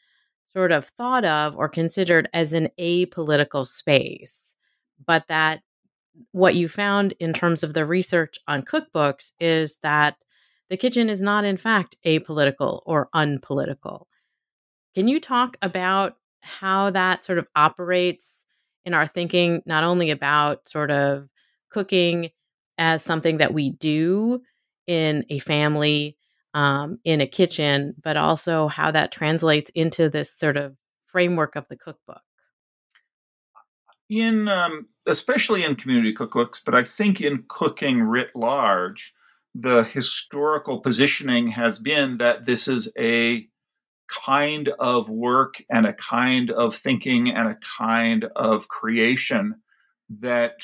sort 0.56 0.72
of 0.72 0.86
thought 0.86 1.26
of 1.26 1.56
or 1.56 1.70
considered 1.70 2.30
as 2.34 2.54
an 2.54 2.70
apolitical 2.80 3.66
space, 3.66 4.56
but 5.06 5.26
that 5.30 5.62
what 6.32 6.56
you 6.56 6.68
found 6.68 7.14
in 7.20 7.34
terms 7.34 7.64
of 7.64 7.74
the 7.74 7.86
research 7.86 8.38
on 8.48 8.64
cookbooks 8.64 9.32
is 9.40 9.78
that 9.78 10.16
the 10.70 10.78
kitchen 10.78 11.10
is 11.10 11.22
not, 11.22 11.44
in 11.44 11.58
fact, 11.58 11.96
apolitical 12.06 12.82
or 12.86 13.10
unpolitical. 13.14 14.08
Can 14.96 15.08
you 15.08 15.20
talk 15.20 15.58
about 15.62 16.16
how 16.42 16.90
that 16.92 17.24
sort 17.24 17.38
of 17.38 17.48
operates 17.56 18.46
in 18.86 18.94
our 18.94 19.08
thinking, 19.08 19.62
not 19.66 19.84
only 19.84 20.12
about 20.12 20.68
sort 20.68 20.92
of 20.92 21.30
cooking 21.70 22.30
as 22.78 23.04
something 23.04 23.38
that 23.38 23.54
we 23.54 23.72
do 23.72 24.42
in 24.88 25.24
a 25.30 25.40
family, 25.40 26.18
um, 26.54 27.00
in 27.04 27.22
a 27.22 27.28
kitchen, 27.28 27.94
but 28.02 28.18
also 28.18 28.68
how 28.68 28.92
that 28.92 29.12
translates 29.12 29.72
into 29.76 30.10
this 30.10 30.38
sort 30.38 30.58
of 30.58 30.76
framework 31.08 31.56
of 31.56 31.66
the 31.70 31.78
cookbook? 31.78 32.22
In 34.10 34.48
um, 34.50 34.88
especially 35.06 35.64
in 35.64 35.76
community 35.76 36.14
cookbooks, 36.14 36.62
but 36.64 36.76
I 36.76 36.84
think 36.84 37.22
in 37.22 37.46
cooking 37.48 38.04
writ 38.04 38.32
large, 38.36 39.14
the 39.56 39.84
historical 39.84 40.80
positioning 40.80 41.50
has 41.50 41.80
been 41.80 42.18
that 42.18 42.46
this 42.46 42.68
is 42.68 42.92
a 42.98 43.48
kind 44.08 44.70
of 44.80 45.10
work 45.10 45.64
and 45.70 45.86
a 45.86 45.94
kind 45.94 46.52
of 46.52 46.76
thinking 46.76 47.30
and 47.30 47.48
a 47.48 47.58
kind 47.78 48.26
of 48.36 48.68
creation 48.68 49.56
that 50.10 50.56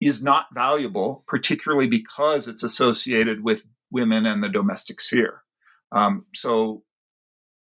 is 0.00 0.22
not 0.22 0.46
valuable, 0.54 1.24
particularly 1.26 1.88
because 1.88 2.46
it's 2.46 2.62
associated 2.62 3.42
with 3.42 3.66
women 3.90 4.26
and 4.26 4.42
the 4.42 4.48
domestic 4.48 5.00
sphere. 5.00 5.42
Um, 5.92 6.26
so 6.34 6.82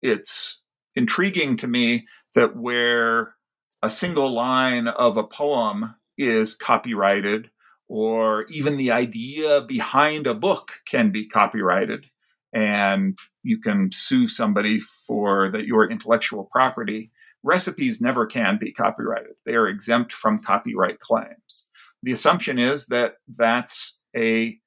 it's 0.01 0.62
intriguing 0.95 1.57
to 1.57 1.67
me 1.67 2.07
that 2.36 2.55
where 2.55 3.36
a 3.81 3.89
single 3.89 4.31
line 4.31 4.88
of 4.88 5.17
a 5.17 5.23
poem 5.23 5.95
is 6.17 6.55
copyrighted, 6.55 7.49
or 7.88 8.45
even 8.45 8.77
the 8.77 8.91
idea 8.91 9.62
behind 9.62 10.25
a 10.25 10.33
book 10.33 10.71
can 10.88 11.12
be 11.12 11.27
copyrighted, 11.27 12.05
and 12.53 13.17
you 13.43 13.59
can 13.59 13.89
sue 13.91 14.27
somebody 14.27 14.79
for 14.79 15.51
that 15.51 15.65
your 15.65 15.89
intellectual 15.89 16.49
property. 16.51 17.12
Recipes 17.43 17.99
never 17.99 18.25
can 18.25 18.57
be 18.57 18.71
copyrighted; 18.71 19.33
they 19.45 19.53
are 19.53 19.67
exempt 19.67 20.13
from 20.13 20.39
copyright 20.39 20.99
claims. 20.99 21.67
The 22.01 22.13
assumption 22.13 22.57
is 22.57 22.88
that 22.88 23.15
that's 23.27 24.01
a 24.15 24.59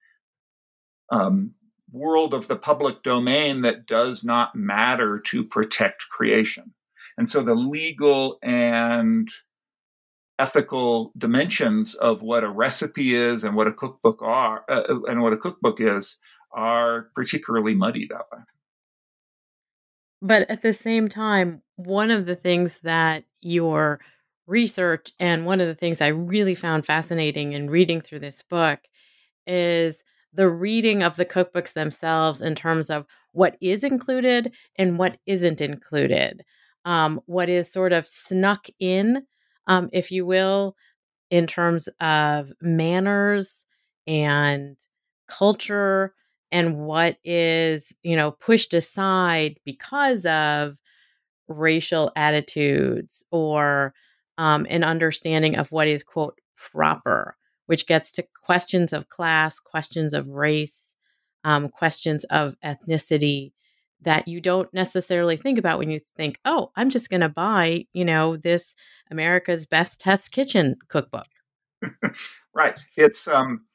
um, 1.11 1.55
world 1.92 2.35
of 2.35 2.49
the 2.49 2.57
public 2.57 3.03
domain 3.03 3.62
that 3.62 3.87
does 3.87 4.25
not 4.25 4.55
matter 4.55 5.19
to 5.19 5.45
protect 5.45 6.09
creation. 6.09 6.75
And 7.16 7.29
so 7.29 7.42
the 7.42 7.55
legal 7.55 8.38
and 8.42 9.31
ethical 10.38 11.12
dimensions 11.16 11.95
of 11.95 12.23
what 12.23 12.45
a 12.45 12.51
recipe 12.51 13.14
is 13.14 13.42
and 13.45 13.57
what 13.57 13.66
a 13.66 13.73
cookbook 13.73 14.21
are 14.21 14.64
uh, 14.69 14.83
uh, 14.88 15.03
and 15.05 15.23
what 15.23 15.33
a 15.33 15.38
cookbook 15.38 15.81
is 15.81 16.19
are 16.53 17.09
particularly 17.14 17.75
muddy 17.75 18.07
that 18.09 18.27
way. 18.33 18.42
But 20.21 20.51
at 20.51 20.62
the 20.62 20.73
same 20.73 21.09
time, 21.09 21.62
one 21.77 22.11
of 22.11 22.27
the 22.27 22.37
things 22.37 22.81
that 22.81 23.25
your 23.40 24.01
research 24.47 25.12
and 25.19 25.47
one 25.47 25.61
of 25.61 25.66
the 25.66 25.75
things 25.75 26.01
I 26.01 26.09
really 26.09 26.55
found 26.55 26.87
fascinating 26.87 27.53
in 27.53 27.71
reading 27.71 28.01
through 28.01 28.21
this 28.21 28.42
book 28.42 28.81
is 29.47 30.05
the 30.37 30.51
reading 30.51 31.03
of 31.03 31.16
the 31.16 31.25
cookbooks 31.25 31.72
themselves 31.72 32.42
in 32.42 32.55
terms 32.55 32.90
of 32.90 33.07
what 33.33 33.57
is 33.61 33.83
included 33.83 34.55
and 34.77 34.99
what 34.99 35.18
isn't 35.27 35.61
included, 35.61 36.44
um, 36.85 37.20
what 37.27 37.49
is 37.49 37.72
sort 37.72 37.92
of 37.92 38.07
snuck 38.07 38.66
in, 38.79 39.22
um, 39.66 39.88
if 39.92 40.12
you 40.12 40.27
will, 40.27 40.77
in 41.31 41.46
terms 41.46 41.88
of 42.01 42.53
manners 42.61 43.64
and 44.07 44.77
culture, 45.27 46.14
and 46.53 46.79
what 46.79 47.16
is, 47.25 47.92
you 48.03 48.14
know, 48.14 48.31
pushed 48.31 48.75
aside 48.75 49.59
because 49.64 50.25
of 50.27 50.77
racial 51.49 52.12
attitudes 52.14 53.25
or 53.31 53.94
um, 54.38 54.66
an 54.68 54.85
understanding 54.85 55.57
of 55.57 55.72
what 55.72 55.88
is, 55.88 56.03
quote, 56.03 56.38
proper 56.57 57.37
which 57.66 57.87
gets 57.87 58.11
to 58.12 58.26
questions 58.44 58.92
of 58.92 59.09
class, 59.09 59.59
questions 59.59 60.12
of 60.12 60.29
race, 60.29 60.94
um, 61.44 61.68
questions 61.68 62.24
of 62.24 62.57
ethnicity 62.64 63.52
that 64.02 64.29
you 64.29 64.40
don't 64.40 64.72
necessarily 64.74 65.37
think 65.37 65.59
about 65.59 65.79
when 65.79 65.90
you 65.90 66.00
think, 66.16 66.38
oh, 66.44 66.70
I'm 66.76 66.90
just 66.90 67.11
going 67.11 67.22
to 67.22 67.29
buy, 67.29 67.87
you 67.92 68.05
know, 68.05 68.37
this 68.37 68.74
America's 69.11 69.66
Best 69.66 70.00
Test 70.00 70.33
Kitchen 70.33 70.76
cookbook. 70.88 71.26
right. 72.55 72.79
It's 72.96 73.26
um, 73.29 73.66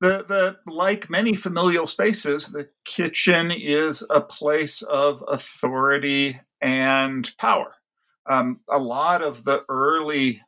the 0.00 0.24
the 0.26 0.56
like 0.70 1.08
many 1.08 1.34
familial 1.34 1.86
spaces, 1.86 2.52
the 2.52 2.68
kitchen 2.84 3.50
is 3.50 4.06
a 4.10 4.20
place 4.20 4.82
of 4.82 5.24
authority 5.28 6.40
and 6.60 7.32
power. 7.38 7.74
Um, 8.26 8.60
a 8.70 8.78
lot 8.78 9.22
of 9.22 9.44
the 9.44 9.64
early 9.68 10.42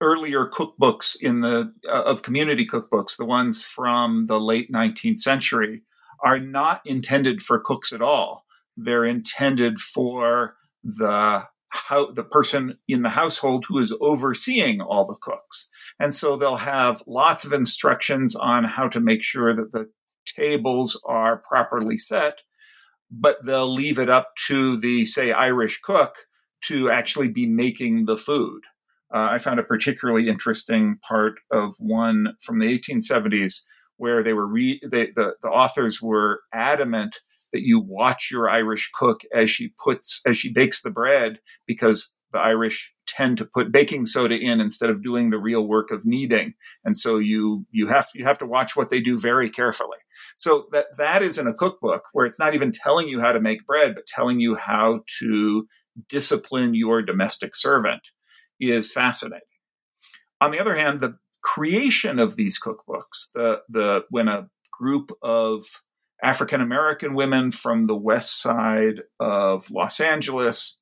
earlier 0.00 0.46
cookbooks 0.46 1.16
in 1.20 1.40
the 1.40 1.72
uh, 1.88 2.02
of 2.02 2.22
community 2.22 2.66
cookbooks, 2.66 3.16
the 3.16 3.24
ones 3.24 3.62
from 3.62 4.26
the 4.26 4.40
late 4.40 4.72
19th 4.72 5.18
century, 5.18 5.82
are 6.24 6.38
not 6.38 6.82
intended 6.84 7.42
for 7.42 7.58
cooks 7.58 7.92
at 7.92 8.02
all. 8.02 8.44
They're 8.76 9.04
intended 9.04 9.80
for 9.80 10.56
the 10.82 11.48
how 11.68 12.10
the 12.10 12.24
person 12.24 12.78
in 12.88 13.02
the 13.02 13.10
household 13.10 13.64
who 13.68 13.78
is 13.78 13.94
overseeing 14.00 14.80
all 14.80 15.04
the 15.04 15.14
cooks. 15.14 15.70
And 16.00 16.14
so 16.14 16.36
they'll 16.36 16.56
have 16.56 17.02
lots 17.06 17.44
of 17.44 17.52
instructions 17.52 18.34
on 18.34 18.64
how 18.64 18.88
to 18.88 19.00
make 19.00 19.22
sure 19.22 19.54
that 19.54 19.70
the 19.70 19.90
tables 20.26 21.00
are 21.04 21.36
properly 21.36 21.96
set, 21.96 22.38
but 23.10 23.44
they'll 23.44 23.72
leave 23.72 23.98
it 23.98 24.08
up 24.08 24.34
to 24.46 24.80
the, 24.80 25.04
say, 25.04 25.30
Irish 25.30 25.80
cook 25.80 26.26
to 26.62 26.90
actually 26.90 27.28
be 27.28 27.46
making 27.46 28.06
the 28.06 28.16
food. 28.16 28.62
Uh, 29.12 29.28
I 29.32 29.38
found 29.38 29.58
a 29.58 29.64
particularly 29.64 30.28
interesting 30.28 30.98
part 31.06 31.34
of 31.50 31.74
one 31.78 32.34
from 32.40 32.58
the 32.58 32.78
1870s 32.78 33.62
where 33.96 34.22
they 34.22 34.32
were 34.32 34.46
re- 34.46 34.80
they, 34.90 35.06
the 35.14 35.36
the 35.42 35.48
authors 35.48 36.00
were 36.00 36.42
adamant 36.54 37.20
that 37.52 37.62
you 37.62 37.80
watch 37.80 38.30
your 38.30 38.48
Irish 38.48 38.90
cook 38.94 39.22
as 39.32 39.50
she 39.50 39.72
puts 39.82 40.22
as 40.26 40.36
she 40.36 40.52
bakes 40.52 40.82
the 40.82 40.90
bread 40.90 41.40
because 41.66 42.14
the 42.32 42.38
Irish 42.38 42.94
tend 43.06 43.38
to 43.38 43.44
put 43.44 43.72
baking 43.72 44.06
soda 44.06 44.38
in 44.38 44.60
instead 44.60 44.88
of 44.88 45.02
doing 45.02 45.30
the 45.30 45.38
real 45.38 45.66
work 45.66 45.90
of 45.90 46.06
kneading, 46.06 46.54
and 46.84 46.96
so 46.96 47.18
you 47.18 47.66
you 47.70 47.88
have 47.88 48.06
you 48.14 48.24
have 48.24 48.38
to 48.38 48.46
watch 48.46 48.76
what 48.76 48.90
they 48.90 49.00
do 49.00 49.18
very 49.18 49.50
carefully. 49.50 49.98
So 50.36 50.66
that 50.72 50.96
that 50.96 51.22
is 51.22 51.36
in 51.36 51.46
a 51.46 51.54
cookbook 51.54 52.04
where 52.12 52.26
it's 52.26 52.38
not 52.38 52.54
even 52.54 52.72
telling 52.72 53.08
you 53.08 53.20
how 53.20 53.32
to 53.32 53.40
make 53.40 53.66
bread, 53.66 53.94
but 53.94 54.06
telling 54.06 54.40
you 54.40 54.54
how 54.54 55.00
to 55.18 55.66
discipline 56.08 56.74
your 56.74 57.02
domestic 57.02 57.54
servant 57.54 58.02
is 58.60 58.92
fascinating. 58.92 59.40
On 60.40 60.50
the 60.50 60.60
other 60.60 60.76
hand, 60.76 61.00
the 61.00 61.18
creation 61.42 62.18
of 62.18 62.36
these 62.36 62.60
cookbooks, 62.60 63.30
the 63.34 63.62
the 63.68 64.04
when 64.10 64.28
a 64.28 64.48
group 64.72 65.12
of 65.22 65.64
African 66.22 66.60
American 66.60 67.14
women 67.14 67.50
from 67.50 67.86
the 67.86 67.96
west 67.96 68.40
side 68.40 69.02
of 69.18 69.70
Los 69.70 70.00
Angeles 70.00 70.78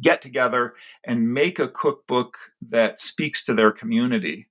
get 0.00 0.22
together 0.22 0.74
and 1.04 1.32
make 1.32 1.58
a 1.58 1.68
cookbook 1.68 2.36
that 2.68 3.00
speaks 3.00 3.44
to 3.44 3.54
their 3.54 3.72
community, 3.72 4.48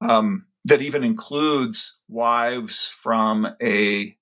um, 0.00 0.46
that 0.64 0.82
even 0.82 1.04
includes 1.04 2.00
wives 2.08 2.88
from 2.88 3.46
a 3.62 4.16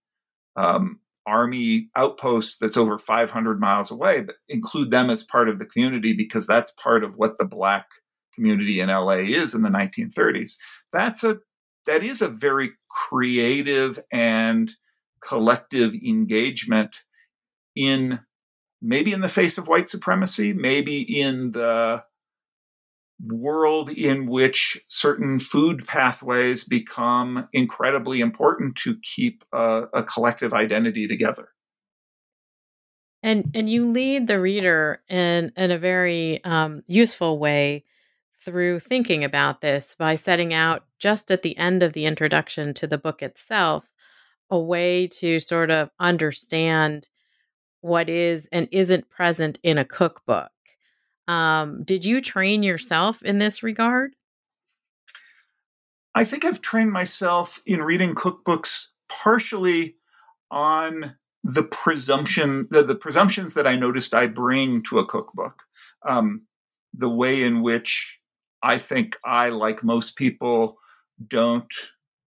um, 0.57 1.01
army 1.27 1.89
outpost 1.97 2.59
that's 2.61 2.77
over 2.77 2.99
500 2.99 3.61
miles 3.61 3.91
away, 3.91 4.23
but 4.23 4.37
include 4.49 4.91
them 4.91 5.11
as 5.11 5.23
part 5.23 5.49
of 5.49 5.59
the 5.59 5.67
community 5.67 6.13
because 6.13 6.47
that's 6.47 6.73
part 6.73 7.05
of 7.05 7.17
what 7.17 7.39
the 7.39 7.45
black 7.45 7.87
community 8.35 8.81
in 8.81 8.89
LA 8.89 9.19
is 9.19 9.55
in 9.55 9.63
the 9.63 9.69
1930s. 9.69 10.57
That's 10.93 11.25
a 11.25 11.39
that 11.87 12.05
is 12.05 12.23
a 12.23 12.29
very 12.29 12.73
creative 13.09 13.99
and 14.13 14.73
collective 15.21 15.95
engagement 15.95 17.01
in 17.75 18.21
maybe 18.81 19.13
in 19.13 19.21
the 19.21 19.29
face 19.29 19.59
of 19.59 19.69
white 19.69 19.89
supremacy, 19.89 20.53
maybe 20.53 21.01
in 21.01 21.53
the 21.53 22.05
world 23.27 23.91
in 23.91 24.27
which 24.27 24.81
certain 24.89 25.39
food 25.39 25.87
pathways 25.87 26.65
become 26.65 27.49
incredibly 27.53 28.21
important 28.21 28.77
to 28.77 28.97
keep 29.03 29.45
a, 29.53 29.85
a 29.93 30.03
collective 30.03 30.53
identity 30.53 31.07
together. 31.07 31.49
And 33.23 33.51
and 33.55 33.71
you 33.71 33.91
lead 33.91 34.27
the 34.27 34.41
reader 34.41 35.01
in 35.09 35.53
in 35.57 35.71
a 35.71 35.79
very 35.79 36.43
um, 36.45 36.83
useful 36.89 37.39
way 37.39 37.85
through 38.41 38.81
thinking 38.81 39.23
about 39.23 39.61
this 39.61 39.95
by 39.95 40.17
setting 40.17 40.53
out 40.53 40.85
just 40.99 41.31
at 41.31 41.43
the 41.43 41.57
end 41.57 41.83
of 41.83 41.93
the 41.93 42.07
introduction 42.07 42.75
to 42.75 42.87
the 42.89 42.99
book 42.99 43.23
itself 43.23 43.93
a 44.51 44.59
way 44.59 45.07
to 45.07 45.39
sort 45.39 45.71
of 45.71 45.91
understand 46.01 47.09
what 47.81 48.09
is 48.09 48.49
and 48.53 48.69
isn't 48.73 49.09
present 49.09 49.59
in 49.63 49.79
a 49.79 49.85
cookbook 49.85 50.51
um, 51.29 51.83
did 51.85 52.05
you 52.05 52.21
train 52.21 52.63
yourself 52.63 53.23
in 53.23 53.39
this 53.39 53.63
regard? 53.63 54.15
I 56.15 56.25
think 56.25 56.45
I've 56.45 56.61
trained 56.61 56.93
myself 56.93 57.63
in 57.65 57.81
reading 57.81 58.15
cookbooks 58.15 58.89
partially 59.09 59.97
on 60.51 61.17
the 61.45 61.63
presumption 61.63 62.69
the, 62.71 62.83
the 62.83 62.95
presumptions 62.95 63.55
that 63.55 63.67
I 63.67 63.77
noticed 63.77 64.15
I 64.15 64.27
bring 64.27 64.83
to 64.85 64.99
a 64.99 65.07
cookbook. 65.07 65.63
Um, 66.07 66.43
the 66.95 67.09
way 67.09 67.43
in 67.43 67.63
which 67.63 68.21
I 68.63 68.79
think 68.79 69.17
I, 69.25 69.49
like 69.49 69.83
most 69.83 70.17
people, 70.17 70.79
don't 71.27 71.73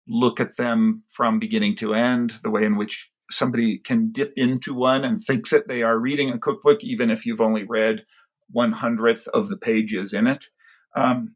look 0.08 0.40
at 0.40 0.58
them 0.58 1.04
from 1.08 1.40
beginning 1.40 1.76
to 1.78 1.94
end, 1.94 2.34
the 2.44 2.50
way 2.50 2.66
in 2.66 2.76
which 2.76 3.10
somebody 3.32 3.78
can 3.78 4.12
dip 4.12 4.34
into 4.36 4.74
one 4.74 5.04
and 5.04 5.22
think 5.22 5.50
that 5.50 5.68
they 5.68 5.84
are 5.84 5.98
reading 5.98 6.30
a 6.30 6.40
cookbook, 6.40 6.84
even 6.84 7.10
if 7.10 7.26
you've 7.26 7.42
only 7.42 7.64
read 7.64 8.04
one 8.52 8.72
hundredth 8.74 9.28
of 9.30 9.50
the 9.50 9.58
pages 9.58 10.14
in 10.14 10.28
it. 10.28 10.46
Um, 10.96 11.36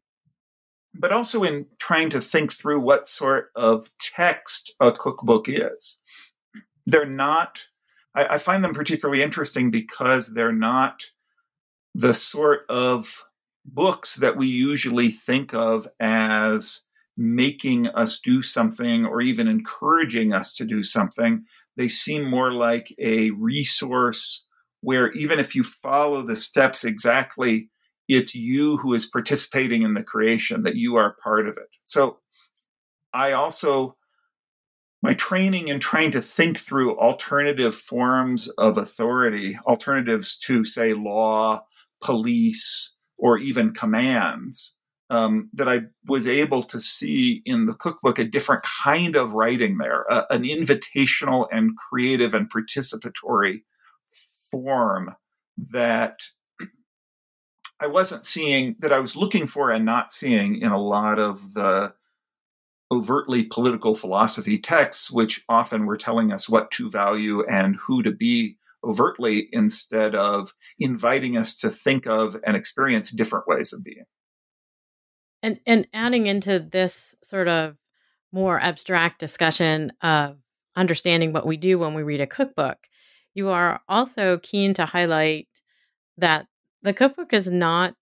but 0.94 1.12
also 1.12 1.42
in 1.42 1.66
trying 1.78 2.10
to 2.10 2.20
think 2.20 2.52
through 2.52 2.80
what 2.80 3.08
sort 3.08 3.50
of 3.56 3.88
text 3.98 4.74
a 4.78 4.92
cookbook 4.92 5.46
is. 5.48 6.02
They're 6.86 7.06
not, 7.06 7.66
I, 8.14 8.34
I 8.34 8.38
find 8.38 8.62
them 8.62 8.74
particularly 8.74 9.22
interesting 9.22 9.70
because 9.70 10.34
they're 10.34 10.52
not 10.52 11.02
the 11.94 12.14
sort 12.14 12.60
of 12.68 13.24
books 13.64 14.16
that 14.16 14.36
we 14.36 14.46
usually 14.46 15.10
think 15.10 15.54
of 15.54 15.88
as 15.98 16.82
making 17.16 17.88
us 17.88 18.20
do 18.20 18.42
something 18.42 19.06
or 19.06 19.20
even 19.20 19.48
encouraging 19.48 20.32
us 20.32 20.54
to 20.54 20.64
do 20.64 20.82
something. 20.82 21.44
They 21.76 21.88
seem 21.88 22.28
more 22.28 22.52
like 22.52 22.94
a 22.98 23.30
resource 23.30 24.46
where 24.84 25.10
even 25.12 25.38
if 25.38 25.54
you 25.54 25.62
follow 25.62 26.22
the 26.22 26.36
steps 26.36 26.84
exactly 26.84 27.70
it's 28.08 28.34
you 28.34 28.76
who 28.76 28.94
is 28.94 29.06
participating 29.06 29.82
in 29.82 29.94
the 29.94 30.02
creation, 30.02 30.62
that 30.64 30.76
you 30.76 30.96
are 30.96 31.16
part 31.22 31.48
of 31.48 31.56
it. 31.56 31.68
So 31.84 32.18
I 33.12 33.32
also, 33.32 33.96
my 35.02 35.14
training 35.14 35.68
in 35.68 35.80
trying 35.80 36.10
to 36.12 36.20
think 36.20 36.58
through 36.58 36.98
alternative 36.98 37.74
forms 37.74 38.48
of 38.58 38.76
authority, 38.76 39.58
alternatives 39.66 40.38
to, 40.40 40.64
say, 40.64 40.92
law, 40.92 41.64
police, 42.02 42.94
or 43.16 43.38
even 43.38 43.72
commands, 43.72 44.76
um, 45.10 45.48
that 45.54 45.68
I 45.68 45.82
was 46.06 46.26
able 46.26 46.62
to 46.64 46.80
see 46.80 47.42
in 47.44 47.66
the 47.66 47.74
cookbook 47.74 48.18
a 48.18 48.24
different 48.24 48.64
kind 48.84 49.16
of 49.16 49.32
writing 49.32 49.78
there, 49.78 50.10
uh, 50.12 50.24
an 50.30 50.42
invitational 50.42 51.46
and 51.52 51.76
creative 51.76 52.34
and 52.34 52.50
participatory 52.50 53.62
form 54.50 55.14
that 55.70 56.20
I 57.80 57.86
wasn't 57.86 58.24
seeing, 58.24 58.76
that 58.80 58.92
I 58.92 59.00
was 59.00 59.16
looking 59.16 59.46
for 59.46 59.70
and 59.70 59.84
not 59.84 60.12
seeing 60.12 60.60
in 60.60 60.70
a 60.70 60.80
lot 60.80 61.18
of 61.18 61.54
the 61.54 61.94
overtly 62.90 63.44
political 63.44 63.94
philosophy 63.94 64.58
texts, 64.58 65.10
which 65.10 65.44
often 65.48 65.86
were 65.86 65.96
telling 65.96 66.32
us 66.32 66.48
what 66.48 66.70
to 66.72 66.90
value 66.90 67.44
and 67.44 67.76
who 67.76 68.02
to 68.02 68.12
be 68.12 68.56
overtly 68.84 69.48
instead 69.52 70.14
of 70.14 70.52
inviting 70.78 71.36
us 71.36 71.56
to 71.56 71.70
think 71.70 72.06
of 72.06 72.36
and 72.46 72.56
experience 72.56 73.10
different 73.10 73.48
ways 73.48 73.72
of 73.72 73.82
being. 73.82 74.04
And 75.42 75.60
and 75.66 75.86
adding 75.92 76.26
into 76.26 76.58
this 76.58 77.14
sort 77.22 77.48
of 77.48 77.76
more 78.32 78.60
abstract 78.60 79.18
discussion 79.20 79.92
of 80.02 80.38
understanding 80.76 81.32
what 81.32 81.46
we 81.46 81.56
do 81.56 81.78
when 81.78 81.94
we 81.94 82.02
read 82.02 82.20
a 82.20 82.26
cookbook, 82.26 82.78
you 83.34 83.50
are 83.50 83.80
also 83.88 84.38
keen 84.42 84.74
to 84.74 84.86
highlight 84.86 85.48
that 86.18 86.46
the 86.82 86.92
cookbook 86.94 87.32
is 87.32 87.50
not 87.50 87.94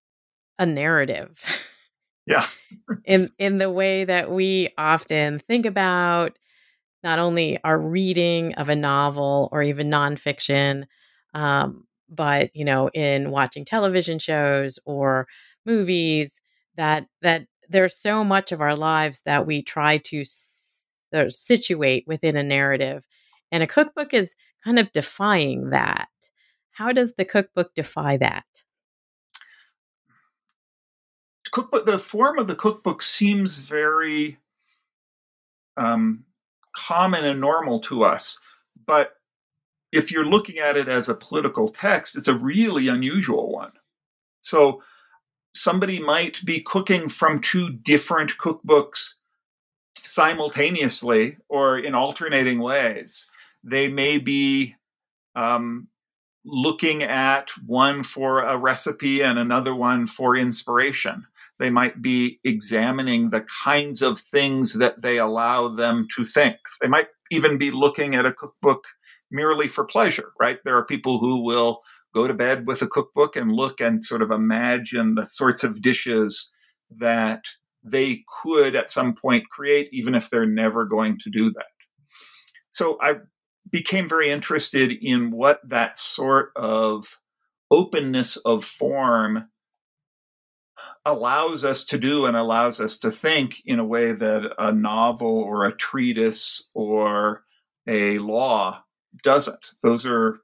a 0.59 0.67
narrative. 0.67 1.39
Yeah. 2.27 2.47
in 3.05 3.31
in 3.39 3.59
the 3.59 3.71
way 3.71 4.05
that 4.05 4.31
we 4.31 4.71
often 4.79 5.39
think 5.41 5.67
about 5.67 6.37
not 7.03 7.19
only 7.19 7.59
our 7.65 7.79
reading 7.79 8.55
of 8.55 8.69
a 8.69 8.77
novel 8.77 9.49
or 9.53 9.63
even 9.63 9.91
nonfiction, 9.91 10.85
um, 11.35 11.87
but 12.09 12.51
you 12.55 12.65
know, 12.65 12.89
in 12.91 13.31
watching 13.31 13.65
television 13.65 14.19
shows 14.19 14.79
or 14.85 15.27
movies, 15.67 16.41
that 16.77 17.07
that 17.23 17.47
there's 17.69 17.97
so 17.97 18.25
much 18.25 18.53
of 18.53 18.61
our 18.61 18.77
lives 18.77 19.23
that 19.25 19.47
we 19.47 19.63
try 19.63 19.99
to 19.99 20.21
s- 20.23 20.85
situate 21.29 22.05
within 22.07 22.37
a 22.37 22.43
narrative, 22.43 23.07
and 23.51 23.63
a 23.63 23.67
cookbook 23.67 24.15
is 24.15 24.35
kind 24.65 24.79
of 24.79 24.93
defying 24.93 25.71
that. 25.71 26.09
How 26.73 26.93
does 26.93 27.15
the 27.15 27.25
cookbook 27.25 27.75
defy 27.75 28.17
that? 28.19 28.45
Cookbook, 31.51 31.85
the 31.85 31.99
form 31.99 32.39
of 32.39 32.47
the 32.47 32.55
cookbook 32.55 33.03
seems 33.03 33.59
very 33.59 34.39
um, 35.77 36.25
common 36.75 37.25
and 37.25 37.41
normal 37.41 37.81
to 37.81 38.03
us, 38.03 38.39
but 38.87 39.17
if 39.93 40.11
you're 40.11 40.25
looking 40.25 40.59
at 40.59 40.77
it 40.77 40.89
as 40.89 41.09
a 41.09 41.15
political 41.15 41.69
text, 41.69 42.17
it's 42.17 42.29
a 42.29 42.35
really 42.35 42.89
unusual 42.89 43.53
one. 43.53 43.73
So 44.41 44.83
somebody 45.55 46.01
might 46.01 46.43
be 46.45 46.61
cooking 46.61 47.11
from 47.11 47.41
two 47.41 47.71
different 47.71 48.33
cookbooks 48.39 49.15
simultaneously 49.97 51.37
or 51.49 51.79
in 51.79 51.95
alternating 51.95 52.59
ways. 52.59 53.27
They 53.65 53.89
may 53.89 54.19
be 54.19 54.77
um, 55.35 55.89
looking 56.45 57.03
at 57.03 57.51
one 57.67 58.03
for 58.03 58.41
a 58.43 58.57
recipe 58.57 59.23
and 59.23 59.39
another 59.39 59.75
one 59.75 60.07
for 60.07 60.37
inspiration. 60.37 61.27
They 61.59 61.71
might 61.71 62.03
be 62.03 62.41
examining 62.45 63.31
the 63.31 63.47
kinds 63.65 64.03
of 64.03 64.19
things 64.19 64.75
that 64.79 65.03
they 65.03 65.19
allow 65.19 65.69
them 65.69 66.09
to 66.17 66.25
think. 66.25 66.57
They 66.81 66.89
might 66.89 67.09
even 67.31 67.57
be 67.57 67.71
looking 67.71 68.15
at 68.15 68.27
a 68.27 68.33
cookbook 68.33 68.85
merely 69.31 69.69
for 69.69 69.85
pleasure, 69.85 70.33
right? 70.41 70.59
There 70.65 70.77
are 70.77 70.85
people 70.85 71.19
who 71.19 71.43
will 71.43 71.83
go 72.13 72.27
to 72.27 72.35
bed 72.35 72.67
with 72.67 72.83
a 72.83 72.89
cookbook 72.89 73.37
and 73.37 73.53
look 73.53 73.81
and 73.81 74.05
sort 74.05 74.23
of 74.23 74.31
imagine 74.31 75.15
the 75.15 75.27
sorts 75.27 75.65
of 75.65 75.81
dishes 75.81 76.51
that 76.91 77.45
they 77.83 78.25
could 78.43 78.75
at 78.75 78.91
some 78.91 79.15
point 79.15 79.49
create, 79.49 79.89
even 79.93 80.15
if 80.15 80.29
they're 80.29 80.47
never 80.47 80.85
going 80.85 81.19
to 81.21 81.31
do 81.31 81.51
that. 81.53 81.67
So 82.69 82.99
I 83.01 83.17
became 83.71 84.09
very 84.09 84.31
interested 84.31 84.93
in 84.93 85.31
what 85.31 85.61
that 85.69 85.99
sort 85.99 86.53
of 86.57 87.21
openness 87.71 88.37
of 88.39 88.65
form 88.65 89.49
allows 91.05 91.65
us 91.65 91.85
to 91.87 91.99
do 91.99 92.27
and 92.27 92.37
allows 92.37 92.81
us 92.81 92.99
to 92.99 93.11
think 93.11 93.63
in 93.65 93.79
a 93.79 93.85
way 93.85 94.13
that 94.13 94.53
a 94.59 94.73
novel 94.73 95.39
or 95.39 95.65
a 95.65 95.77
treatise 95.77 96.71
or 96.75 97.45
a 97.87 98.19
law 98.19 98.83
doesn't. 99.23 99.71
Those 99.83 100.07
are 100.07 100.41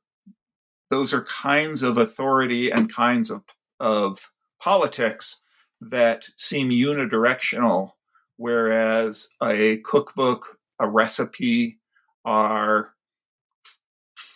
those 0.91 1.13
are 1.13 1.23
kinds 1.25 1.83
of 1.83 1.99
authority 1.99 2.71
and 2.71 2.93
kinds 2.93 3.31
of, 3.31 3.43
of 3.79 4.33
politics 4.61 5.43
that 5.81 6.25
seem 6.37 6.71
unidirectional, 6.71 7.93
whereas 8.37 9.35
a 9.43 9.77
cookbook, 9.79 10.59
a 10.81 10.89
recipe 10.89 11.79
are 12.25 12.95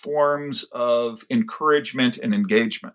forms 0.03 0.65
of 0.73 1.25
encouragement 1.31 2.19
and 2.19 2.35
engagement. 2.35 2.95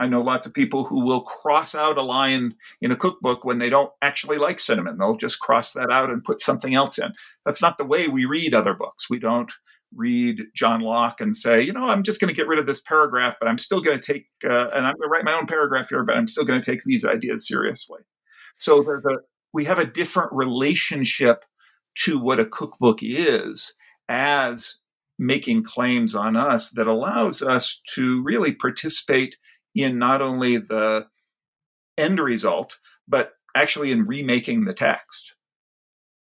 I 0.00 0.08
know 0.08 0.22
lots 0.22 0.46
of 0.46 0.54
people 0.54 0.84
who 0.84 1.04
will 1.04 1.20
cross 1.20 1.74
out 1.74 1.98
a 1.98 2.02
line 2.02 2.54
in 2.80 2.90
a 2.90 2.96
cookbook 2.96 3.44
when 3.44 3.58
they 3.58 3.68
don't 3.68 3.92
actually 4.00 4.38
like 4.38 4.58
cinnamon. 4.58 4.96
They'll 4.96 5.16
just 5.16 5.40
cross 5.40 5.74
that 5.74 5.90
out 5.92 6.08
and 6.08 6.24
put 6.24 6.40
something 6.40 6.74
else 6.74 6.98
in. 6.98 7.12
That's 7.44 7.60
not 7.60 7.76
the 7.76 7.84
way 7.84 8.08
we 8.08 8.24
read 8.24 8.54
other 8.54 8.72
books. 8.72 9.10
We 9.10 9.18
don't 9.18 9.52
read 9.94 10.46
John 10.54 10.80
Locke 10.80 11.20
and 11.20 11.36
say, 11.36 11.60
you 11.60 11.72
know, 11.72 11.84
I'm 11.84 12.02
just 12.02 12.18
going 12.18 12.30
to 12.30 12.36
get 12.36 12.46
rid 12.48 12.58
of 12.58 12.66
this 12.66 12.80
paragraph, 12.80 13.36
but 13.38 13.48
I'm 13.48 13.58
still 13.58 13.82
going 13.82 14.00
to 14.00 14.12
take, 14.12 14.26
uh, 14.44 14.68
and 14.74 14.86
I'm 14.86 14.94
going 14.94 15.02
to 15.02 15.08
write 15.08 15.24
my 15.24 15.34
own 15.34 15.46
paragraph 15.46 15.90
here, 15.90 16.04
but 16.04 16.16
I'm 16.16 16.26
still 16.26 16.44
going 16.44 16.60
to 16.60 16.70
take 16.70 16.82
these 16.84 17.04
ideas 17.04 17.46
seriously. 17.46 18.00
So 18.56 18.80
a, 18.80 19.16
we 19.52 19.66
have 19.66 19.78
a 19.78 19.84
different 19.84 20.32
relationship 20.32 21.44
to 22.04 22.18
what 22.18 22.40
a 22.40 22.46
cookbook 22.46 23.00
is 23.02 23.74
as 24.08 24.76
making 25.20 25.62
claims 25.62 26.14
on 26.14 26.34
us 26.34 26.70
that 26.70 26.86
allows 26.86 27.42
us 27.42 27.82
to 27.94 28.22
really 28.22 28.54
participate 28.54 29.36
in 29.74 29.98
not 29.98 30.22
only 30.22 30.56
the 30.56 31.06
end 31.98 32.18
result, 32.18 32.78
but 33.06 33.34
actually 33.54 33.92
in 33.92 34.06
remaking 34.06 34.64
the 34.64 34.72
text. 34.72 35.34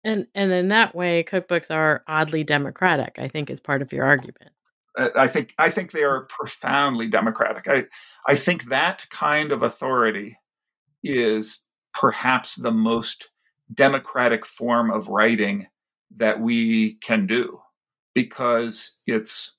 And 0.05 0.27
and 0.35 0.53
in 0.53 0.69
that 0.69 0.95
way, 0.95 1.25
cookbooks 1.25 1.71
are 1.71 2.05
oddly 2.07 2.45
democratic. 2.45 3.15
I 3.17 3.27
think 3.27 3.49
is 3.49 3.59
part 3.59 3.81
of 3.81 3.91
your 3.91 4.05
argument. 4.05 4.51
I 4.97 5.29
think 5.29 5.55
I 5.59 5.71
think 5.71 5.91
they 5.91 6.05
are 6.05 6.27
profoundly 6.27 7.09
democratic. 7.09 7.67
I 7.67 7.87
I 8.29 8.37
think 8.37 8.65
that 8.65 9.07
kind 9.11 9.51
of 9.51 9.63
authority 9.63 10.37
is 11.03 11.65
perhaps 11.95 12.57
the 12.57 12.71
most 12.71 13.31
democratic 13.73 14.45
form 14.45 14.91
of 14.91 15.09
writing 15.09 15.69
that 16.17 16.39
we 16.39 16.97
can 16.97 17.27
do 17.27 17.61
because 18.15 18.99
it's 19.07 19.57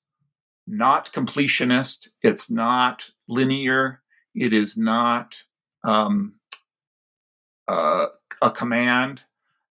not 0.67 1.13
completionist, 1.13 2.07
it's 2.21 2.49
not 2.49 3.09
linear, 3.27 4.01
it 4.33 4.53
is 4.53 4.77
not 4.77 5.35
um, 5.83 6.35
uh, 7.67 8.07
a 8.41 8.51
command, 8.51 9.21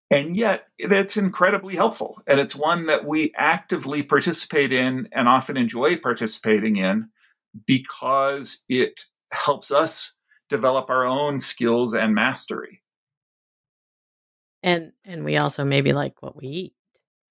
and 0.09 0.35
yet 0.35 0.67
it's 0.77 1.15
incredibly 1.15 1.75
helpful. 1.75 2.21
And 2.27 2.39
it's 2.39 2.55
one 2.55 2.87
that 2.87 3.05
we 3.05 3.31
actively 3.37 4.03
participate 4.03 4.73
in 4.73 5.07
and 5.13 5.27
often 5.29 5.55
enjoy 5.55 5.97
participating 5.97 6.75
in 6.75 7.09
because 7.65 8.65
it 8.67 9.05
helps 9.31 9.71
us 9.71 10.17
develop 10.49 10.89
our 10.89 11.05
own 11.05 11.39
skills 11.39 11.93
and 11.93 12.13
mastery. 12.13 12.81
And 14.61 14.91
and 15.05 15.23
we 15.23 15.37
also 15.37 15.63
maybe 15.63 15.93
like 15.93 16.21
what 16.21 16.35
we 16.35 16.47
eat 16.47 16.73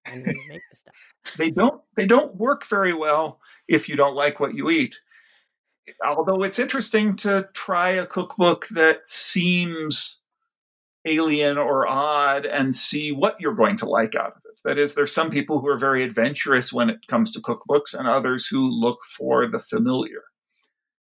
and 0.05 0.25
we 0.25 0.45
make 0.49 0.61
the 0.69 0.75
stuff. 0.75 0.95
They 1.37 1.51
don't 1.51 1.81
they 1.95 2.05
don't 2.05 2.35
work 2.35 2.65
very 2.65 2.93
well 2.93 3.39
if 3.67 3.87
you 3.87 3.95
don't 3.95 4.15
like 4.15 4.39
what 4.39 4.55
you 4.55 4.69
eat. 4.69 4.97
Although 6.05 6.43
it's 6.43 6.59
interesting 6.59 7.15
to 7.17 7.49
try 7.53 7.89
a 7.91 8.05
cookbook 8.05 8.67
that 8.69 9.09
seems 9.09 10.21
alien 11.05 11.57
or 11.57 11.87
odd 11.89 12.45
and 12.45 12.75
see 12.75 13.11
what 13.11 13.39
you're 13.39 13.55
going 13.55 13.77
to 13.77 13.87
like 13.87 14.15
out 14.15 14.33
of 14.33 14.41
it. 14.45 14.57
That 14.63 14.77
is, 14.77 14.93
there's 14.93 15.13
some 15.13 15.31
people 15.31 15.59
who 15.59 15.67
are 15.67 15.77
very 15.77 16.03
adventurous 16.03 16.71
when 16.71 16.89
it 16.89 17.07
comes 17.07 17.31
to 17.31 17.41
cookbooks 17.41 17.97
and 17.97 18.07
others 18.07 18.45
who 18.45 18.69
look 18.69 18.99
for 19.03 19.47
the 19.47 19.59
familiar. 19.59 20.23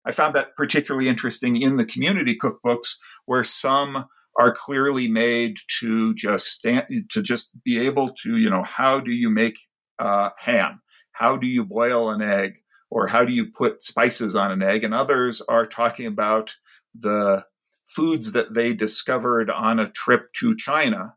I 0.06 0.12
found 0.12 0.34
that 0.34 0.56
particularly 0.56 1.08
interesting 1.08 1.60
in 1.60 1.76
the 1.76 1.84
community 1.84 2.36
cookbooks 2.36 2.96
where 3.26 3.44
some 3.44 4.06
are 4.38 4.54
clearly 4.54 5.08
made 5.08 5.58
to 5.80 6.14
just 6.14 6.46
stand 6.46 6.86
to 7.10 7.20
just 7.20 7.50
be 7.62 7.78
able 7.78 8.14
to, 8.22 8.38
you 8.38 8.48
know, 8.48 8.62
how 8.62 9.00
do 9.00 9.10
you 9.10 9.28
make 9.28 9.58
uh, 10.00 10.30
ham? 10.38 10.82
How 11.12 11.36
do 11.36 11.46
you 11.46 11.64
boil 11.64 12.10
an 12.10 12.22
egg? 12.22 12.62
Or 12.90 13.06
how 13.06 13.24
do 13.24 13.32
you 13.32 13.46
put 13.52 13.84
spices 13.84 14.34
on 14.34 14.50
an 14.50 14.62
egg? 14.62 14.82
And 14.82 14.92
others 14.92 15.40
are 15.42 15.64
talking 15.64 16.06
about 16.06 16.56
the 16.98 17.44
foods 17.86 18.32
that 18.32 18.54
they 18.54 18.72
discovered 18.72 19.48
on 19.48 19.78
a 19.78 19.90
trip 19.90 20.32
to 20.40 20.56
China 20.56 21.14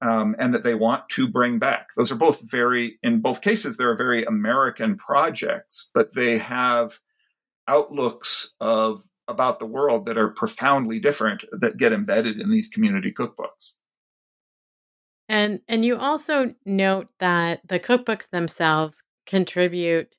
um, 0.00 0.36
and 0.38 0.54
that 0.54 0.64
they 0.64 0.74
want 0.74 1.08
to 1.10 1.28
bring 1.28 1.58
back. 1.58 1.88
Those 1.96 2.12
are 2.12 2.16
both 2.16 2.42
very, 2.42 2.98
in 3.02 3.20
both 3.20 3.40
cases, 3.40 3.76
they're 3.76 3.96
very 3.96 4.24
American 4.24 4.96
projects, 4.96 5.90
but 5.94 6.14
they 6.14 6.38
have 6.38 6.98
outlooks 7.66 8.54
of 8.60 9.04
about 9.26 9.58
the 9.58 9.66
world 9.66 10.06
that 10.06 10.16
are 10.16 10.28
profoundly 10.30 10.98
different 10.98 11.44
that 11.52 11.76
get 11.76 11.92
embedded 11.92 12.40
in 12.40 12.50
these 12.50 12.68
community 12.68 13.12
cookbooks. 13.12 13.72
And 15.28 15.60
and 15.68 15.84
you 15.84 15.96
also 15.96 16.54
note 16.64 17.08
that 17.18 17.60
the 17.68 17.78
cookbooks 17.78 18.30
themselves 18.30 19.02
contribute 19.26 20.16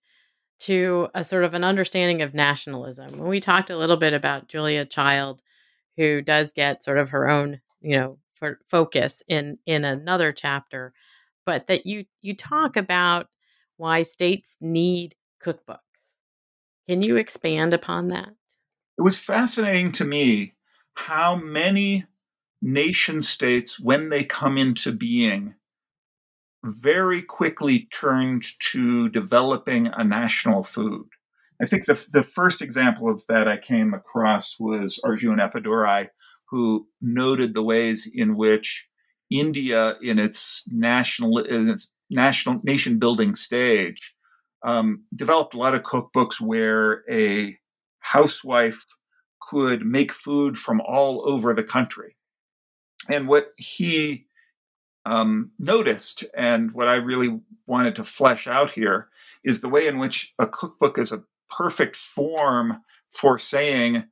to 0.60 1.08
a 1.16 1.24
sort 1.24 1.44
of 1.44 1.54
an 1.54 1.64
understanding 1.64 2.22
of 2.22 2.34
nationalism. 2.34 3.18
When 3.18 3.30
we 3.30 3.40
talked 3.40 3.70
a 3.70 3.78
little 3.78 3.98
bit 3.98 4.14
about 4.14 4.50
Julia 4.50 4.86
Child, 4.86 5.42
who 5.98 6.22
does 6.22 6.52
get 6.52 6.84
sort 6.84 6.98
of 6.98 7.10
her 7.10 7.30
own, 7.30 7.62
you 7.82 7.98
know, 7.98 8.20
for 8.34 8.60
focus 8.68 9.24
in 9.28 9.58
in 9.66 9.84
another 9.84 10.32
chapter, 10.32 10.94
but 11.46 11.68
that 11.68 11.86
you 11.86 12.06
you 12.22 12.36
talk 12.36 12.78
about 12.78 13.28
why 13.78 14.02
states 14.04 14.58
need 14.62 15.16
cookbooks. 15.44 15.80
Can 16.88 17.02
you 17.02 17.16
expand 17.18 17.74
upon 17.74 18.10
that? 18.10 18.30
It 18.98 19.02
was 19.02 19.18
fascinating 19.18 19.92
to 19.94 20.06
me 20.06 20.54
how 20.94 21.36
many 21.36 22.06
nation 22.62 23.22
states, 23.22 23.80
when 23.80 24.10
they 24.10 24.24
come 24.24 24.58
into 24.58 24.92
being, 24.92 25.56
very 26.64 27.22
quickly 27.22 27.88
turned 27.92 28.44
to 28.60 29.10
developing 29.10 29.88
a 29.88 30.04
national 30.04 30.64
food. 30.64 31.08
I 31.62 31.66
think 31.66 31.86
the, 31.86 32.08
the 32.12 32.24
first 32.24 32.62
example 32.62 33.10
of 33.10 33.24
that 33.28 33.48
I 33.48 33.58
came 33.58 33.94
across 33.94 34.58
was 34.60 35.00
Arjun 35.04 35.38
Appadurai, 35.38 36.10
who 36.50 36.88
noted 37.02 37.54
the 37.54 37.64
ways 37.64 38.10
in 38.14 38.36
which 38.36 38.88
India, 39.30 39.96
in 40.02 40.20
its 40.20 40.68
national, 40.72 41.40
in 41.40 41.70
its 41.70 41.94
national 42.10 42.62
nation 42.64 42.98
building 42.98 43.36
stage, 43.36 44.16
um, 44.64 45.04
developed 45.16 45.54
a 45.54 45.58
lot 45.58 45.76
of 45.76 45.84
cookbooks 45.84 46.42
where 46.42 47.04
a 47.10 47.58
housewife 48.00 48.86
could 49.42 49.86
make 49.86 50.12
food 50.12 50.58
from 50.58 50.82
all 50.82 51.24
over 51.30 51.54
the 51.54 51.64
country. 51.64 52.16
And 53.08 53.28
what 53.28 53.54
he 53.58 54.26
um, 55.06 55.52
noticed, 55.58 56.26
and 56.36 56.72
what 56.74 56.88
I 56.88 56.96
really 56.96 57.40
wanted 57.66 57.96
to 57.96 58.04
flesh 58.04 58.48
out 58.48 58.72
here, 58.72 59.08
is 59.44 59.62
the 59.62 59.70
way 59.70 59.88
in 59.88 60.00
which 60.00 60.34
a 60.38 60.48
cookbook 60.48 60.98
is 60.98 61.12
a 61.12 61.24
perfect 61.50 61.96
form 61.96 62.82
for 63.10 63.40
saying 63.40 64.04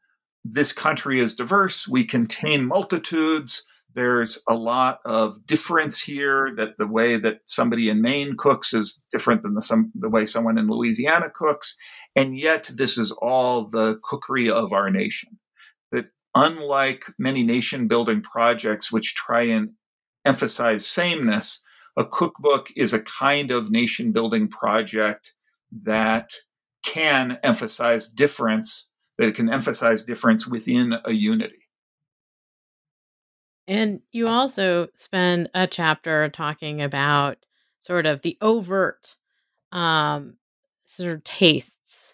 this 0.43 0.73
country 0.73 1.19
is 1.19 1.35
diverse, 1.35 1.87
we 1.87 2.05
contain 2.05 2.65
multitudes. 2.65 3.65
There's 3.93 4.43
a 4.47 4.55
lot 4.55 4.99
of 5.05 5.45
difference 5.45 6.01
here 6.01 6.53
that 6.55 6.77
the 6.77 6.87
way 6.87 7.17
that 7.17 7.41
somebody 7.45 7.89
in 7.89 8.01
Maine 8.01 8.35
cooks 8.37 8.73
is 8.73 9.03
different 9.11 9.43
than 9.43 9.55
the, 9.55 9.61
some, 9.61 9.91
the 9.95 10.09
way 10.09 10.25
someone 10.25 10.57
in 10.57 10.67
Louisiana 10.67 11.29
cooks. 11.33 11.77
And 12.15 12.37
yet, 12.37 12.69
this 12.73 12.97
is 12.97 13.11
all 13.11 13.63
the 13.67 13.99
cookery 14.03 14.49
of 14.49 14.71
our 14.71 14.89
nation. 14.89 15.39
Unlike 16.37 17.05
many 17.17 17.41
nation 17.41 17.87
building 17.87 18.21
projects 18.21 18.91
which 18.91 19.15
try 19.15 19.43
and 19.43 19.71
emphasize 20.23 20.85
sameness, 20.85 21.63
a 21.97 22.05
cookbook 22.05 22.69
is 22.75 22.93
a 22.93 23.01
kind 23.01 23.49
of 23.49 23.71
nation 23.71 24.11
building 24.11 24.47
project 24.47 25.33
that 25.83 26.29
can 26.85 27.39
emphasize 27.43 28.07
difference, 28.07 28.91
that 29.17 29.27
it 29.27 29.35
can 29.35 29.51
emphasize 29.51 30.03
difference 30.03 30.45
within 30.45 30.93
a 31.05 31.11
unity. 31.11 31.67
And 33.67 34.01
you 34.11 34.27
also 34.27 34.89
spend 34.93 35.49
a 35.55 35.65
chapter 35.65 36.29
talking 36.29 36.83
about 36.83 37.37
sort 37.79 38.05
of 38.05 38.21
the 38.21 38.37
overt 38.41 39.15
um, 39.71 40.35
sort 40.85 41.13
of 41.13 41.23
tastes 41.23 42.13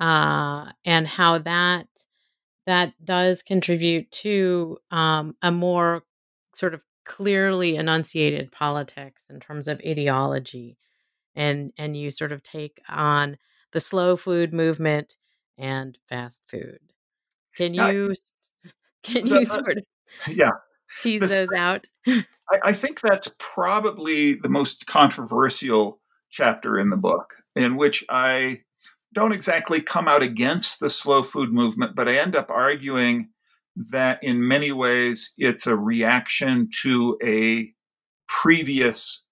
uh, 0.00 0.72
and 0.86 1.06
how 1.06 1.38
that 1.38 1.86
that 2.68 2.92
does 3.02 3.42
contribute 3.42 4.10
to 4.10 4.76
um, 4.90 5.34
a 5.40 5.50
more 5.50 6.02
sort 6.54 6.74
of 6.74 6.84
clearly 7.06 7.76
enunciated 7.76 8.52
politics 8.52 9.24
in 9.30 9.40
terms 9.40 9.68
of 9.68 9.80
ideology 9.86 10.76
and 11.34 11.72
and 11.78 11.96
you 11.96 12.10
sort 12.10 12.30
of 12.30 12.42
take 12.42 12.78
on 12.86 13.38
the 13.72 13.80
slow 13.80 14.16
food 14.16 14.52
movement 14.52 15.16
and 15.56 15.96
fast 16.10 16.42
food. 16.46 16.78
Can 17.56 17.72
you 17.72 18.14
can 19.02 19.26
you 19.26 19.46
sort 19.46 19.78
of 19.78 19.84
yeah. 20.28 20.50
tease 21.00 21.22
this, 21.22 21.32
those 21.32 21.52
out? 21.56 21.86
I, 22.06 22.22
I 22.64 22.72
think 22.74 23.00
that's 23.00 23.32
probably 23.38 24.34
the 24.34 24.50
most 24.50 24.86
controversial 24.86 26.02
chapter 26.28 26.78
in 26.78 26.90
the 26.90 26.98
book 26.98 27.36
in 27.56 27.76
which 27.76 28.04
i 28.10 28.60
don't 29.14 29.32
exactly 29.32 29.80
come 29.80 30.08
out 30.08 30.22
against 30.22 30.80
the 30.80 30.90
slow 30.90 31.22
food 31.22 31.52
movement 31.52 31.94
but 31.94 32.08
i 32.08 32.16
end 32.16 32.36
up 32.36 32.50
arguing 32.50 33.28
that 33.90 34.22
in 34.22 34.46
many 34.46 34.72
ways 34.72 35.34
it's 35.38 35.66
a 35.66 35.76
reaction 35.76 36.68
to 36.82 37.16
a 37.24 37.72
previous, 38.28 39.24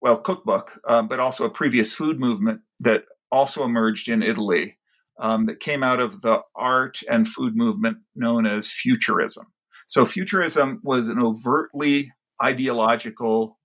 well, 0.00 0.18
cookbook, 0.18 0.80
uh, 0.86 1.02
but 1.02 1.20
also 1.20 1.44
a 1.44 1.50
previous 1.50 1.94
food 1.94 2.18
movement 2.18 2.60
that 2.80 3.04
also 3.30 3.64
emerged 3.64 4.08
in 4.08 4.22
Italy 4.22 4.76
um, 5.18 5.46
that 5.46 5.60
came 5.60 5.82
out 5.82 6.00
of 6.00 6.20
the 6.22 6.42
art 6.54 6.98
and 7.08 7.28
food 7.28 7.56
movement 7.56 7.98
known 8.14 8.44
as 8.46 8.70
Futurism. 8.70 9.46
So, 9.86 10.04
Futurism 10.04 10.80
was 10.82 11.08
an 11.08 11.22
overtly 11.22 12.12
ideological 12.42 13.58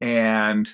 and 0.00 0.68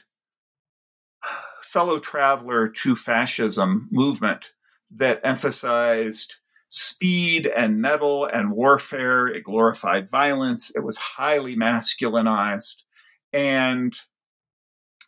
fellow 1.74 1.98
traveler 1.98 2.68
to 2.68 2.94
fascism 2.94 3.88
movement 3.90 4.52
that 4.94 5.20
emphasized 5.24 6.36
speed 6.68 7.48
and 7.48 7.80
metal 7.80 8.26
and 8.26 8.52
warfare. 8.52 9.26
It 9.26 9.42
glorified 9.42 10.08
violence. 10.08 10.70
It 10.76 10.84
was 10.84 10.98
highly 10.98 11.56
masculinized. 11.56 12.76
And 13.32 13.92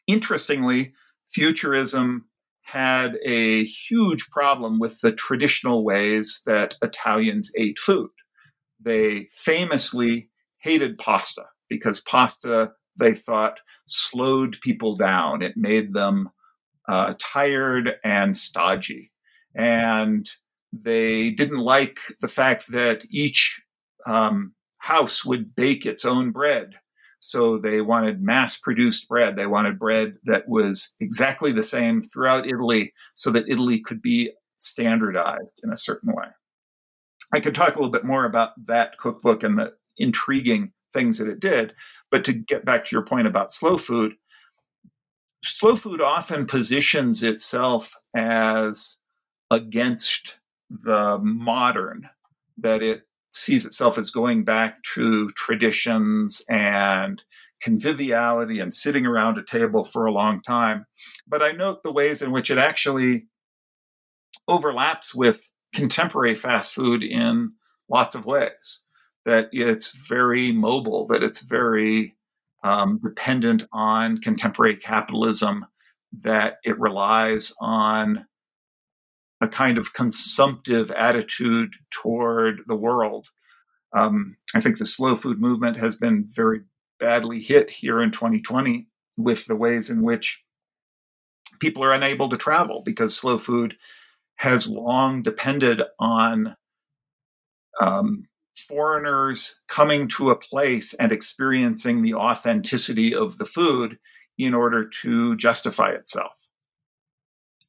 interestingly, 0.09 0.93
futurism 1.29 2.25
had 2.63 3.17
a 3.25 3.65
huge 3.65 4.29
problem 4.31 4.81
with 4.81 5.01
the 5.03 5.13
traditional 5.13 5.85
ways 5.85 6.43
that 6.47 6.75
Italians 6.83 7.53
ate 7.57 7.79
food. 7.79 8.11
They 8.81 9.29
famously 9.31 10.31
hated 10.59 10.99
pasta 10.99 11.45
because 11.69 12.01
pasta, 12.01 12.73
they 12.99 13.13
thought, 13.13 13.61
slowed 13.87 14.61
people 14.61 14.97
down. 14.97 15.43
It 15.43 15.57
made 15.57 15.95
them 15.95 16.31
uh, 16.89 17.15
tired 17.19 17.97
and 18.05 18.37
stodgy. 18.37 19.13
And 19.55 20.29
they 20.73 21.31
didn't 21.31 21.59
like 21.59 21.99
the 22.21 22.29
fact 22.29 22.71
that 22.73 23.05
each 23.11 23.63
um, 24.07 24.55
house 24.79 25.25
would 25.25 25.55
bake 25.55 25.87
its 25.87 26.05
own 26.05 26.31
bread. 26.31 26.75
So 27.19 27.59
they 27.59 27.81
wanted 27.81 28.23
mass 28.23 28.59
produced 28.59 29.09
bread. 29.09 29.37
They 29.37 29.47
wanted 29.47 29.79
bread 29.79 30.17
that 30.25 30.49
was 30.49 30.95
exactly 31.01 31.51
the 31.51 31.63
same 31.63 32.03
throughout 32.03 32.47
Italy 32.47 32.93
so 33.15 33.31
that 33.31 33.49
Italy 33.49 33.81
could 33.81 34.03
be 34.03 34.33
standardized 34.59 35.61
in 35.65 35.73
a 35.73 35.77
certain 35.77 36.13
way. 36.13 36.27
I 37.33 37.41
could 37.41 37.55
talk 37.55 37.75
a 37.75 37.79
little 37.79 37.91
bit 37.91 38.05
more 38.05 38.25
about 38.25 38.53
that 38.67 38.99
cookbook 38.99 39.43
and 39.43 39.59
the 39.59 39.73
intriguing 39.99 40.73
things 40.93 41.19
that 41.19 41.29
it 41.29 41.41
did. 41.41 41.75
But 42.11 42.25
to 42.27 42.33
get 42.33 42.65
back 42.65 42.85
to 42.85 42.95
your 42.95 43.05
point 43.05 43.27
about 43.27 43.51
slow 43.51 43.79
food, 43.79 44.15
slow 45.47 45.77
food 45.77 46.01
often 46.01 46.47
positions 46.47 47.23
itself 47.23 47.95
as 48.15 48.97
against 49.51 50.37
the 50.71 51.19
modern, 51.19 52.09
that 52.59 52.83
it 52.83 53.03
sees 53.31 53.65
itself 53.67 53.99
as 53.99 54.11
going 54.11 54.45
back 54.45 54.83
to 54.95 55.29
traditions 55.31 56.43
and 56.49 57.23
conviviality 57.63 58.61
and 58.61 58.75
sitting 58.75 59.07
around 59.07 59.39
a 59.39 59.45
table 59.45 59.85
for 59.85 60.07
a 60.07 60.13
long 60.13 60.43
time. 60.43 60.87
But 61.27 61.43
I 61.43 61.53
note 61.53 61.83
the 61.83 61.93
ways 61.93 62.23
in 62.23 62.31
which 62.33 62.51
it 62.51 62.59
actually 62.59 63.27
overlaps 64.49 65.15
with 65.15 65.49
contemporary 65.75 66.35
fast 66.35 66.75
food 66.75 67.03
in 67.03 67.53
lots 67.89 68.15
of 68.15 68.27
ways. 68.27 68.83
That 69.25 69.49
it's 69.53 69.97
very 70.07 70.53
mobile, 70.53 71.07
that 71.09 71.23
it's 71.23 71.43
very 71.43 72.16
um, 72.67 72.99
dependent 73.03 73.65
on 73.73 74.19
contemporary 74.19 74.75
capitalism, 74.75 75.67
that 76.23 76.59
it 76.65 76.79
relies 76.81 77.55
on 77.61 78.27
a 79.41 79.47
kind 79.47 79.79
of 79.79 79.95
consumptive 79.95 80.91
attitude 80.91 81.75
toward 81.91 82.63
the 82.67 82.75
world. 82.75 83.29
Um, 83.93 84.37
I 84.53 84.61
think 84.61 84.79
the 84.79 84.87
slow 84.87 85.15
food 85.15 85.41
movement 85.41 85.77
has 85.77 85.95
been 85.95 86.27
very 86.29 86.63
badly 86.99 87.41
hit 87.41 87.71
here 87.71 88.03
in 88.03 88.11
2020 88.11 88.89
with 89.17 89.47
the 89.47 89.57
ways 89.57 89.89
in 89.89 90.03
which 90.03 90.45
people 91.61 91.85
are 91.85 91.95
unable 91.95 92.29
to 92.31 92.37
travel 92.37 92.83
because 92.85 93.17
slow 93.17 93.39
food 93.39 93.77
has 94.37 94.69
long 94.69 95.23
depended 95.23 95.83
on 96.01 96.57
um, 97.81 98.27
foreigners 98.57 99.61
coming 99.69 100.09
to 100.09 100.31
a 100.31 100.37
place 100.37 100.95
and 100.95 101.13
experiencing 101.13 102.03
the 102.03 102.15
authenticity 102.15 103.15
of 103.15 103.39
the 103.39 103.45
food 103.45 103.99
in 104.39 104.55
order 104.55 104.89
to 105.03 105.37
justify 105.37 105.91
itself. 105.91 106.33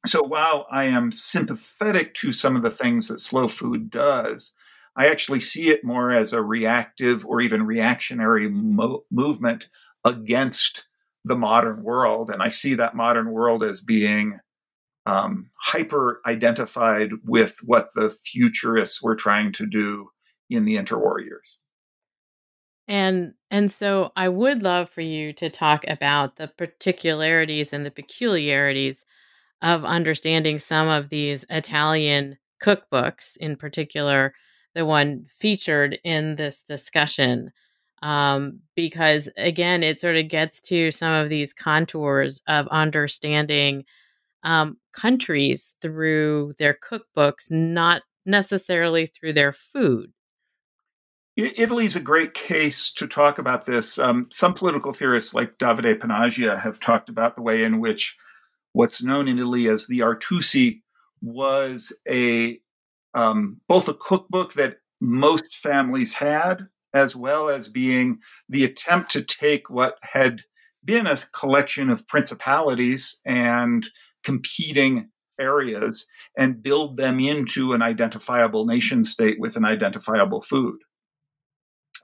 So 0.06 0.22
while 0.22 0.66
I 0.70 0.84
am 0.84 1.12
sympathetic 1.12 2.14
to 2.14 2.32
some 2.32 2.56
of 2.56 2.62
the 2.62 2.70
things 2.70 3.08
that 3.08 3.20
slow 3.20 3.48
food 3.48 3.90
does, 3.90 4.54
I 4.96 5.08
actually 5.08 5.40
see 5.40 5.70
it 5.70 5.84
more 5.84 6.12
as 6.12 6.32
a 6.32 6.42
reactive 6.42 7.24
or 7.26 7.40
even 7.40 7.66
reactionary 7.66 8.48
mo- 8.48 9.04
movement 9.10 9.68
against 10.04 10.86
the 11.24 11.36
modern 11.36 11.82
world. 11.82 12.30
And 12.30 12.42
I 12.42 12.48
see 12.48 12.74
that 12.74 12.96
modern 12.96 13.30
world 13.30 13.62
as 13.62 13.80
being 13.80 14.40
um, 15.06 15.50
hyper 15.60 16.20
identified 16.26 17.12
with 17.24 17.58
what 17.64 17.88
the 17.94 18.10
futurists 18.10 19.02
were 19.02 19.16
trying 19.16 19.52
to 19.52 19.66
do 19.66 20.10
in 20.50 20.64
the 20.64 20.76
interwar 20.76 21.24
years. 21.24 21.58
And 22.88 23.34
and 23.50 23.70
so 23.70 24.12
I 24.16 24.28
would 24.28 24.62
love 24.62 24.88
for 24.88 25.02
you 25.02 25.32
to 25.34 25.50
talk 25.50 25.84
about 25.86 26.36
the 26.36 26.48
particularities 26.48 27.72
and 27.72 27.84
the 27.84 27.90
peculiarities 27.90 29.04
of 29.62 29.84
understanding 29.84 30.58
some 30.58 30.88
of 30.88 31.10
these 31.10 31.44
Italian 31.50 32.38
cookbooks, 32.62 33.36
in 33.36 33.56
particular, 33.56 34.34
the 34.74 34.86
one 34.86 35.26
featured 35.28 35.98
in 36.04 36.36
this 36.36 36.62
discussion. 36.62 37.50
Um, 38.02 38.60
because 38.76 39.28
again, 39.36 39.82
it 39.82 40.00
sort 40.00 40.16
of 40.16 40.28
gets 40.28 40.60
to 40.62 40.90
some 40.90 41.12
of 41.12 41.28
these 41.28 41.52
contours 41.52 42.40
of 42.46 42.68
understanding 42.68 43.84
um, 44.44 44.76
countries 44.92 45.74
through 45.82 46.54
their 46.58 46.78
cookbooks, 46.90 47.50
not 47.50 48.02
necessarily 48.24 49.06
through 49.06 49.32
their 49.32 49.52
food. 49.52 50.12
Italy 51.38 51.84
is 51.84 51.94
a 51.94 52.00
great 52.00 52.34
case 52.34 52.92
to 52.94 53.06
talk 53.06 53.38
about 53.38 53.64
this. 53.64 53.96
Um, 53.96 54.26
some 54.32 54.54
political 54.54 54.92
theorists, 54.92 55.34
like 55.34 55.56
Davide 55.56 55.98
Panagia, 56.00 56.58
have 56.58 56.80
talked 56.80 57.08
about 57.08 57.36
the 57.36 57.42
way 57.42 57.62
in 57.62 57.78
which 57.78 58.16
what's 58.72 59.04
known 59.04 59.28
in 59.28 59.38
Italy 59.38 59.68
as 59.68 59.86
the 59.86 60.00
Artusi 60.00 60.80
was 61.22 61.96
a 62.08 62.60
um, 63.14 63.60
both 63.68 63.88
a 63.88 63.94
cookbook 63.94 64.54
that 64.54 64.78
most 65.00 65.54
families 65.54 66.14
had, 66.14 66.66
as 66.92 67.14
well 67.14 67.48
as 67.48 67.68
being 67.68 68.18
the 68.48 68.64
attempt 68.64 69.12
to 69.12 69.22
take 69.22 69.70
what 69.70 69.96
had 70.02 70.42
been 70.84 71.06
a 71.06 71.18
collection 71.32 71.88
of 71.88 72.08
principalities 72.08 73.20
and 73.24 73.86
competing 74.24 75.10
areas 75.40 76.08
and 76.36 76.64
build 76.64 76.96
them 76.96 77.20
into 77.20 77.72
an 77.72 77.82
identifiable 77.82 78.66
nation 78.66 79.04
state 79.04 79.38
with 79.38 79.56
an 79.56 79.64
identifiable 79.64 80.40
food. 80.40 80.78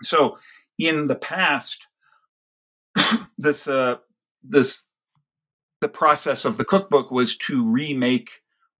So 0.02 0.38
in 0.78 1.06
the 1.06 1.16
past, 1.16 1.86
this 3.38 3.68
uh, 3.68 3.96
this 4.42 4.88
the 5.80 5.88
process 5.88 6.44
of 6.44 6.56
the 6.56 6.64
cookbook 6.64 7.10
was 7.10 7.36
to 7.36 7.64
remake 7.64 8.30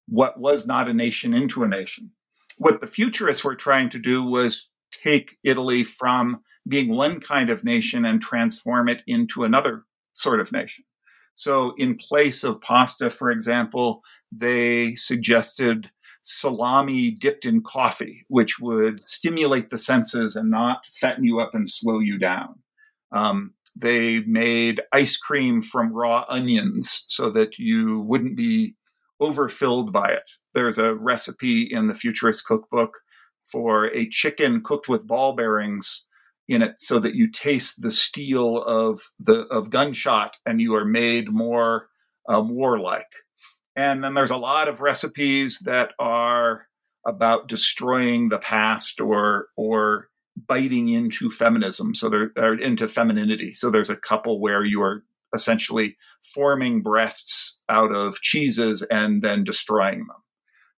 what 0.07 0.39
was 0.39 0.67
not 0.67 0.89
a 0.89 0.95
nation 0.95 1.35
into 1.35 1.63
a 1.63 1.69
nation. 1.69 2.11
What 2.59 2.81
the 2.81 2.87
futurists 2.87 3.45
were 3.45 3.57
trying 3.57 3.89
to 3.91 3.99
do 3.99 4.23
was 4.23 4.71
take 4.91 5.37
Italy 5.43 5.85
from 5.85 6.41
being 6.67 6.95
one 6.95 7.21
kind 7.21 7.51
of 7.51 7.65
nation 7.65 8.05
and 8.05 8.23
transform 8.23 8.89
it 8.89 9.03
into 9.07 9.45
another 9.45 9.85
sort 10.15 10.41
of 10.41 10.53
nation. 10.53 10.85
So, 11.35 11.75
in 11.77 11.97
place 11.97 12.45
of 12.45 12.61
pasta, 12.61 13.11
for 13.11 13.31
example, 13.31 14.03
they 14.31 14.95
suggested 14.95 15.91
salami 16.25 17.11
dipped 17.11 17.45
in 17.45 17.63
coffee, 17.63 18.25
which 18.29 18.59
would 18.59 19.05
stimulate 19.05 19.71
the 19.71 19.79
senses 19.79 20.35
and 20.35 20.51
not 20.51 20.87
fatten 20.95 21.23
you 21.23 21.39
up 21.39 21.55
and 21.55 21.69
slow 21.69 22.01
you 22.01 22.19
down. 22.19 22.61
Um, 23.13 23.53
they 23.77 24.21
made 24.21 24.81
ice 24.93 25.17
cream 25.17 25.61
from 25.61 25.93
raw 25.93 26.25
onions 26.29 27.05
so 27.09 27.31
that 27.31 27.59
you 27.59 28.01
wouldn't 28.01 28.37
be 28.37 28.75
overfilled 29.21 29.93
by 29.93 30.11
it. 30.11 30.25
There's 30.55 30.79
a 30.79 30.95
recipe 30.95 31.63
in 31.63 31.89
the 31.89 31.95
Futurist 31.95 32.47
cookbook 32.47 33.01
for 33.45 33.87
a 33.87 34.09
chicken 34.09 34.63
cooked 34.63 34.89
with 34.89 35.07
ball 35.07 35.35
bearings 35.35 36.07
in 36.49 36.63
it 36.63 36.81
so 36.81 36.99
that 37.01 37.15
you 37.15 37.31
taste 37.31 37.83
the 37.83 37.91
steel 37.91 38.63
of 38.63 39.01
the 39.19 39.47
of 39.49 39.71
gunshot 39.71 40.37
and 40.47 40.61
you 40.61 40.75
are 40.75 40.85
made 40.85 41.31
more 41.31 41.89
um, 42.29 42.51
warlike 42.51 43.13
and 43.77 44.03
then 44.03 44.15
there's 44.15 44.31
a 44.31 44.37
lot 44.37 44.69
of 44.69 44.81
recipes 44.81 45.61
that 45.65 45.93
are 45.99 46.67
about 47.07 47.49
destroying 47.49 48.29
the 48.29 48.39
past 48.39 49.01
or 49.01 49.49
or 49.57 50.09
biting 50.37 50.89
into 50.89 51.31
feminism. 51.31 51.95
So 51.95 52.09
they're, 52.09 52.55
into 52.55 52.89
femininity. 52.89 53.55
So 53.55 53.71
there's 53.71 53.91
a 53.91 53.97
couple 53.97 54.41
where 54.41 54.65
you 54.65 54.83
are 54.83 55.05
essentially 55.35 55.97
forming 56.23 56.83
breasts 56.83 57.61
out 57.69 57.95
of 57.95 58.21
cheeses 58.21 58.83
and 58.83 59.23
then 59.23 59.45
destroying 59.45 59.99
them. 59.99 60.23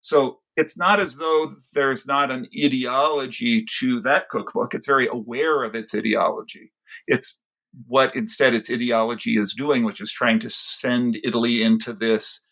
So 0.00 0.40
it's 0.56 0.78
not 0.78 1.00
as 1.00 1.16
though 1.16 1.56
there's 1.74 2.06
not 2.06 2.30
an 2.30 2.48
ideology 2.64 3.64
to 3.78 4.00
that 4.02 4.28
cookbook. 4.28 4.74
It's 4.74 4.86
very 4.86 5.06
aware 5.06 5.62
of 5.64 5.74
its 5.74 5.94
ideology. 5.94 6.72
It's 7.06 7.38
what 7.86 8.16
instead 8.16 8.54
its 8.54 8.70
ideology 8.70 9.36
is 9.36 9.54
doing, 9.54 9.84
which 9.84 10.00
is 10.00 10.10
trying 10.10 10.38
to 10.40 10.50
send 10.50 11.18
Italy 11.22 11.62
into 11.62 11.92
this 11.92 12.45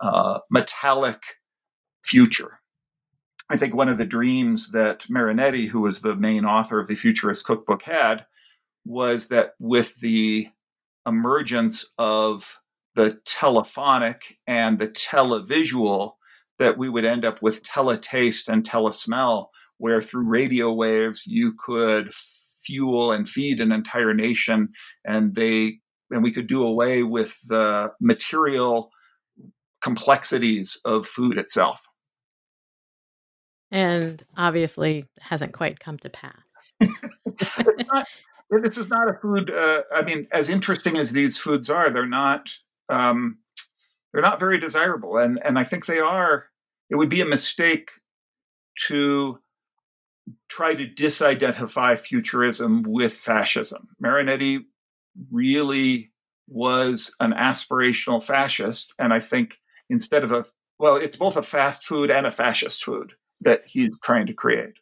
uh, 0.00 0.40
metallic 0.50 1.22
future. 2.02 2.60
I 3.50 3.56
think 3.56 3.74
one 3.74 3.88
of 3.88 3.98
the 3.98 4.06
dreams 4.06 4.70
that 4.72 5.06
Marinetti, 5.10 5.68
who 5.68 5.80
was 5.80 6.02
the 6.02 6.14
main 6.14 6.44
author 6.44 6.78
of 6.78 6.86
the 6.86 6.94
Futurist 6.94 7.44
Cookbook, 7.44 7.82
had 7.82 8.24
was 8.84 9.28
that 9.28 9.54
with 9.58 9.98
the 10.00 10.48
emergence 11.06 11.92
of 11.98 12.58
the 12.94 13.18
telephonic 13.24 14.38
and 14.46 14.78
the 14.78 14.88
televisual, 14.88 16.12
that 16.58 16.78
we 16.78 16.88
would 16.88 17.04
end 17.04 17.24
up 17.24 17.42
with 17.42 17.62
teletaste 17.62 18.48
and 18.48 18.64
telesmell, 18.64 19.46
where 19.78 20.02
through 20.02 20.28
radio 20.28 20.72
waves 20.72 21.26
you 21.26 21.54
could 21.58 22.12
fuel 22.62 23.10
and 23.10 23.28
feed 23.28 23.60
an 23.60 23.72
entire 23.72 24.14
nation, 24.14 24.68
and 25.04 25.34
they 25.34 25.80
and 26.10 26.22
we 26.22 26.32
could 26.32 26.46
do 26.46 26.62
away 26.62 27.02
with 27.02 27.38
the 27.46 27.92
material 28.00 28.90
complexities 29.80 30.80
of 30.84 31.06
food 31.06 31.38
itself. 31.38 31.86
And 33.70 34.22
obviously 34.36 35.06
hasn't 35.20 35.52
quite 35.52 35.78
come 35.78 35.98
to 35.98 36.10
pass. 36.10 36.34
not, 36.80 38.06
this 38.50 38.78
is 38.78 38.88
not 38.88 39.08
a 39.08 39.14
food. 39.14 39.50
Uh, 39.50 39.82
I 39.92 40.02
mean, 40.02 40.26
as 40.32 40.48
interesting 40.48 40.96
as 40.98 41.12
these 41.12 41.38
foods 41.38 41.70
are, 41.70 41.90
they're 41.90 42.06
not. 42.06 42.50
Um, 42.88 43.38
they're 44.12 44.22
not 44.22 44.40
very 44.40 44.58
desirable, 44.58 45.16
and 45.18 45.40
and 45.44 45.58
I 45.58 45.62
think 45.62 45.86
they 45.86 46.00
are. 46.00 46.46
It 46.90 46.96
would 46.96 47.08
be 47.08 47.20
a 47.20 47.26
mistake 47.26 47.90
to 48.88 49.38
try 50.48 50.74
to 50.74 50.86
disidentify 50.86 51.96
futurism 51.98 52.82
with 52.82 53.12
fascism. 53.12 53.88
Marinetti 54.02 54.64
really 55.30 56.10
was 56.48 57.14
an 57.20 57.32
aspirational 57.32 58.22
fascist, 58.22 58.92
and 58.98 59.12
I 59.12 59.20
think 59.20 59.60
instead 59.90 60.24
of 60.24 60.32
a 60.32 60.46
well, 60.78 60.96
it's 60.96 61.16
both 61.16 61.36
a 61.36 61.42
fast 61.42 61.84
food 61.84 62.10
and 62.10 62.26
a 62.26 62.30
fascist 62.30 62.82
food 62.82 63.12
that 63.42 63.64
he's 63.66 63.90
trying 64.02 64.26
to 64.26 64.32
create. 64.32 64.78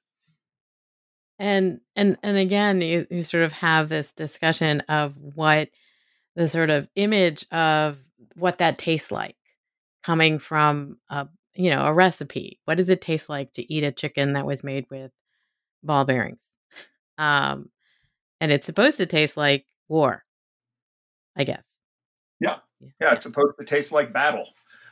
And 1.41 1.81
and 1.97 2.17
and 2.23 2.37
again, 2.37 2.81
you, 2.81 3.07
you 3.11 3.23
sort 3.25 3.43
of 3.43 3.53
have 3.53 3.89
this 3.89 4.13
discussion 4.13 4.81
of 4.83 5.17
what 5.17 5.71
the 6.37 6.49
sort 6.49 6.71
of 6.71 6.89
image 6.95 7.45
of 7.51 7.99
what 8.37 8.59
that 8.59 8.79
tastes 8.79 9.11
like 9.11 9.37
coming 10.05 10.39
from 10.39 10.99
a 11.11 11.27
you 11.55 11.71
know 11.71 11.85
a 11.85 11.93
recipe. 11.93 12.61
What 12.65 12.77
does 12.77 12.89
it 12.89 13.01
taste 13.01 13.29
like 13.29 13.53
to 13.55 13.73
eat 13.73 13.85
a 13.85 13.93
chicken 13.93 14.35
that 14.35 14.47
was 14.47 14.63
made 14.63 14.87
with 14.91 15.11
ball 15.83 16.05
bearings? 16.05 16.45
Um, 17.19 17.71
and 18.41 18.53
it's 18.53 18.67
supposed 18.67 18.99
to 18.99 19.07
taste 19.07 19.37
like 19.37 19.65
war, 19.89 20.25
I 21.37 21.45
guess. 21.45 21.65
Yeah, 22.41 22.59
yeah, 23.01 23.15
it's 23.15 23.25
supposed 23.25 23.59
to 23.59 23.65
taste 23.65 23.93
like 23.93 24.13
battle. 24.13 24.49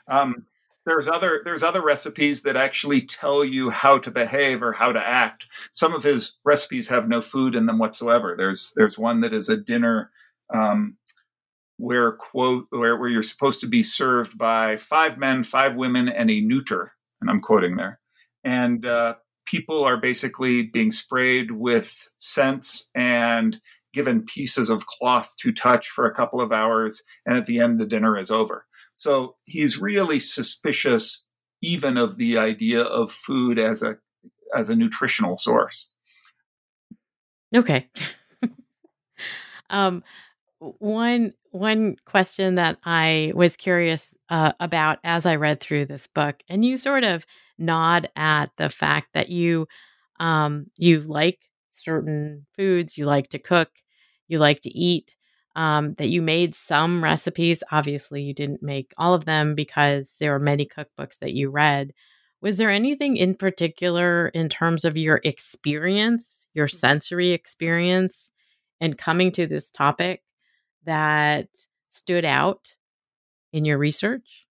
Um, 0.08 0.46
there's 0.86 1.08
other 1.08 1.42
there's 1.44 1.64
other 1.64 1.82
recipes 1.82 2.42
that 2.42 2.56
actually 2.56 3.00
tell 3.00 3.44
you 3.44 3.70
how 3.70 3.98
to 3.98 4.10
behave 4.10 4.62
or 4.62 4.72
how 4.72 4.92
to 4.92 5.08
act. 5.08 5.46
Some 5.72 5.92
of 5.92 6.04
his 6.04 6.36
recipes 6.44 6.88
have 6.88 7.08
no 7.08 7.20
food 7.20 7.56
in 7.56 7.66
them 7.66 7.78
whatsoever. 7.78 8.34
There's 8.36 8.72
there's 8.76 8.98
one 8.98 9.20
that 9.22 9.32
is 9.32 9.48
a 9.48 9.56
dinner 9.56 10.10
um, 10.54 10.96
where 11.76 12.12
quote 12.12 12.66
where, 12.70 12.96
where 12.96 13.08
you're 13.08 13.22
supposed 13.22 13.60
to 13.60 13.66
be 13.66 13.82
served 13.82 14.38
by 14.38 14.76
five 14.76 15.18
men, 15.18 15.42
five 15.42 15.74
women, 15.74 16.08
and 16.08 16.30
a 16.30 16.40
neuter, 16.40 16.92
and 17.20 17.28
I'm 17.28 17.40
quoting 17.40 17.76
there. 17.76 17.98
And 18.44 18.86
uh, 18.86 19.16
people 19.44 19.84
are 19.84 19.96
basically 19.96 20.62
being 20.62 20.92
sprayed 20.92 21.50
with 21.50 22.08
scents 22.18 22.90
and 22.94 23.60
given 23.92 24.22
pieces 24.22 24.70
of 24.70 24.86
cloth 24.86 25.34
to 25.38 25.52
touch 25.52 25.88
for 25.88 26.06
a 26.06 26.14
couple 26.14 26.40
of 26.40 26.52
hours, 26.52 27.02
and 27.26 27.36
at 27.36 27.46
the 27.46 27.58
end 27.58 27.80
the 27.80 27.86
dinner 27.86 28.16
is 28.16 28.30
over. 28.30 28.65
So 28.96 29.36
he's 29.44 29.78
really 29.78 30.18
suspicious 30.18 31.28
even 31.60 31.98
of 31.98 32.16
the 32.16 32.38
idea 32.38 32.80
of 32.80 33.12
food 33.12 33.58
as 33.58 33.82
a 33.82 33.98
as 34.54 34.70
a 34.70 34.76
nutritional 34.76 35.36
source. 35.36 35.90
Okay. 37.54 37.90
um, 39.70 40.02
one 40.58 41.34
one 41.50 41.96
question 42.06 42.54
that 42.54 42.78
I 42.84 43.32
was 43.34 43.56
curious 43.56 44.14
uh, 44.30 44.52
about 44.60 44.98
as 45.04 45.26
I 45.26 45.36
read 45.36 45.60
through 45.60 45.86
this 45.86 46.06
book, 46.06 46.42
and 46.48 46.64
you 46.64 46.78
sort 46.78 47.04
of 47.04 47.26
nod 47.58 48.08
at 48.16 48.50
the 48.56 48.70
fact 48.70 49.08
that 49.12 49.28
you 49.28 49.68
um, 50.18 50.70
you 50.78 51.02
like 51.02 51.40
certain 51.68 52.46
foods, 52.56 52.96
you 52.96 53.04
like 53.04 53.28
to 53.28 53.38
cook, 53.38 53.68
you 54.26 54.38
like 54.38 54.60
to 54.60 54.70
eat. 54.70 55.15
Um, 55.56 55.94
that 55.94 56.10
you 56.10 56.20
made 56.20 56.54
some 56.54 57.02
recipes. 57.02 57.62
Obviously, 57.72 58.22
you 58.22 58.34
didn't 58.34 58.62
make 58.62 58.92
all 58.98 59.14
of 59.14 59.24
them 59.24 59.54
because 59.54 60.14
there 60.20 60.32
were 60.32 60.38
many 60.38 60.66
cookbooks 60.66 61.18
that 61.20 61.32
you 61.32 61.48
read. 61.50 61.94
Was 62.42 62.58
there 62.58 62.70
anything 62.70 63.16
in 63.16 63.34
particular 63.34 64.28
in 64.28 64.50
terms 64.50 64.84
of 64.84 64.98
your 64.98 65.18
experience, 65.24 66.46
your 66.52 66.68
sensory 66.68 67.32
experience, 67.32 68.30
and 68.82 68.98
coming 68.98 69.32
to 69.32 69.46
this 69.46 69.70
topic 69.70 70.22
that 70.84 71.48
stood 71.88 72.26
out 72.26 72.76
in 73.52 73.64
your 73.64 73.78
research? 73.78 74.46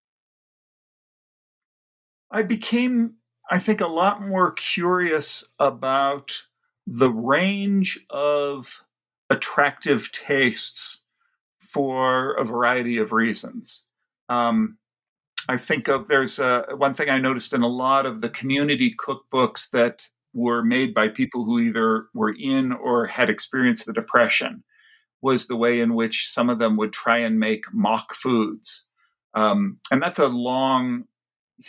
I 2.31 2.43
became, 2.43 3.17
I 3.51 3.59
think, 3.59 3.81
a 3.81 3.87
lot 3.87 4.27
more 4.27 4.53
curious 4.53 5.53
about 5.59 6.47
the 6.87 7.11
range 7.11 8.05
of 8.09 8.85
attractive 9.35 10.13
tastes 10.13 11.03
for 11.59 12.35
a 12.35 12.45
variety 12.45 12.99
of 12.99 13.13
reasons. 13.13 13.85
Um, 14.29 14.79
I 15.49 15.57
think 15.59 15.89
of 15.89 16.09
there's 16.09 16.39
a, 16.39 16.67
one 16.77 16.95
thing 16.95 17.11
I 17.11 17.19
noticed 17.19 17.53
in 17.53 17.63
a 17.63 17.69
lot 17.69 18.07
of 18.07 18.21
the 18.21 18.31
community 18.31 18.95
cookbooks 18.95 19.71
that 19.71 20.09
were 20.33 20.63
made 20.63 20.95
by 20.95 21.09
people 21.09 21.45
who 21.45 21.59
either 21.59 22.07
were 22.15 22.35
in 22.39 22.73
or 22.73 23.07
had 23.07 23.29
experienced 23.29 23.87
the 23.87 23.93
depression 23.93 24.63
was 25.21 25.47
the 25.47 25.57
way 25.57 25.81
in 25.81 25.95
which 25.95 26.29
some 26.31 26.49
of 26.49 26.59
them 26.59 26.77
would 26.77 26.93
try 26.93 27.19
and 27.19 27.39
make 27.41 27.65
mock 27.73 28.15
foods. 28.15 28.85
Um, 29.35 29.79
and 29.91 30.03
that's 30.03 30.19
a 30.19 30.29
long, 30.29 31.05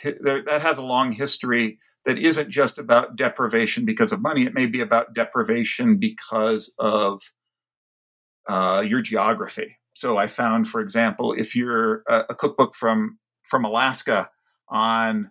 that 0.03 0.61
has 0.61 0.77
a 0.77 0.85
long 0.85 1.11
history 1.13 1.79
that 2.05 2.19
isn't 2.19 2.49
just 2.49 2.77
about 2.77 3.15
deprivation 3.15 3.85
because 3.85 4.13
of 4.13 4.21
money. 4.21 4.45
It 4.45 4.53
may 4.53 4.67
be 4.67 4.81
about 4.81 5.15
deprivation 5.15 5.97
because 5.97 6.75
of 6.77 7.21
uh, 8.47 8.83
your 8.85 9.01
geography. 9.01 9.77
So 9.93 10.17
I 10.17 10.27
found, 10.27 10.67
for 10.67 10.81
example, 10.81 11.33
if 11.33 11.55
you're 11.55 12.03
a, 12.07 12.25
a 12.29 12.35
cookbook 12.35 12.75
from 12.75 13.17
from 13.43 13.63
Alaska 13.63 14.29
on 14.69 15.29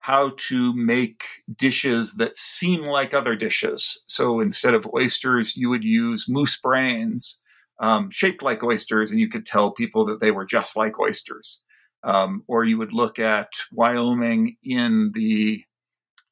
how 0.00 0.32
to 0.36 0.74
make 0.74 1.22
dishes 1.54 2.16
that 2.16 2.34
seem 2.34 2.82
like 2.82 3.14
other 3.14 3.36
dishes. 3.36 4.02
So 4.08 4.40
instead 4.40 4.74
of 4.74 4.88
oysters, 4.92 5.56
you 5.56 5.68
would 5.68 5.84
use 5.84 6.28
moose 6.28 6.58
brains 6.58 7.42
um, 7.82 8.10
shaped 8.10 8.42
like 8.42 8.62
oysters, 8.62 9.10
and 9.10 9.20
you 9.20 9.28
could 9.28 9.44
tell 9.44 9.72
people 9.72 10.04
that 10.06 10.20
they 10.20 10.30
were 10.30 10.44
just 10.44 10.76
like 10.76 10.98
oysters. 10.98 11.62
Um, 12.04 12.42
or 12.48 12.64
you 12.64 12.78
would 12.78 12.92
look 12.92 13.18
at 13.18 13.48
Wyoming 13.72 14.56
in 14.62 15.12
the 15.14 15.64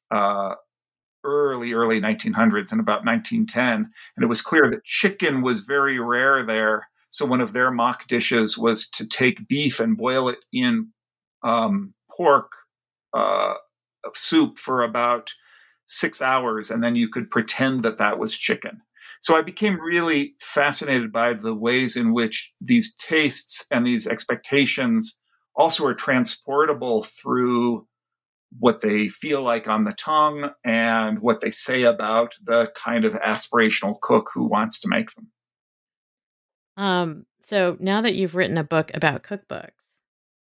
uh, 0.09 0.55
early, 1.23 1.73
early 1.73 1.99
1900s 1.99 2.71
and 2.71 2.79
about 2.79 3.05
1910, 3.05 3.91
and 4.15 4.23
it 4.23 4.27
was 4.27 4.41
clear 4.41 4.69
that 4.69 4.83
chicken 4.83 5.41
was 5.41 5.61
very 5.61 5.99
rare 5.99 6.43
there. 6.43 6.89
So 7.09 7.25
one 7.25 7.41
of 7.41 7.53
their 7.53 7.71
mock 7.71 8.07
dishes 8.07 8.57
was 8.57 8.89
to 8.91 9.05
take 9.05 9.47
beef 9.47 9.79
and 9.79 9.97
boil 9.97 10.29
it 10.29 10.39
in 10.53 10.89
um, 11.43 11.93
pork 12.15 12.51
uh, 13.13 13.55
soup 14.13 14.57
for 14.57 14.81
about 14.81 15.31
six 15.85 16.21
hours, 16.21 16.71
and 16.71 16.83
then 16.83 16.95
you 16.95 17.09
could 17.09 17.29
pretend 17.29 17.83
that 17.83 17.97
that 17.97 18.17
was 18.17 18.37
chicken. 18.37 18.81
So 19.19 19.35
I 19.35 19.43
became 19.43 19.79
really 19.79 20.35
fascinated 20.39 21.11
by 21.11 21.33
the 21.33 21.53
ways 21.53 21.95
in 21.95 22.13
which 22.13 22.53
these 22.59 22.95
tastes 22.95 23.67
and 23.69 23.85
these 23.85 24.07
expectations 24.07 25.19
also 25.55 25.85
are 25.85 25.93
transportable 25.93 27.03
through 27.03 27.85
what 28.59 28.81
they 28.81 29.07
feel 29.07 29.41
like 29.41 29.67
on 29.67 29.85
the 29.85 29.93
tongue 29.93 30.51
and 30.63 31.19
what 31.19 31.41
they 31.41 31.51
say 31.51 31.83
about 31.83 32.35
the 32.43 32.71
kind 32.75 33.05
of 33.05 33.13
aspirational 33.13 33.99
cook 34.01 34.29
who 34.33 34.45
wants 34.45 34.79
to 34.81 34.89
make 34.89 35.11
them. 35.15 35.27
Um, 36.77 37.25
so 37.43 37.77
now 37.79 38.01
that 38.01 38.15
you've 38.15 38.35
written 38.35 38.57
a 38.57 38.63
book 38.63 38.91
about 38.93 39.23
cookbooks, 39.23 39.69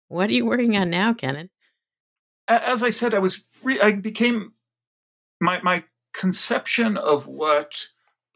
what 0.09 0.31
are 0.31 0.35
you 0.35 0.47
working 0.47 0.77
on 0.77 0.91
now, 0.91 1.13
Kennan? 1.13 1.51
As 2.49 2.83
I 2.83 2.91
said, 2.91 3.13
I 3.13 3.19
was 3.19 3.45
re- 3.63 3.81
I 3.81 3.93
became 3.93 4.53
my 5.41 5.61
my 5.63 5.85
conception 6.15 6.97
of 6.97 7.27
what 7.27 7.87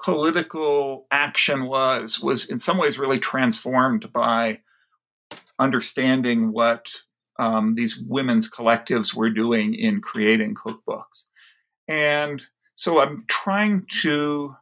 political 0.03 1.07
action 1.11 1.65
was 1.65 2.21
was 2.21 2.51
in 2.51 2.59
some 2.59 2.77
ways 2.77 2.99
really 2.99 3.19
transformed 3.19 4.13
by 4.13 4.61
understanding 5.59 6.53
what 6.53 6.91
um, 7.39 7.75
these 7.75 7.99
women's 7.99 8.51
collectives 8.51 9.15
were 9.15 9.31
doing 9.31 9.75
in 9.75 10.01
creating 10.01 10.55
cookbooks. 10.55 11.25
And 11.89 12.45
so 12.75 13.01
I'm 13.01 13.25
trying 13.29 13.87
to 14.03 14.57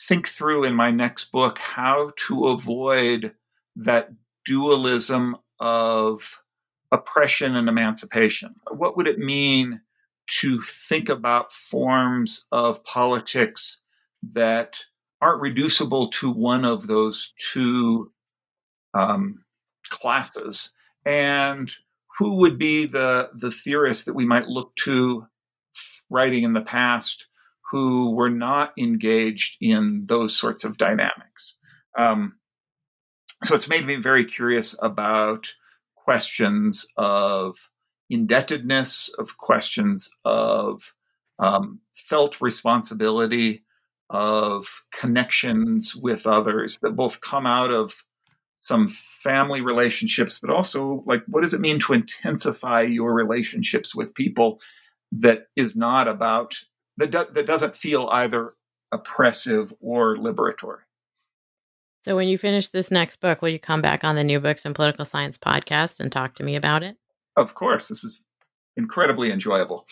think 0.00 0.26
through 0.26 0.64
in 0.64 0.74
my 0.74 0.90
next 0.90 1.30
book 1.30 1.58
how 1.58 2.10
to 2.16 2.46
avoid 2.48 3.34
that 3.76 4.10
dualism 4.44 5.36
of 5.60 6.42
oppression 6.90 7.56
and 7.56 7.68
emancipation. 7.68 8.54
What 8.70 8.96
would 8.96 9.06
it 9.06 9.18
mean 9.18 9.80
to 10.40 10.60
think 10.62 11.08
about 11.08 11.52
forms 11.52 12.46
of 12.52 12.84
politics 12.84 13.82
that 14.32 14.78
aren't 15.20 15.40
reducible 15.40 16.08
to 16.08 16.30
one 16.30 16.64
of 16.64 16.86
those 16.86 17.32
two 17.38 18.12
um, 18.94 19.44
classes? 19.88 20.74
And 21.04 21.72
who 22.18 22.36
would 22.36 22.58
be 22.58 22.86
the, 22.86 23.30
the 23.34 23.50
theorists 23.50 24.04
that 24.04 24.14
we 24.14 24.26
might 24.26 24.46
look 24.46 24.74
to 24.76 25.26
writing 26.10 26.42
in 26.44 26.52
the 26.52 26.62
past 26.62 27.26
who 27.70 28.14
were 28.14 28.30
not 28.30 28.72
engaged 28.78 29.56
in 29.60 30.04
those 30.06 30.36
sorts 30.36 30.64
of 30.64 30.76
dynamics? 30.76 31.56
Um, 31.96 32.34
so 33.44 33.54
it's 33.54 33.68
made 33.68 33.86
me 33.86 33.96
very 33.96 34.24
curious 34.24 34.78
about 34.82 35.52
questions 35.96 36.86
of 36.96 37.70
indebtedness, 38.10 39.14
of 39.18 39.38
questions 39.38 40.08
of 40.24 40.94
um, 41.38 41.80
felt 41.94 42.40
responsibility, 42.40 43.64
of 44.10 44.84
connections 44.92 45.96
with 45.96 46.26
others 46.26 46.78
that 46.82 46.94
both 46.94 47.20
come 47.20 47.46
out 47.46 47.72
of 47.72 48.04
some 48.62 48.86
family 48.86 49.60
relationships, 49.60 50.38
but 50.38 50.48
also 50.48 51.02
like 51.04 51.24
what 51.26 51.42
does 51.42 51.52
it 51.52 51.60
mean 51.60 51.80
to 51.80 51.92
intensify 51.92 52.80
your 52.80 53.12
relationships 53.12 53.92
with 53.92 54.14
people 54.14 54.60
that 55.10 55.48
is 55.56 55.74
not 55.74 56.06
about 56.06 56.60
that, 56.96 57.10
do, 57.10 57.24
that 57.32 57.44
doesn't 57.44 57.74
feel 57.74 58.08
either 58.12 58.54
oppressive 58.92 59.74
or 59.80 60.16
liberatory. 60.16 60.78
So 62.04 62.14
when 62.14 62.28
you 62.28 62.38
finish 62.38 62.68
this 62.68 62.92
next 62.92 63.16
book, 63.16 63.42
will 63.42 63.48
you 63.48 63.58
come 63.58 63.82
back 63.82 64.04
on 64.04 64.14
the 64.14 64.22
New 64.22 64.38
Books 64.38 64.64
in 64.64 64.74
Political 64.74 65.06
Science 65.06 65.36
podcast 65.36 65.98
and 65.98 66.12
talk 66.12 66.36
to 66.36 66.44
me 66.44 66.54
about 66.54 66.84
it? 66.84 66.96
Of 67.36 67.56
course. 67.56 67.88
This 67.88 68.04
is 68.04 68.20
incredibly 68.76 69.32
enjoyable. 69.32 69.88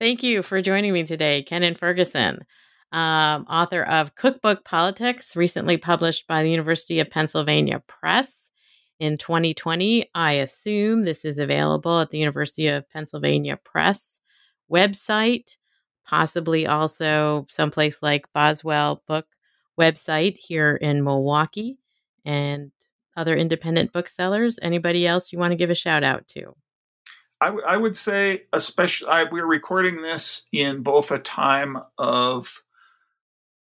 Thank 0.00 0.22
you 0.22 0.42
for 0.42 0.62
joining 0.62 0.94
me 0.94 1.04
today, 1.04 1.42
Kennan 1.42 1.74
Ferguson, 1.74 2.46
um, 2.92 3.44
author 3.48 3.82
of 3.82 4.14
Cookbook 4.14 4.64
Politics, 4.64 5.36
recently 5.36 5.76
published 5.76 6.26
by 6.26 6.42
the 6.42 6.50
University 6.50 7.00
of 7.00 7.10
Pennsylvania 7.10 7.82
Press 7.86 8.50
in 8.98 9.18
2020. 9.18 10.10
I 10.14 10.32
assume 10.34 11.04
this 11.04 11.24
is 11.24 11.38
available 11.38 12.00
at 12.00 12.10
the 12.10 12.18
University 12.18 12.68
of 12.68 12.88
Pennsylvania 12.90 13.58
Press 13.62 14.20
website, 14.70 15.56
possibly 16.06 16.66
also 16.66 17.46
someplace 17.50 18.02
like 18.02 18.32
Boswell 18.32 19.02
Book 19.06 19.26
website 19.78 20.36
here 20.38 20.74
in 20.76 21.04
Milwaukee 21.04 21.78
and 22.24 22.72
other 23.16 23.34
independent 23.34 23.92
booksellers. 23.92 24.58
Anybody 24.62 25.06
else 25.06 25.32
you 25.32 25.38
want 25.38 25.52
to 25.52 25.56
give 25.56 25.70
a 25.70 25.74
shout 25.74 26.04
out 26.04 26.26
to? 26.28 26.54
I, 27.40 27.46
w- 27.46 27.64
I 27.66 27.76
would 27.76 27.96
say, 27.96 28.44
especially, 28.52 29.08
I, 29.08 29.24
we're 29.24 29.46
recording 29.46 30.02
this 30.02 30.48
in 30.52 30.82
both 30.82 31.10
a 31.12 31.18
time 31.18 31.78
of 31.96 32.62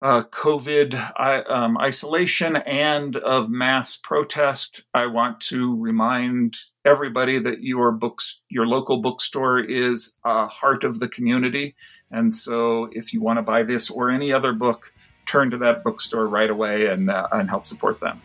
uh, 0.04 0.22
COVID 0.24 1.48
um, 1.50 1.78
isolation 1.78 2.56
and 2.56 3.16
of 3.16 3.48
mass 3.48 3.96
protest. 3.96 4.82
I 4.92 5.06
want 5.06 5.40
to 5.48 5.80
remind 5.80 6.58
everybody 6.84 7.38
that 7.38 7.62
your 7.62 7.90
books, 7.90 8.42
your 8.50 8.66
local 8.66 8.98
bookstore, 8.98 9.60
is 9.60 10.18
a 10.22 10.46
heart 10.46 10.84
of 10.84 11.00
the 11.00 11.08
community. 11.08 11.74
And 12.10 12.34
so, 12.34 12.90
if 12.92 13.14
you 13.14 13.22
want 13.22 13.38
to 13.38 13.42
buy 13.42 13.62
this 13.62 13.90
or 13.90 14.10
any 14.10 14.30
other 14.30 14.52
book, 14.52 14.92
turn 15.24 15.50
to 15.50 15.56
that 15.58 15.82
bookstore 15.82 16.28
right 16.28 16.50
away 16.50 16.86
and, 16.86 17.10
uh, 17.10 17.26
and 17.32 17.48
help 17.48 17.66
support 17.66 17.98
them. 18.00 18.20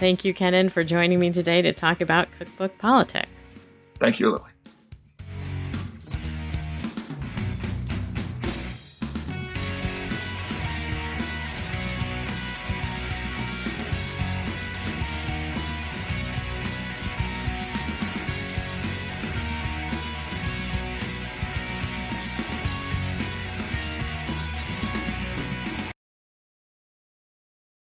Thank 0.00 0.24
you, 0.24 0.32
Kennan, 0.32 0.70
for 0.70 0.82
joining 0.82 1.20
me 1.20 1.30
today 1.30 1.60
to 1.60 1.74
talk 1.74 2.00
about 2.00 2.26
cookbook 2.38 2.78
politics. 2.78 3.30
Thank 3.98 4.18
you, 4.18 4.30
Lilly. 4.30 4.51